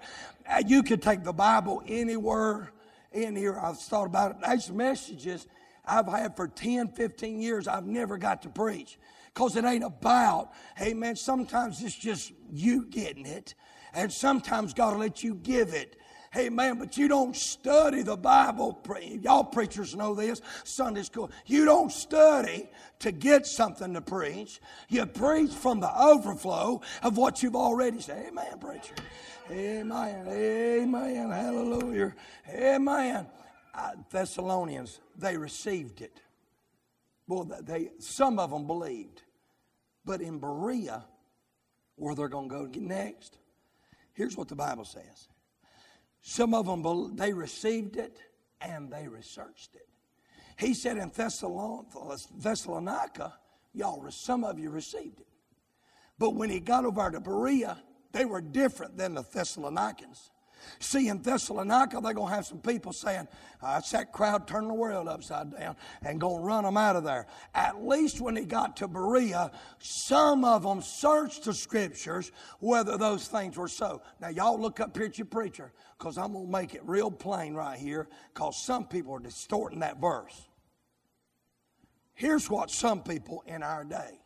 Uh, 0.50 0.62
you 0.66 0.82
could 0.82 1.00
take 1.00 1.22
the 1.22 1.32
Bible 1.32 1.82
anywhere 1.86 2.72
in 3.12 3.36
here. 3.36 3.58
I've 3.58 3.78
thought 3.78 4.06
about 4.06 4.32
it. 4.32 4.50
These 4.50 4.70
messages 4.70 5.46
I've 5.84 6.08
had 6.08 6.36
for 6.36 6.48
10, 6.48 6.88
15 6.88 7.40
years, 7.40 7.68
I've 7.68 7.86
never 7.86 8.18
got 8.18 8.42
to 8.42 8.48
preach. 8.48 8.98
Because 9.32 9.54
it 9.56 9.64
ain't 9.64 9.84
about, 9.84 10.52
hey 10.76 10.92
man, 10.92 11.14
sometimes 11.14 11.82
it's 11.82 11.94
just 11.94 12.32
you 12.50 12.86
getting 12.86 13.26
it. 13.26 13.54
And 13.94 14.12
sometimes 14.12 14.74
God 14.74 14.94
will 14.94 15.00
let 15.00 15.22
you 15.22 15.34
give 15.36 15.72
it. 15.72 15.99
Hey 16.32 16.48
man, 16.48 16.78
but 16.78 16.96
you 16.96 17.08
don't 17.08 17.34
study 17.34 18.02
the 18.02 18.16
Bible. 18.16 18.80
Y'all 19.20 19.42
preachers 19.42 19.96
know 19.96 20.14
this, 20.14 20.40
Sunday 20.62 21.02
school. 21.02 21.28
You 21.44 21.64
don't 21.64 21.90
study 21.90 22.68
to 23.00 23.10
get 23.10 23.46
something 23.46 23.94
to 23.94 24.00
preach. 24.00 24.60
You 24.88 25.06
preach 25.06 25.50
from 25.50 25.80
the 25.80 25.92
overflow 25.92 26.82
of 27.02 27.16
what 27.16 27.42
you've 27.42 27.56
already 27.56 28.00
said. 28.00 28.26
Amen, 28.28 28.58
preacher. 28.60 28.94
Amen. 29.50 30.28
Amen. 30.28 31.30
Hallelujah. 31.30 32.14
Amen. 32.48 33.26
Thessalonians, 34.10 35.00
they 35.18 35.36
received 35.36 36.00
it. 36.00 36.20
Well, 37.26 37.50
they, 37.62 37.90
some 37.98 38.38
of 38.38 38.50
them 38.50 38.68
believed. 38.68 39.22
But 40.04 40.20
in 40.20 40.38
Berea, 40.38 41.04
where 41.96 42.14
they're 42.14 42.28
going 42.28 42.48
to 42.48 42.54
go 42.54 42.80
next, 42.80 43.38
here's 44.12 44.36
what 44.36 44.46
the 44.46 44.54
Bible 44.54 44.84
says. 44.84 45.28
Some 46.22 46.54
of 46.54 46.66
them, 46.66 47.16
they 47.16 47.32
received 47.32 47.96
it 47.96 48.18
and 48.60 48.92
they 48.92 49.08
researched 49.08 49.74
it. 49.74 49.88
He 50.58 50.74
said 50.74 50.98
in 50.98 51.10
Thessalonica, 51.10 53.32
y'all, 53.72 54.10
some 54.10 54.44
of 54.44 54.58
you 54.58 54.68
received 54.70 55.20
it. 55.20 55.26
But 56.18 56.34
when 56.34 56.50
he 56.50 56.60
got 56.60 56.84
over 56.84 57.10
to 57.10 57.20
Berea, 57.20 57.78
they 58.12 58.26
were 58.26 58.42
different 58.42 58.98
than 58.98 59.14
the 59.14 59.22
Thessalonians. 59.22 60.30
See, 60.78 61.08
in 61.08 61.22
Thessalonica, 61.22 62.00
they're 62.00 62.14
going 62.14 62.28
to 62.28 62.34
have 62.34 62.46
some 62.46 62.60
people 62.60 62.92
saying, 62.92 63.28
that 63.60 64.12
crowd 64.12 64.46
turning 64.46 64.68
the 64.68 64.74
world 64.74 65.08
upside 65.08 65.56
down 65.56 65.76
and 66.02 66.20
going 66.20 66.38
to 66.38 66.46
run 66.46 66.64
them 66.64 66.76
out 66.76 66.96
of 66.96 67.04
there. 67.04 67.26
At 67.54 67.84
least 67.84 68.20
when 68.20 68.36
he 68.36 68.44
got 68.44 68.76
to 68.78 68.88
Berea, 68.88 69.50
some 69.78 70.44
of 70.44 70.62
them 70.62 70.82
searched 70.82 71.44
the 71.44 71.54
scriptures 71.54 72.32
whether 72.60 72.96
those 72.96 73.28
things 73.28 73.56
were 73.56 73.68
so. 73.68 74.02
Now, 74.20 74.28
y'all 74.28 74.58
look 74.58 74.80
up 74.80 74.96
here 74.96 75.06
at 75.06 75.18
your 75.18 75.26
preacher 75.26 75.72
because 75.98 76.16
I'm 76.16 76.32
going 76.32 76.46
to 76.46 76.52
make 76.52 76.74
it 76.74 76.82
real 76.84 77.10
plain 77.10 77.54
right 77.54 77.78
here 77.78 78.08
because 78.32 78.62
some 78.64 78.86
people 78.86 79.14
are 79.14 79.20
distorting 79.20 79.80
that 79.80 80.00
verse. 80.00 80.48
Here's 82.14 82.50
what 82.50 82.70
some 82.70 83.02
people 83.02 83.42
in 83.46 83.62
our 83.62 83.84
day 83.84 84.20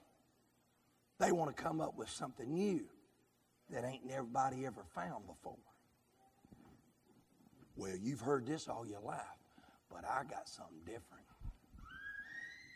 they 1.21 1.31
want 1.33 1.57
to 1.57 1.63
come 1.63 1.81
up 1.81 1.97
with 1.97 2.11
something 2.11 2.53
new 2.53 2.85
that 3.71 3.85
ain't 3.85 4.03
everybody 4.11 4.67
ever 4.67 4.85
found 4.95 5.27
before. 5.27 5.57
Well, 7.77 7.97
you've 8.01 8.21
heard 8.21 8.47
this 8.47 8.69
all 8.69 8.87
your 8.87 9.01
life, 9.01 9.21
but 9.91 10.05
I 10.05 10.23
got 10.25 10.49
something 10.49 10.79
different. 10.85 11.25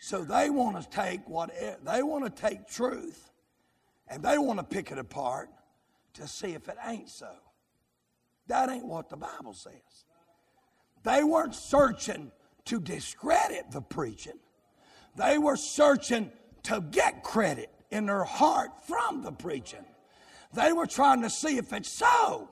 So 0.00 0.24
they 0.24 0.50
want 0.50 0.80
to 0.80 0.88
take 0.90 1.28
what 1.28 1.50
they 1.84 2.02
want 2.02 2.24
to 2.24 2.42
take 2.42 2.68
truth 2.68 3.30
and 4.08 4.22
they 4.22 4.38
want 4.38 4.58
to 4.58 4.64
pick 4.64 4.90
it 4.90 4.98
apart 4.98 5.50
to 6.14 6.26
see 6.26 6.54
if 6.54 6.68
it 6.68 6.76
ain't 6.86 7.08
so. 7.10 7.30
That 8.46 8.70
ain't 8.70 8.86
what 8.86 9.08
the 9.08 9.16
Bible 9.16 9.52
says. 9.52 9.72
They 11.04 11.22
weren't 11.22 11.54
searching 11.54 12.32
to 12.66 12.80
discredit 12.80 13.70
the 13.70 13.80
preaching. 13.80 14.38
They 15.16 15.38
were 15.38 15.56
searching 15.56 16.30
to 16.64 16.80
get 16.90 17.22
credit 17.22 17.70
in 17.90 18.06
their 18.06 18.24
heart 18.24 18.70
from 18.86 19.22
the 19.22 19.32
preaching. 19.32 19.84
They 20.52 20.72
were 20.72 20.86
trying 20.86 21.22
to 21.22 21.30
see 21.30 21.58
if 21.58 21.72
it's 21.72 21.88
so. 21.88 22.48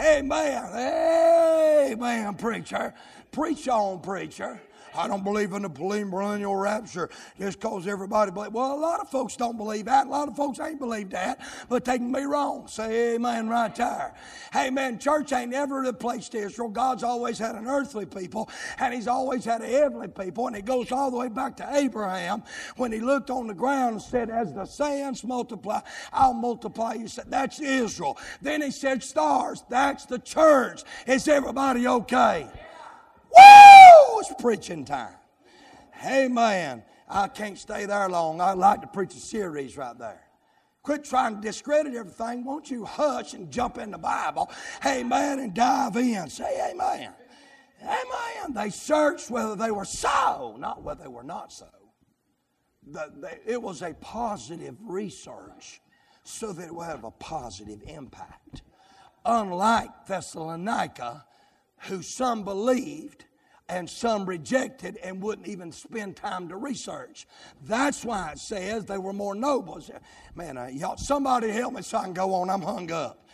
Amen. 0.00 1.92
Amen, 1.92 2.34
preacher. 2.34 2.94
Preach 3.32 3.68
on, 3.68 4.00
preacher. 4.00 4.60
I 4.94 5.08
don't 5.08 5.24
believe 5.24 5.52
in 5.52 5.62
the 5.62 5.68
millennial 5.68 6.56
rapture 6.56 7.10
just 7.38 7.60
because 7.60 7.86
everybody 7.86 8.30
believes. 8.30 8.52
Well, 8.52 8.74
a 8.74 8.78
lot 8.78 9.00
of 9.00 9.08
folks 9.08 9.36
don't 9.36 9.56
believe 9.56 9.86
that. 9.86 10.06
A 10.06 10.10
lot 10.10 10.28
of 10.28 10.36
folks 10.36 10.60
ain't 10.60 10.78
believe 10.78 11.10
that, 11.10 11.40
but 11.68 11.84
they 11.84 11.98
can 11.98 12.12
be 12.12 12.24
wrong. 12.24 12.66
Say 12.68 13.14
amen 13.14 13.48
right 13.48 13.74
there. 13.74 14.14
Hey, 14.52 14.70
man, 14.70 14.98
church 14.98 15.32
ain't 15.32 15.54
ever 15.54 15.80
replaced 15.80 16.34
Israel. 16.34 16.68
God's 16.68 17.02
always 17.02 17.38
had 17.38 17.54
an 17.54 17.66
earthly 17.66 18.06
people, 18.06 18.48
and 18.78 18.94
He's 18.94 19.08
always 19.08 19.44
had 19.44 19.62
a 19.62 19.66
heavenly 19.66 20.08
people, 20.08 20.46
and 20.46 20.56
it 20.56 20.64
goes 20.64 20.92
all 20.92 21.10
the 21.10 21.16
way 21.16 21.28
back 21.28 21.56
to 21.58 21.76
Abraham 21.76 22.42
when 22.76 22.92
he 22.92 23.00
looked 23.00 23.30
on 23.30 23.46
the 23.46 23.54
ground 23.54 23.94
and 23.94 24.02
said, 24.02 24.30
As 24.30 24.52
the 24.52 24.64
sands 24.64 25.24
multiply, 25.24 25.80
I'll 26.12 26.34
multiply 26.34 26.94
you. 26.94 27.08
That's 27.26 27.60
Israel. 27.60 28.18
Then 28.40 28.62
He 28.62 28.70
said, 28.70 29.02
Stars, 29.02 29.64
that's 29.68 30.06
the 30.06 30.18
church. 30.18 30.82
Is 31.06 31.28
everybody 31.28 31.86
okay? 31.86 32.48
Woo! 33.36 33.77
It's 34.18 34.34
preaching 34.40 34.84
time. 34.84 35.14
Amen. 36.04 36.82
I 37.08 37.28
can't 37.28 37.58
stay 37.58 37.86
there 37.86 38.08
long. 38.08 38.40
I'd 38.40 38.58
like 38.58 38.82
to 38.82 38.86
preach 38.86 39.14
a 39.14 39.20
series 39.20 39.76
right 39.76 39.98
there. 39.98 40.20
Quit 40.82 41.04
trying 41.04 41.36
to 41.36 41.40
discredit 41.40 41.94
everything. 41.94 42.44
Won't 42.44 42.70
you 42.70 42.84
hush 42.84 43.34
and 43.34 43.50
jump 43.50 43.78
in 43.78 43.90
the 43.90 43.98
Bible? 43.98 44.50
Amen. 44.84 45.38
And 45.38 45.54
dive 45.54 45.96
in. 45.96 46.28
Say 46.30 46.70
amen. 46.70 47.12
Amen. 47.82 48.54
They 48.54 48.70
searched 48.70 49.30
whether 49.30 49.54
they 49.54 49.70
were 49.70 49.84
so, 49.84 50.56
not 50.58 50.82
whether 50.82 51.02
they 51.02 51.08
were 51.08 51.22
not 51.22 51.52
so. 51.52 51.68
The, 52.86 53.12
the, 53.20 53.52
it 53.52 53.60
was 53.60 53.82
a 53.82 53.94
positive 53.94 54.76
research 54.80 55.80
so 56.24 56.52
that 56.52 56.66
it 56.66 56.74
would 56.74 56.86
have 56.86 57.04
a 57.04 57.10
positive 57.10 57.82
impact. 57.86 58.62
Unlike 59.24 60.06
Thessalonica, 60.06 61.24
who 61.82 62.02
some 62.02 62.44
believed 62.44 63.24
and 63.68 63.88
some 63.88 64.24
rejected 64.24 64.98
and 65.02 65.22
wouldn't 65.22 65.46
even 65.46 65.70
spend 65.72 66.16
time 66.16 66.48
to 66.48 66.56
research. 66.56 67.26
That's 67.64 68.04
why 68.04 68.32
it 68.32 68.38
says 68.38 68.86
they 68.86 68.98
were 68.98 69.12
more 69.12 69.34
noble. 69.34 69.82
Man, 70.34 70.56
uh, 70.56 70.68
y'all, 70.72 70.96
somebody 70.96 71.50
help 71.50 71.74
me 71.74 71.82
so 71.82 71.98
I 71.98 72.04
can 72.04 72.14
go 72.14 72.34
on. 72.34 72.50
I'm 72.50 72.62
hung 72.62 72.90
up. 72.90 73.26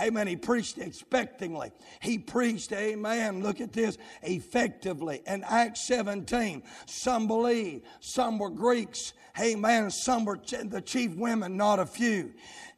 Amen. 0.00 0.26
He 0.26 0.36
preached 0.36 0.78
expectingly. 0.78 1.70
He 2.00 2.18
preached, 2.18 2.72
amen. 2.72 3.42
Look 3.42 3.60
at 3.60 3.72
this, 3.72 3.98
effectively. 4.22 5.22
In 5.26 5.44
Acts 5.44 5.82
17, 5.82 6.62
some 6.86 7.26
believed, 7.26 7.84
some 8.00 8.38
were 8.38 8.50
Greeks. 8.50 9.12
Amen. 9.40 9.90
Some 9.90 10.24
were 10.24 10.38
the 10.64 10.80
chief 10.80 11.14
women, 11.14 11.56
not 11.56 11.78
a 11.78 11.86
few. 11.86 12.32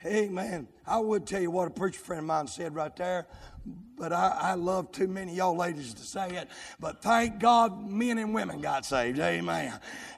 Amen. 0.05 0.69
I 0.87 0.99
would 0.99 1.27
tell 1.27 1.41
you 1.41 1.51
what 1.51 1.67
a 1.67 1.71
preacher 1.71 2.01
friend 2.01 2.21
of 2.21 2.27
mine 2.27 2.47
said 2.47 2.75
right 2.75 2.95
there 2.97 3.27
but 3.97 4.13
I, 4.13 4.37
I, 4.41 4.55
love 4.55 4.91
too 4.91 5.07
many 5.07 5.35
y'all 5.35 5.57
ladies 5.57 5.95
to 5.95 6.03
say 6.03 6.29
it. 6.31 6.49
But 6.81 7.01
thank 7.01 7.39
God 7.39 7.89
men 7.89 8.19
and 8.19 8.35
women 8.35 8.61
got 8.61 8.85
saved. 8.85 9.19
Amen. 9.21 9.73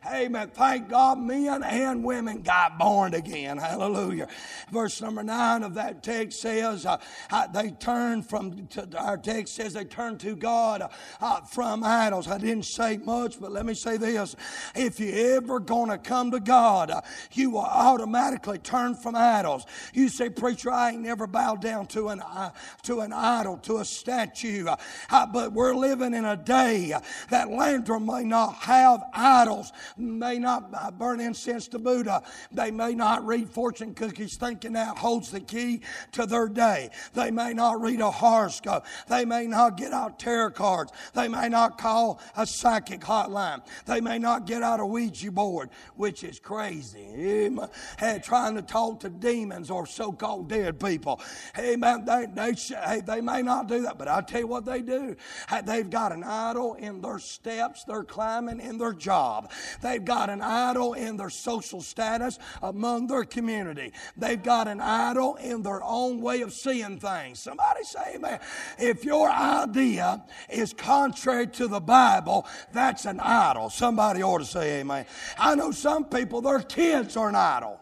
Amen. 0.07 0.51
Thank 0.55 0.89
God 0.89 1.19
men 1.19 1.63
and 1.63 2.03
women 2.05 2.43
got 2.43 2.79
born 2.79 3.15
again. 3.15 3.59
Hallelujah. 3.59 4.29
Verse 4.71 5.01
number 5.01 5.23
nine 5.23 5.63
of 5.63 5.75
that 5.75 6.03
text 6.03 6.41
says, 6.41 6.87
uh, 6.87 6.99
uh, 7.31 7.47
they 7.49 7.71
turned 7.73 8.27
from, 8.27 8.69
our 8.97 9.19
text 9.19 9.55
says 9.55 9.75
they 9.75 9.85
turned 9.85 10.21
to 10.21 10.37
God 10.37 10.89
uh, 11.21 11.41
from 11.43 11.85
idols. 11.85 12.29
I 12.29 12.39
didn't 12.39 12.65
say 12.65 12.97
much, 12.99 13.41
but 13.41 13.53
let 13.53 13.67
me 13.67 13.75
say 13.75 13.97
this. 13.97 14.37
If 14.75 15.01
you're 15.01 15.37
ever 15.37 15.61
going 15.61 15.91
to 15.91 15.99
come 15.99 16.31
to 16.31 16.41
God, 16.41 16.91
uh, 16.91 17.01
you 17.33 17.51
will 17.51 17.61
automatically 17.61 18.59
turn 18.59 18.95
from 18.95 19.17
idols. 19.17 19.67
You 19.93 20.09
say, 20.09 20.31
Preacher, 20.31 20.71
I 20.71 20.93
ain't 20.93 21.03
never 21.03 21.27
bowed 21.27 21.61
down 21.61 21.87
to 21.89 22.09
an, 22.09 22.21
uh, 22.21 22.51
to 22.85 23.01
an 23.01 23.13
idol, 23.13 23.59
to 23.67 23.79
a 23.79 23.85
statue. 23.85 24.67
Uh, 25.11 25.27
but 25.27 25.53
we're 25.53 25.75
living 25.75 26.15
in 26.15 26.25
a 26.25 26.37
day 26.37 26.95
that 27.31 27.51
Landrum 27.51 28.07
may 28.07 28.25
not 28.25 28.55
have 28.57 29.05
idols, 29.13 29.73
may 29.97 30.39
not 30.39 30.99
burn 30.99 31.21
incense 31.21 31.69
to 31.69 31.79
Buddha, 31.79 32.23
they 32.51 32.71
may 32.71 32.95
not 32.95 33.27
read 33.27 33.49
fortune 33.49 33.95
cookies 33.95 34.37
thinking 34.37 34.73
that 34.73 34.97
holds 34.97 35.31
the 35.31 35.41
key 35.41 35.83
to 36.13 36.27
their 36.27 36.49
day. 36.49 36.91
They 37.15 37.31
may 37.31 37.53
not 37.53 37.81
read 37.81 38.01
a 38.01 38.11
horoscope. 38.11 38.85
They 39.09 39.25
may 39.25 39.47
not 39.47 39.77
get 39.77 39.93
out 39.93 40.19
tarot 40.19 40.53
cards. 40.53 40.93
They 41.15 41.29
may 41.29 41.49
not 41.49 41.79
call 41.79 42.21
a 42.37 42.47
psychic 42.47 43.01
hotline. 43.01 43.63
They 43.87 44.01
may 44.01 44.19
not 44.19 44.47
get 44.47 44.63
out 44.63 44.81
a 44.81 44.87
Ouija 44.87 45.31
board, 45.31 45.71
which 45.97 46.23
is 46.25 46.39
crazy. 46.39 47.51
Hey, 47.99 48.21
trying 48.23 48.55
to 48.55 48.63
talk 48.63 49.01
to 49.01 49.11
demons 49.11 49.71
or 49.71 49.87
so-called 49.87 50.49
dead 50.49 50.79
people. 50.79 51.21
Hey, 51.55 51.77
man, 51.77 52.05
they, 52.05 52.27
they, 52.33 52.53
hey, 52.53 53.03
they 53.05 53.21
may 53.21 53.43
not 53.43 53.56
do 53.65 53.83
that, 53.83 53.99
but 53.99 54.09
I'll 54.09 54.23
tell 54.23 54.41
you 54.41 54.47
what 54.47 54.65
they 54.65 54.83
do. 54.83 55.17
They've 55.65 55.89
got 55.89 56.13
an 56.13 56.25
idol 56.25 56.75
in 56.75 57.01
their 57.01 57.19
steps 57.19 57.85
they're 57.85 58.05
climbing 58.05 58.61
in 58.61 58.79
their 58.79 58.93
job. 58.93 59.51
They've 59.83 60.05
got 60.05 60.31
an 60.31 60.43
idol 60.43 60.95
in 60.95 61.17
their 61.17 61.31
social 61.31 61.81
status 61.81 62.39
among 62.63 63.07
their 63.07 63.25
community. 63.25 63.93
They've 64.17 64.43
got 64.43 64.69
an 64.69 64.81
idol 64.81 65.37
in 65.37 65.63
their 65.63 65.83
own 65.83 66.21
way 66.21 66.43
of 66.43 66.53
seeing 66.53 66.99
things. 66.99 67.39
Somebody 67.39 67.85
say 67.85 68.15
amen. 68.17 68.41
If 68.79 69.05
your 69.05 69.31
idea 69.31 70.25
is 70.51 70.73
contrary 70.73 71.47
to 71.49 71.69
the 71.69 71.81
Bible, 71.81 72.47
that's 72.73 73.05
an 73.05 73.21
idol. 73.21 73.71
Somebody 73.71 74.23
ought 74.23 74.39
to 74.39 74.45
say 74.45 74.81
amen. 74.81 75.07
I 75.39 75.55
know 75.55 75.71
some 75.71 76.05
people, 76.05 76.41
their 76.41 76.61
kids 76.61 77.17
are 77.17 77.29
an 77.29 77.37
idol. 77.37 77.81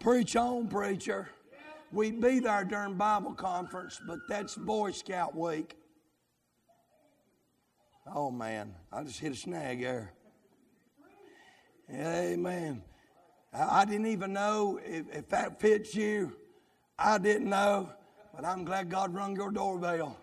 Preach 0.00 0.36
on, 0.36 0.68
preacher. 0.68 1.28
We'd 1.90 2.20
be 2.20 2.40
there 2.40 2.64
during 2.64 2.94
Bible 2.94 3.32
conference, 3.32 4.00
but 4.06 4.18
that's 4.28 4.54
Boy 4.54 4.90
Scout 4.90 5.34
week. 5.34 5.76
Oh 8.14 8.30
man, 8.30 8.74
I 8.92 9.02
just 9.04 9.20
hit 9.20 9.32
a 9.32 9.36
snag 9.36 9.80
there. 9.80 10.12
Amen. 11.90 12.82
I 13.52 13.86
didn't 13.86 14.06
even 14.06 14.34
know 14.34 14.78
if, 14.84 15.06
if 15.14 15.28
that 15.30 15.60
fits 15.60 15.94
you. 15.94 16.36
I 16.98 17.16
didn't 17.16 17.48
know, 17.48 17.90
but 18.34 18.44
I'm 18.44 18.64
glad 18.64 18.90
God 18.90 19.14
rung 19.14 19.34
your 19.34 19.50
doorbell. 19.50 20.18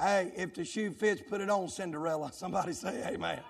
Hey, 0.00 0.32
if 0.36 0.54
the 0.54 0.64
shoe 0.64 0.90
fits, 0.90 1.22
put 1.28 1.40
it 1.40 1.48
on, 1.48 1.68
Cinderella. 1.68 2.32
Somebody 2.32 2.72
say 2.72 3.04
amen. 3.06 3.40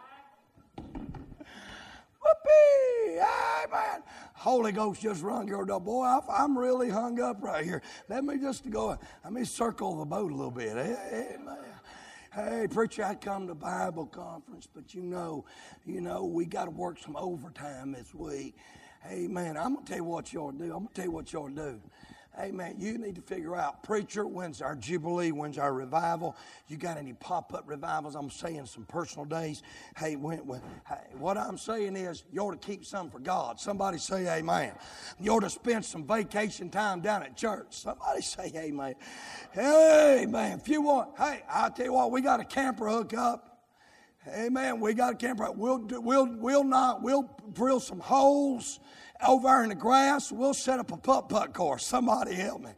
Whoopee! 2.25 3.20
Amen. 3.20 4.03
Holy 4.35 4.72
Ghost 4.72 5.01
just 5.01 5.22
rung 5.22 5.49
your 5.49 5.64
door. 5.64 5.81
Boy, 5.81 6.18
I'm 6.29 6.57
really 6.57 6.91
hung 6.91 7.20
up 7.20 7.43
right 7.43 7.64
here. 7.64 7.83
Let 8.09 8.25
me 8.25 8.39
just 8.39 8.68
go, 8.70 8.99
let 9.22 9.33
me 9.33 9.45
circle 9.45 9.99
the 9.99 10.05
boat 10.05 10.31
a 10.33 10.35
little 10.35 10.51
bit. 10.51 10.77
Amen. 10.77 11.59
Hey, 12.33 12.66
preacher, 12.68 13.05
I 13.05 13.14
come 13.14 13.47
to 13.47 13.55
Bible 13.55 14.07
conference, 14.07 14.66
but 14.72 14.93
you 14.93 15.03
know, 15.03 15.45
you 15.87 16.01
know, 16.01 16.25
we 16.25 16.47
got 16.47 16.64
to 16.64 16.70
work 16.70 16.99
some 16.99 17.16
overtime 17.16 17.93
this 17.93 18.12
week. 18.12 18.57
Hey, 19.03 19.29
man, 19.29 19.57
I'm 19.57 19.75
gonna 19.75 19.87
tell 19.87 19.99
you 19.99 20.05
what 20.05 20.33
y'all 20.33 20.51
do. 20.51 20.64
I'm 20.64 20.70
gonna 20.70 20.89
tell 20.95 21.05
you 21.05 21.11
what 21.12 21.33
y'all 21.33 21.49
do. 21.49 21.81
Hey 22.37 22.51
man, 22.51 22.74
you 22.80 22.99
need 22.99 23.14
to 23.14 23.20
figure 23.20 23.55
out, 23.55 23.85
preacher, 23.85 24.26
when's 24.26 24.61
our 24.61 24.74
Jubilee? 24.74 25.30
When's 25.30 25.57
our 25.57 25.72
revival? 25.72 26.37
You 26.66 26.76
got 26.76 26.97
any 26.97 27.12
pop 27.12 27.55
up 27.55 27.62
revivals? 27.64 28.16
I'm 28.16 28.28
saying 28.28 28.66
some 28.66 28.85
personal 28.87 29.24
days. 29.24 29.62
Hey, 29.97 30.16
when, 30.16 30.39
when, 30.39 30.61
hey, 30.89 31.14
what 31.16 31.39
I'm 31.39 31.57
saying 31.57 31.95
is, 31.95 32.24
you 32.32 32.41
ought 32.41 32.61
to 32.61 32.66
keep 32.66 32.85
some 32.85 33.09
for 33.09 33.20
God. 33.20 33.61
Somebody 33.61 33.99
say 33.99 34.26
amen. 34.26 34.72
You 35.20 35.30
ought 35.35 35.43
to 35.43 35.51
spend 35.51 35.85
some 35.85 36.05
vacation 36.05 36.70
time 36.70 37.01
down 37.01 37.22
at 37.22 37.37
church. 37.37 37.66
Somebody 37.70 38.22
say 38.22 38.51
amen. 38.57 38.97
Hey, 39.53 40.26
man, 40.28 40.59
if 40.59 40.66
you 40.66 40.82
want, 40.82 41.11
hey, 41.16 41.43
I'll 41.49 41.70
tell 41.70 41.87
you 41.87 41.93
what, 41.93 42.11
we 42.11 42.20
got 42.20 42.41
a 42.41 42.45
camper 42.45 42.89
hook 42.89 43.14
up. 43.14 43.68
Amen. 44.26 44.80
We 44.80 44.95
got 44.95 45.12
a 45.12 45.16
camper. 45.16 45.53
We'll, 45.53 45.87
we'll, 45.89 46.26
we'll 46.26 46.64
not, 46.64 47.01
we'll 47.01 47.30
drill 47.53 47.78
some 47.78 48.01
holes 48.01 48.80
over 49.27 49.49
there 49.49 49.62
in 49.62 49.69
the 49.69 49.75
grass, 49.75 50.33
we'll 50.33 50.55
set 50.55 50.79
up 50.79 50.93
a 50.93 50.97
putt 50.97 51.29
putt 51.29 51.53
course. 51.53 51.85
Somebody 51.85 52.35
help 52.35 52.62
me. 52.62 52.71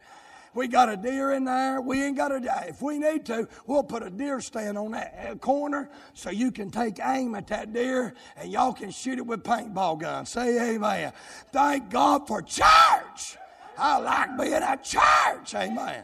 We 0.53 0.67
got 0.67 0.89
a 0.89 0.97
deer 0.97 1.33
in 1.33 1.45
there. 1.45 1.81
We 1.81 2.01
ain't 2.03 2.17
got 2.17 2.31
a. 2.31 2.65
If 2.67 2.81
we 2.81 2.97
need 2.97 3.27
to, 3.27 3.47
we'll 3.67 3.83
put 3.83 4.01
a 4.01 4.09
deer 4.09 4.41
stand 4.41 4.75
on 4.75 4.91
that 4.91 5.27
uh, 5.29 5.35
corner 5.35 5.87
so 6.15 6.31
you 6.31 6.51
can 6.51 6.71
take 6.71 6.99
aim 6.99 7.35
at 7.35 7.45
that 7.47 7.73
deer 7.73 8.15
and 8.35 8.51
y'all 8.51 8.73
can 8.73 8.89
shoot 8.89 9.19
it 9.19 9.25
with 9.25 9.43
paintball 9.43 9.99
guns. 9.99 10.29
Say 10.29 10.75
amen. 10.75 11.13
Thank 11.51 11.91
God 11.91 12.27
for 12.27 12.41
church. 12.41 13.37
I 13.77 13.99
like 13.99 14.35
being 14.35 14.53
at 14.53 14.83
church. 14.83 15.53
Amen. 15.53 16.03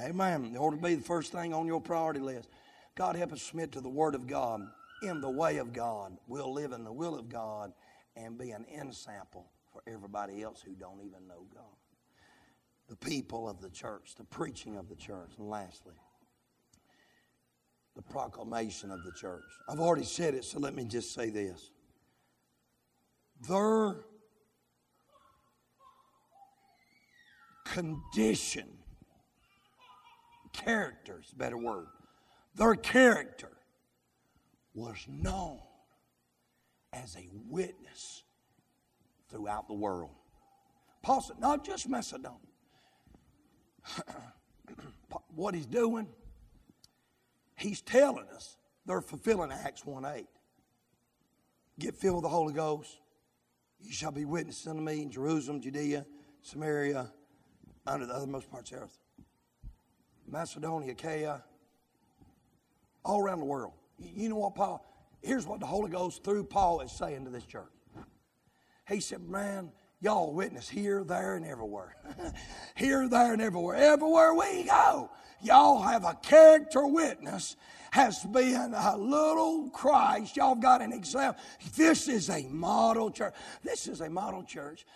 Amen. 0.00 0.50
It 0.52 0.58
ought 0.58 0.72
to 0.72 0.76
be 0.78 0.96
the 0.96 1.02
first 1.02 1.30
thing 1.30 1.54
on 1.54 1.68
your 1.68 1.80
priority 1.80 2.18
list. 2.18 2.48
God 2.96 3.14
help 3.14 3.32
us 3.32 3.42
submit 3.42 3.70
to 3.72 3.80
the 3.80 3.88
Word 3.88 4.16
of 4.16 4.26
God 4.26 4.66
in 5.02 5.20
the 5.20 5.30
way 5.30 5.58
of 5.58 5.72
God. 5.72 6.16
We'll 6.26 6.52
live 6.52 6.72
in 6.72 6.82
the 6.82 6.92
will 6.92 7.16
of 7.16 7.28
God 7.28 7.72
and 8.16 8.36
be 8.36 8.50
an 8.50 8.66
ensample 8.76 9.44
for 9.72 9.82
everybody 9.86 10.42
else 10.42 10.62
who 10.62 10.74
don't 10.74 11.00
even 11.00 11.26
know 11.26 11.46
God. 11.54 11.64
The 12.88 12.96
people 12.96 13.48
of 13.48 13.60
the 13.60 13.70
church, 13.70 14.14
the 14.16 14.24
preaching 14.24 14.76
of 14.76 14.88
the 14.88 14.96
church. 14.96 15.30
And 15.38 15.48
lastly, 15.48 15.94
the 17.94 18.02
proclamation 18.02 18.90
of 18.90 19.02
the 19.04 19.12
church. 19.12 19.44
I've 19.68 19.80
already 19.80 20.04
said 20.04 20.34
it, 20.34 20.44
so 20.44 20.58
let 20.58 20.74
me 20.74 20.84
just 20.84 21.14
say 21.14 21.30
this. 21.30 21.70
Their 23.48 23.96
condition, 27.64 28.68
character 30.52 31.20
is 31.24 31.32
better 31.32 31.56
word, 31.56 31.86
their 32.54 32.74
character 32.74 33.50
was 34.74 34.96
known 35.08 35.58
as 36.92 37.16
a 37.16 37.28
witness 37.48 38.24
throughout 39.32 39.66
the 39.66 39.74
world. 39.74 40.10
Paul 41.02 41.20
said, 41.20 41.40
not 41.40 41.64
just 41.64 41.88
Macedonia. 41.88 42.38
what 45.34 45.54
he's 45.54 45.66
doing, 45.66 46.06
he's 47.56 47.80
telling 47.80 48.26
us 48.34 48.56
they're 48.86 49.00
fulfilling 49.00 49.50
Acts 49.50 49.84
1 49.84 50.04
8. 50.04 50.26
Get 51.80 51.96
filled 51.96 52.16
with 52.16 52.22
the 52.22 52.28
Holy 52.28 52.52
Ghost. 52.52 53.00
You 53.80 53.92
shall 53.92 54.12
be 54.12 54.24
witnesses 54.24 54.68
unto 54.68 54.82
me 54.82 55.02
in 55.02 55.10
Jerusalem, 55.10 55.60
Judea, 55.60 56.06
Samaria, 56.42 57.10
under 57.84 58.06
the 58.06 58.12
othermost 58.12 58.48
parts 58.48 58.70
of 58.70 58.78
the 58.78 58.84
earth. 58.84 58.98
Macedonia, 60.28 60.92
Achaia, 60.92 61.42
all 63.04 63.20
around 63.20 63.40
the 63.40 63.44
world. 63.44 63.72
You 63.98 64.28
know 64.28 64.36
what, 64.36 64.54
Paul? 64.54 64.86
Here's 65.20 65.46
what 65.46 65.58
the 65.58 65.66
Holy 65.66 65.90
Ghost 65.90 66.22
through 66.22 66.44
Paul 66.44 66.80
is 66.80 66.92
saying 66.92 67.24
to 67.24 67.30
this 67.30 67.44
church. 67.44 67.72
He 68.92 69.00
said, 69.00 69.22
Man, 69.22 69.72
y'all 70.00 70.32
witness 70.32 70.68
here, 70.68 71.02
there, 71.04 71.36
and 71.36 71.46
everywhere. 71.46 71.96
here, 72.76 73.08
there, 73.08 73.32
and 73.32 73.40
everywhere. 73.40 73.76
Everywhere 73.76 74.34
we 74.34 74.64
go, 74.64 75.10
y'all 75.40 75.80
have 75.82 76.04
a 76.04 76.14
character 76.14 76.86
witness 76.86 77.56
has 77.92 78.24
been 78.24 78.72
a 78.74 78.96
little 78.96 79.68
Christ. 79.68 80.34
Y'all 80.34 80.54
got 80.54 80.80
an 80.80 80.94
example. 80.94 81.40
This 81.76 82.08
is 82.08 82.30
a 82.30 82.42
model 82.48 83.10
church. 83.10 83.34
This 83.62 83.86
is 83.86 84.00
a 84.00 84.08
model 84.08 84.42
church 84.44 84.86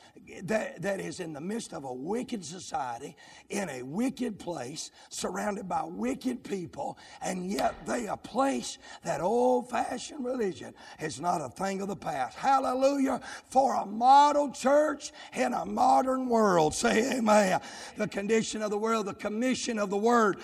that, 0.44 0.80
that 0.80 0.98
is 0.98 1.20
in 1.20 1.34
the 1.34 1.40
midst 1.40 1.74
of 1.74 1.84
a 1.84 1.92
wicked 1.92 2.42
society, 2.42 3.14
in 3.50 3.68
a 3.68 3.82
wicked 3.82 4.38
place, 4.38 4.92
surrounded 5.10 5.68
by 5.68 5.82
wicked 5.84 6.42
people, 6.42 6.96
and 7.20 7.52
yet 7.52 7.74
they 7.86 8.06
a 8.06 8.16
place 8.16 8.78
that 9.04 9.20
old 9.20 9.68
fashioned 9.68 10.24
religion 10.24 10.72
is 10.98 11.20
not 11.20 11.42
a 11.42 11.50
thing 11.50 11.82
of 11.82 11.88
the 11.88 11.96
past. 11.96 12.38
Hallelujah. 12.38 13.20
For 13.50 13.74
a 13.74 13.84
model 13.84 14.50
church 14.50 15.12
in 15.34 15.52
a 15.52 15.66
modern 15.66 16.30
world. 16.30 16.74
Say 16.74 17.18
amen. 17.18 17.60
The 17.98 18.08
condition 18.08 18.62
of 18.62 18.70
the 18.70 18.78
world, 18.78 19.04
the 19.04 19.12
commission 19.12 19.78
of 19.78 19.90
the 19.90 19.98
word. 19.98 20.38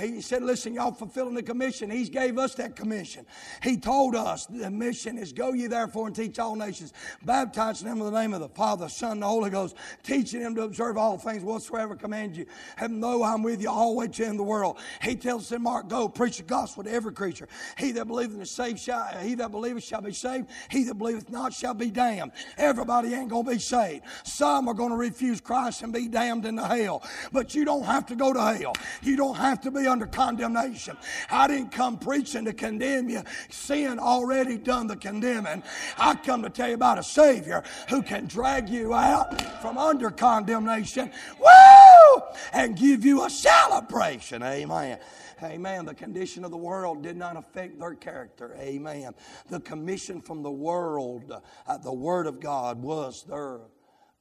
He 0.00 0.20
said, 0.20 0.42
listen, 0.42 0.74
y'all 0.74 0.90
fulfilling 0.90 1.34
the 1.34 1.44
commission 1.44 1.91
He 1.92 2.08
gave 2.08 2.38
us 2.38 2.54
that 2.54 2.76
commission. 2.76 3.26
He 3.62 3.76
told 3.76 4.14
us 4.14 4.46
the 4.46 4.70
mission 4.70 5.18
is 5.18 5.32
go 5.32 5.52
ye 5.52 5.66
therefore 5.66 6.06
and 6.06 6.16
teach 6.16 6.38
all 6.38 6.56
nations, 6.56 6.92
baptize 7.24 7.80
them 7.80 7.98
in 7.98 8.04
the 8.04 8.20
name 8.20 8.32
of 8.32 8.40
the 8.40 8.48
Father, 8.48 8.88
Son, 8.88 9.12
and 9.12 9.22
the 9.22 9.26
Holy 9.26 9.50
Ghost, 9.50 9.76
teaching 10.02 10.40
them 10.40 10.54
to 10.54 10.62
observe 10.62 10.96
all 10.96 11.18
things 11.18 11.42
whatsoever 11.42 11.94
command 11.94 12.36
you. 12.36 12.46
And 12.78 13.00
know 13.00 13.22
I'm 13.22 13.42
with 13.42 13.60
you 13.60 13.70
always 13.70 14.10
to 14.12 14.26
end 14.26 14.38
the 14.38 14.44
world. 14.44 14.78
He 15.02 15.14
tells 15.14 15.46
St. 15.46 15.60
Mark, 15.60 15.88
go 15.88 16.08
preach 16.08 16.38
the 16.38 16.44
gospel 16.44 16.84
to 16.84 16.90
every 16.90 17.12
creature. 17.12 17.48
He 17.76 17.92
that 17.92 18.06
believeth 18.06 18.40
is 18.40 18.50
saved 18.50 18.78
shall 18.78 19.04
he 19.18 19.34
that 19.36 19.50
believeth 19.50 19.84
shall 19.84 20.00
be 20.00 20.12
saved. 20.12 20.48
He 20.70 20.84
that 20.84 20.94
believeth 20.94 21.30
not 21.30 21.52
shall 21.52 21.74
be 21.74 21.90
damned. 21.90 22.32
Everybody 22.56 23.14
ain't 23.14 23.28
gonna 23.28 23.50
be 23.50 23.58
saved. 23.58 24.04
Some 24.24 24.68
are 24.68 24.74
gonna 24.74 24.96
refuse 24.96 25.40
Christ 25.40 25.82
and 25.82 25.92
be 25.92 26.08
damned 26.08 26.46
into 26.46 26.66
hell. 26.66 27.02
But 27.32 27.54
you 27.54 27.64
don't 27.64 27.84
have 27.84 28.06
to 28.06 28.16
go 28.16 28.32
to 28.32 28.40
hell. 28.40 28.74
You 29.02 29.16
don't 29.16 29.36
have 29.36 29.60
to 29.62 29.70
be 29.70 29.86
under 29.86 30.06
condemnation. 30.06 30.96
I 31.30 31.48
didn't 31.48 31.70
come 31.70 31.81
preaching 31.90 32.44
to 32.44 32.52
condemn 32.52 33.08
you. 33.08 33.22
Sin 33.50 33.98
already 33.98 34.56
done 34.58 34.86
the 34.86 34.96
condemning. 34.96 35.62
I 35.98 36.14
come 36.14 36.42
to 36.42 36.50
tell 36.50 36.68
you 36.68 36.74
about 36.74 36.98
a 36.98 37.02
Savior 37.02 37.62
who 37.88 38.02
can 38.02 38.26
drag 38.26 38.68
you 38.68 38.94
out 38.94 39.40
from 39.60 39.78
under 39.78 40.10
condemnation. 40.10 41.10
Woo! 41.38 42.22
And 42.52 42.76
give 42.76 43.04
you 43.04 43.24
a 43.24 43.30
celebration. 43.30 44.42
Amen. 44.42 44.98
Amen. 45.42 45.84
The 45.84 45.94
condition 45.94 46.44
of 46.44 46.50
the 46.50 46.56
world 46.56 47.02
did 47.02 47.16
not 47.16 47.36
affect 47.36 47.78
their 47.78 47.94
character. 47.94 48.54
Amen. 48.58 49.12
The 49.48 49.60
commission 49.60 50.20
from 50.20 50.42
the 50.42 50.50
world, 50.50 51.32
uh, 51.66 51.78
the 51.78 51.92
Word 51.92 52.26
of 52.26 52.40
God, 52.40 52.82
was 52.82 53.24
their. 53.24 53.60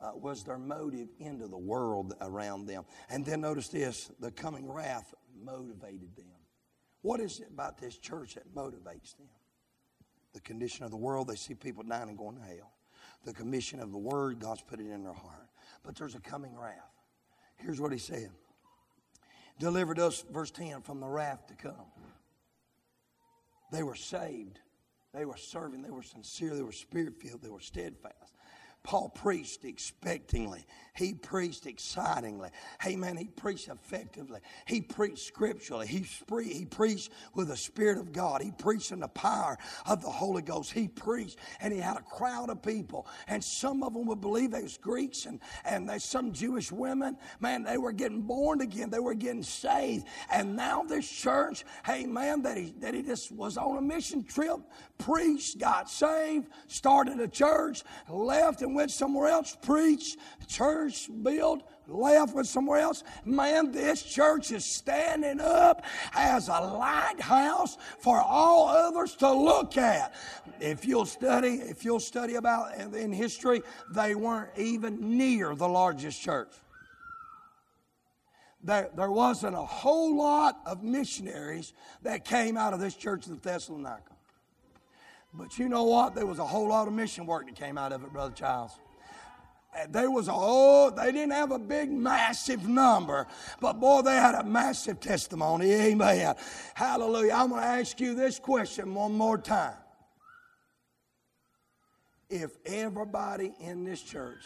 Uh, 0.04 0.14
was 0.16 0.44
their 0.44 0.58
motive 0.58 1.10
into 1.20 1.48
the 1.48 1.56
world 1.56 2.16
around 2.22 2.66
them. 2.66 2.84
And 3.12 3.24
then 3.24 3.42
notice 3.42 3.68
this 3.68 4.10
the 4.20 4.32
coming 4.32 4.68
wrath 4.68 5.14
motivated 5.46 6.16
them. 6.16 6.31
What 7.02 7.20
is 7.20 7.40
it 7.40 7.48
about 7.52 7.78
this 7.78 7.98
church 7.98 8.36
that 8.36 8.54
motivates 8.54 9.18
them? 9.18 9.28
The 10.34 10.42
condition 10.42 10.86
of 10.86 10.92
the 10.92 10.98
world, 10.98 11.28
they 11.28 11.36
see 11.36 11.54
people 11.54 11.84
dying 11.84 12.10
and 12.10 12.18
going 12.18 12.38
to 12.38 12.44
hell. 12.44 12.72
The 13.26 13.34
commission 13.34 13.80
of 13.80 13.92
the 13.92 13.98
word, 13.98 14.40
God's 14.40 14.62
put 14.62 14.80
it 14.80 14.88
in 14.90 15.04
their 15.04 15.14
heart. 15.14 15.50
But 15.84 15.96
there's 15.96 16.16
a 16.16 16.20
coming 16.20 16.58
wrath. 16.58 16.76
Here's 17.58 17.80
what 17.80 17.92
he 17.92 17.98
said 17.98 18.32
delivered 19.60 20.00
us, 20.00 20.26
verse 20.32 20.50
10, 20.50 20.82
from 20.82 21.00
the 21.00 21.08
wrath 21.08 21.46
to 21.48 21.54
come. 21.54 21.86
They 23.72 23.84
were 23.84 23.96
saved. 23.96 24.60
They 25.14 25.26
were 25.26 25.38
serving. 25.38 25.84
They 25.84 25.92
were 25.92 26.04
sincere. 26.04 26.56
They 26.56 26.64
were 26.64 26.72
spirit 26.72 27.22
filled. 27.22 27.42
They 27.42 27.50
were 27.50 27.60
steadfast. 27.60 28.34
Paul 28.84 29.10
preached 29.10 29.64
expectingly. 29.64 30.66
He 30.94 31.14
preached 31.14 31.68
excitingly. 31.68 32.50
Hey, 32.82 32.98
man, 32.98 33.16
he 33.16 33.28
preached 33.28 33.70
effectively. 33.70 34.42
He 34.66 34.82
preached 34.82 35.26
scripturally. 35.26 35.88
He, 35.88 36.04
spree- 36.04 36.52
he 36.52 36.66
preached 36.66 37.12
with 37.34 37.48
the 37.48 37.56
Spirit 37.56 37.98
of 37.98 38.12
God. 38.12 38.42
He 38.42 38.52
preached 38.52 38.92
in 38.92 39.00
the 39.00 39.08
power 39.08 39.58
of 39.86 40.02
the 40.02 40.10
Holy 40.10 40.42
Ghost. 40.42 40.74
He 40.74 40.90
preached, 40.90 41.40
and 41.62 41.74
he 41.74 41.80
had 41.80 41.96
a 41.96 42.02
crowd 42.02 42.50
of 42.50 42.62
people. 42.62 43.08
And 43.30 43.42
some 43.42 43.84
of 43.84 43.94
them 43.94 44.06
would 44.08 44.20
believe 44.20 44.52
they 44.52 44.64
was 44.64 44.78
Greeks, 44.78 45.28
and, 45.28 45.40
and 45.64 45.88
there's 45.88 46.04
some 46.04 46.34
Jewish 46.34 46.74
women. 46.74 47.16
Man, 47.40 47.64
they 47.64 47.78
were 47.78 47.94
getting 47.94 48.24
born 48.24 48.60
again. 48.60 48.90
They 48.90 49.00
were 49.00 49.14
getting 49.14 49.44
saved. 49.44 50.06
And 50.30 50.58
now 50.58 50.84
this 50.84 51.10
church, 51.10 51.64
hey, 51.86 52.06
man, 52.06 52.42
that 52.42 52.58
he, 52.58 52.74
that 52.80 52.94
he 52.94 53.02
just 53.02 53.32
was 53.32 53.56
on 53.56 53.78
a 53.78 53.82
mission 53.82 54.26
trip, 54.26 54.60
preached, 54.98 55.58
got 55.58 55.90
saved, 55.90 56.50
started 56.68 57.22
a 57.22 57.30
church, 57.30 57.84
left 58.10 58.62
and 58.62 58.76
went 58.76 58.92
somewhere 58.92 59.30
else, 59.30 59.58
preached, 59.62 60.18
church 60.48 60.81
church 60.82 61.10
built, 61.22 61.64
left 61.88 62.36
with 62.36 62.48
somewhere 62.48 62.80
else. 62.80 63.04
Man, 63.26 63.72
this 63.72 64.04
church 64.04 64.52
is 64.52 64.66
standing 64.66 65.40
up 65.40 65.84
as 66.14 66.48
a 66.48 66.60
lighthouse 66.60 67.78
for 68.00 68.20
all 68.20 68.70
others 68.70 69.16
to 69.18 69.32
look 69.32 69.78
at. 69.78 70.14
If 70.60 70.86
you'll 70.86 71.06
study, 71.06 71.56
if 71.56 71.84
you'll 71.84 72.00
study 72.00 72.36
about 72.36 72.76
in 72.78 73.12
history, 73.12 73.62
they 73.94 74.16
weren't 74.16 74.50
even 74.58 75.18
near 75.18 75.56
the 75.56 75.68
largest 75.68 76.22
church. 76.22 76.52
There, 78.64 78.90
there 78.96 79.12
wasn't 79.12 79.56
a 79.56 79.66
whole 79.66 80.16
lot 80.16 80.62
of 80.66 80.84
missionaries 80.84 81.74
that 82.04 82.26
came 82.26 82.58
out 82.58 82.74
of 82.74 82.80
this 82.80 82.96
church 82.96 83.26
in 83.28 83.38
Thessalonica. 83.38 84.14
But 85.34 85.58
you 85.58 85.68
know 85.68 85.84
what? 85.84 86.14
There 86.14 86.26
was 86.26 86.40
a 86.40 86.46
whole 86.46 86.68
lot 86.68 86.88
of 86.88 86.94
mission 86.94 87.26
work 87.26 87.48
that 87.48 87.56
came 87.56 87.78
out 87.78 87.92
of 87.92 88.04
it, 88.04 88.12
Brother 88.12 88.34
Charles 88.36 88.78
Eh, 89.74 89.86
there 89.90 90.12
was 90.12 90.28
oh 90.30 90.90
they 90.90 91.12
didn't 91.12 91.32
have 91.32 91.52
a 91.52 91.60
big 91.60 91.90
massive 91.90 92.68
number 92.68 93.26
but 93.62 93.74
boy 93.74 94.02
they 94.02 94.16
had 94.16 94.36
a 94.36 94.44
massive 94.44 95.00
testimony. 95.00 95.72
Amen. 95.72 96.36
Hallelujah. 96.74 97.34
I'm 97.34 97.50
going 97.50 97.62
to 97.62 97.68
ask 97.68 98.00
you 98.00 98.14
this 98.14 98.38
question 98.40 98.94
one 98.94 99.14
more 99.14 99.38
time. 99.38 99.76
If 102.30 102.52
everybody 102.66 103.54
in 103.60 103.84
this 103.84 104.02
church 104.02 104.44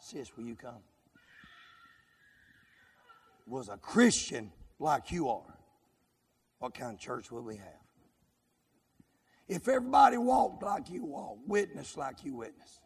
sis 0.00 0.34
will 0.36 0.44
you 0.44 0.54
come? 0.54 0.80
Was 3.46 3.68
a 3.68 3.76
christian 3.78 4.52
like 4.78 5.10
you 5.10 5.28
are 5.28 5.58
what 6.58 6.74
kind 6.74 6.92
of 6.92 6.98
church 6.98 7.30
would 7.30 7.44
we 7.44 7.56
have? 7.56 7.82
If 9.46 9.68
everybody 9.68 10.16
walked 10.16 10.62
like 10.62 10.90
you 10.90 11.04
walk 11.04 11.38
witnessed 11.46 11.96
like 11.96 12.24
you 12.24 12.34
witness 12.34 12.80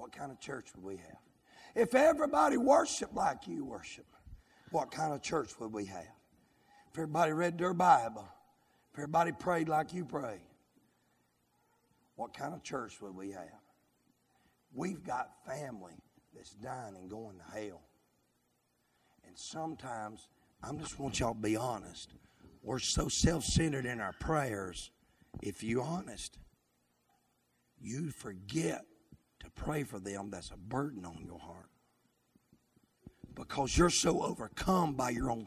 what 0.00 0.12
kind 0.12 0.32
of 0.32 0.40
church 0.40 0.68
would 0.74 0.84
we 0.84 0.96
have? 0.96 1.18
If 1.74 1.94
everybody 1.94 2.56
worshiped 2.56 3.14
like 3.14 3.46
you 3.46 3.66
worship, 3.66 4.06
what 4.70 4.90
kind 4.90 5.12
of 5.12 5.20
church 5.20 5.50
would 5.60 5.72
we 5.72 5.84
have? 5.84 6.16
If 6.90 6.98
everybody 6.98 7.32
read 7.32 7.58
their 7.58 7.74
Bible, 7.74 8.26
if 8.92 8.98
everybody 8.98 9.32
prayed 9.32 9.68
like 9.68 9.92
you 9.92 10.06
pray, 10.06 10.40
what 12.16 12.32
kind 12.32 12.54
of 12.54 12.62
church 12.62 13.00
would 13.02 13.14
we 13.14 13.30
have? 13.32 13.60
We've 14.72 15.04
got 15.04 15.28
family 15.46 15.94
that's 16.34 16.54
dying 16.54 16.96
and 16.96 17.10
going 17.10 17.36
to 17.36 17.60
hell. 17.60 17.82
And 19.26 19.36
sometimes, 19.36 20.28
I 20.62 20.72
just 20.72 20.98
want 20.98 21.20
y'all 21.20 21.34
to 21.34 21.40
be 21.40 21.56
honest. 21.56 22.14
We're 22.62 22.78
so 22.78 23.08
self 23.08 23.44
centered 23.44 23.84
in 23.84 24.00
our 24.00 24.14
prayers. 24.18 24.90
If 25.42 25.62
you're 25.62 25.84
honest, 25.84 26.38
you 27.80 28.10
forget 28.10 28.84
to 29.40 29.50
pray 29.50 29.82
for 29.82 29.98
them 29.98 30.30
that's 30.30 30.50
a 30.50 30.56
burden 30.56 31.04
on 31.04 31.22
your 31.24 31.38
heart. 31.38 31.68
Because 33.34 33.76
you're 33.76 33.90
so 33.90 34.22
overcome 34.22 34.94
by 34.94 35.10
your 35.10 35.30
own 35.30 35.46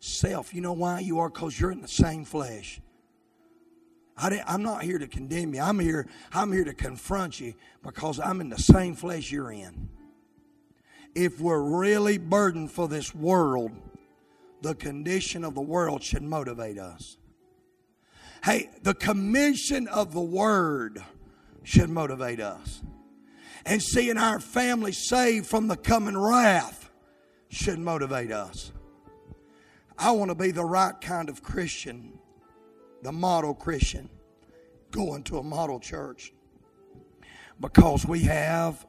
self. 0.00 0.54
You 0.54 0.62
know 0.62 0.72
why 0.72 1.00
you 1.00 1.18
are? 1.18 1.28
Because 1.28 1.58
you're 1.58 1.72
in 1.72 1.82
the 1.82 1.88
same 1.88 2.24
flesh. 2.24 2.80
I 4.16 4.42
am 4.46 4.62
not 4.62 4.82
here 4.82 4.98
to 4.98 5.06
condemn 5.06 5.54
you. 5.54 5.60
I'm 5.60 5.78
here, 5.78 6.06
I'm 6.32 6.52
here 6.52 6.64
to 6.64 6.74
confront 6.74 7.40
you 7.40 7.54
because 7.82 8.20
I'm 8.20 8.40
in 8.40 8.48
the 8.50 8.58
same 8.58 8.94
flesh 8.94 9.30
you're 9.30 9.52
in. 9.52 9.88
If 11.14 11.40
we're 11.40 11.62
really 11.62 12.18
burdened 12.18 12.70
for 12.70 12.86
this 12.86 13.14
world, 13.14 13.72
the 14.62 14.74
condition 14.74 15.44
of 15.44 15.54
the 15.54 15.60
world 15.60 16.02
should 16.02 16.22
motivate 16.22 16.78
us. 16.78 17.16
Hey, 18.44 18.70
the 18.82 18.94
commission 18.94 19.88
of 19.88 20.12
the 20.12 20.20
word 20.20 21.02
should 21.62 21.90
motivate 21.90 22.40
us 22.40 22.82
and 23.66 23.82
seeing 23.82 24.16
our 24.16 24.40
family 24.40 24.92
saved 24.92 25.46
from 25.46 25.68
the 25.68 25.76
coming 25.76 26.16
wrath 26.16 26.90
should 27.48 27.78
motivate 27.78 28.32
us. 28.32 28.72
I 29.98 30.12
want 30.12 30.30
to 30.30 30.34
be 30.34 30.50
the 30.50 30.64
right 30.64 30.98
kind 31.00 31.28
of 31.28 31.42
Christian, 31.42 32.18
the 33.02 33.12
model 33.12 33.54
Christian, 33.54 34.08
going 34.90 35.22
to 35.24 35.38
a 35.38 35.42
model 35.42 35.78
church 35.78 36.32
because 37.60 38.06
we 38.06 38.22
have 38.22 38.86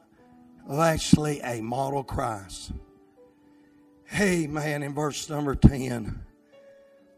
actually 0.72 1.40
a 1.40 1.60
model 1.60 2.02
Christ. 2.02 2.72
Hey, 4.04 4.46
man, 4.46 4.82
in 4.82 4.94
verse 4.94 5.28
number 5.28 5.54
10, 5.54 6.24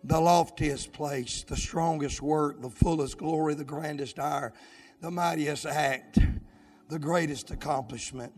the 0.02 0.20
loftiest 0.20 0.92
place, 0.92 1.44
the 1.44 1.56
strongest 1.56 2.20
work, 2.20 2.60
the 2.60 2.70
fullest 2.70 3.18
glory, 3.18 3.54
the 3.54 3.64
grandest 3.64 4.18
hour, 4.18 4.52
the 5.00 5.10
mightiest 5.10 5.66
act 5.66 6.18
the 6.94 7.00
greatest 7.00 7.50
accomplishment. 7.50 8.32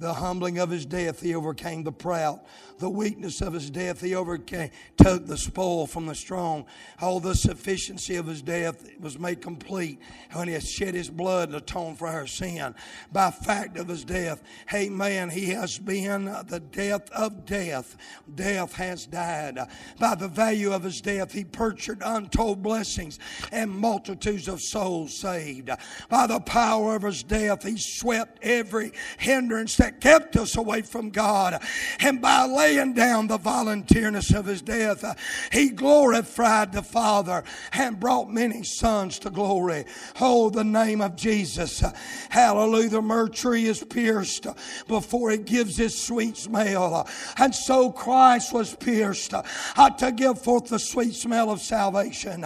The 0.00 0.14
humbling 0.14 0.58
of 0.58 0.70
his 0.70 0.86
death, 0.86 1.20
he 1.20 1.34
overcame 1.34 1.82
the 1.82 1.90
proud. 1.90 2.40
The 2.78 2.88
weakness 2.88 3.40
of 3.40 3.52
his 3.52 3.68
death, 3.68 4.00
he 4.00 4.14
overcame, 4.14 4.70
took 4.96 5.26
the 5.26 5.36
spoil 5.36 5.88
from 5.88 6.06
the 6.06 6.14
strong. 6.14 6.66
All 7.00 7.18
the 7.18 7.34
sufficiency 7.34 8.14
of 8.14 8.26
his 8.26 8.40
death 8.40 8.88
was 9.00 9.18
made 9.18 9.40
complete 9.40 9.98
when 10.32 10.46
he 10.46 10.60
shed 10.60 10.94
his 10.94 11.10
blood 11.10 11.50
to 11.50 11.56
atone 11.56 11.96
for 11.96 12.06
our 12.06 12.28
sin. 12.28 12.76
By 13.10 13.32
fact 13.32 13.76
of 13.76 13.88
his 13.88 14.04
death, 14.04 14.44
hey 14.68 14.88
man, 14.88 15.30
he 15.30 15.46
has 15.46 15.78
been 15.78 16.26
the 16.26 16.62
death 16.70 17.10
of 17.10 17.44
death. 17.44 17.96
Death 18.32 18.74
has 18.74 19.06
died. 19.06 19.58
By 19.98 20.14
the 20.14 20.28
value 20.28 20.72
of 20.72 20.84
his 20.84 21.00
death, 21.00 21.32
he 21.32 21.42
purchased 21.42 22.02
untold 22.04 22.62
blessings 22.62 23.18
and 23.50 23.70
multitudes 23.70 24.46
of 24.46 24.60
souls 24.60 25.16
saved. 25.16 25.70
By 26.08 26.28
the 26.28 26.38
power 26.40 26.94
of 26.94 27.02
his 27.02 27.24
death, 27.24 27.64
he 27.64 27.76
swept 27.76 28.38
every 28.42 28.92
hindrance 29.18 29.76
that 29.76 29.87
that 29.88 30.00
kept 30.00 30.36
us 30.36 30.56
away 30.56 30.82
from 30.82 31.08
God. 31.08 31.62
And 32.00 32.20
by 32.20 32.44
laying 32.44 32.92
down 32.92 33.26
the 33.26 33.38
volunteerness 33.38 34.34
of 34.34 34.44
his 34.44 34.60
death, 34.60 35.02
uh, 35.02 35.14
he 35.50 35.70
glorified 35.70 36.72
the 36.72 36.82
Father 36.82 37.42
and 37.72 37.98
brought 37.98 38.30
many 38.30 38.62
sons 38.62 39.18
to 39.20 39.30
glory. 39.30 39.86
Oh, 40.20 40.50
the 40.50 40.64
name 40.64 41.00
of 41.00 41.16
Jesus. 41.16 41.82
Hallelujah. 42.28 42.90
The 42.90 43.02
myrrh 43.02 43.28
tree 43.28 43.64
is 43.64 43.82
pierced 43.82 44.46
before 44.86 45.30
it 45.30 45.46
gives 45.46 45.80
its 45.80 45.98
sweet 45.98 46.36
smell. 46.36 47.08
And 47.38 47.54
so 47.54 47.90
Christ 47.90 48.52
was 48.52 48.76
pierced 48.76 49.30
to 49.30 50.12
give 50.12 50.42
forth 50.42 50.66
the 50.66 50.78
sweet 50.78 51.14
smell 51.14 51.50
of 51.50 51.60
salvation. 51.60 52.44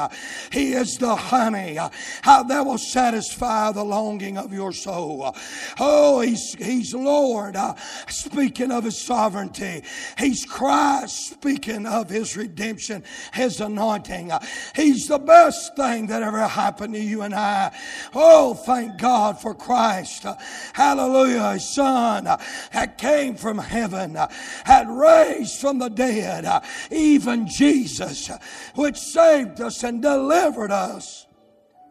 He 0.52 0.74
is 0.74 0.96
the 0.98 1.16
honey 1.16 1.74
that 1.74 2.62
will 2.64 2.78
satisfy 2.78 3.72
the 3.72 3.84
longing 3.84 4.38
of 4.38 4.52
your 4.52 4.72
soul. 4.72 5.34
Oh, 5.80 6.20
he's, 6.20 6.54
he's 6.54 6.94
Lord 6.94 7.31
Uh, 7.32 7.74
speaking 8.08 8.70
of 8.70 8.84
his 8.84 8.98
sovereignty. 8.98 9.82
He's 10.18 10.44
Christ 10.44 11.30
speaking 11.30 11.86
of 11.86 12.10
his 12.10 12.36
redemption, 12.36 13.02
his 13.32 13.60
anointing. 13.60 14.30
Uh, 14.30 14.44
he's 14.74 15.08
the 15.08 15.18
best 15.18 15.74
thing 15.76 16.06
that 16.08 16.22
ever 16.22 16.46
happened 16.46 16.94
to 16.94 17.00
you 17.00 17.22
and 17.22 17.34
I. 17.34 17.74
Oh, 18.14 18.54
thank 18.54 18.98
God 19.00 19.40
for 19.40 19.54
Christ. 19.54 20.26
Uh, 20.26 20.36
hallelujah. 20.72 21.54
His 21.54 21.74
Son 21.74 22.24
that 22.24 22.98
came 22.98 23.36
from 23.36 23.58
heaven, 23.58 24.16
had 24.64 24.88
raised 24.88 25.60
from 25.60 25.78
the 25.78 25.88
dead, 25.88 26.46
even 26.90 27.46
Jesus, 27.46 28.30
which 28.74 28.98
saved 28.98 29.60
us 29.60 29.82
and 29.82 30.02
delivered 30.02 30.70
us 30.70 31.26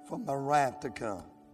from 0.08 0.26
the 0.26 0.36
wrath 0.36 0.82
to 0.82 0.90
come. 0.90 1.31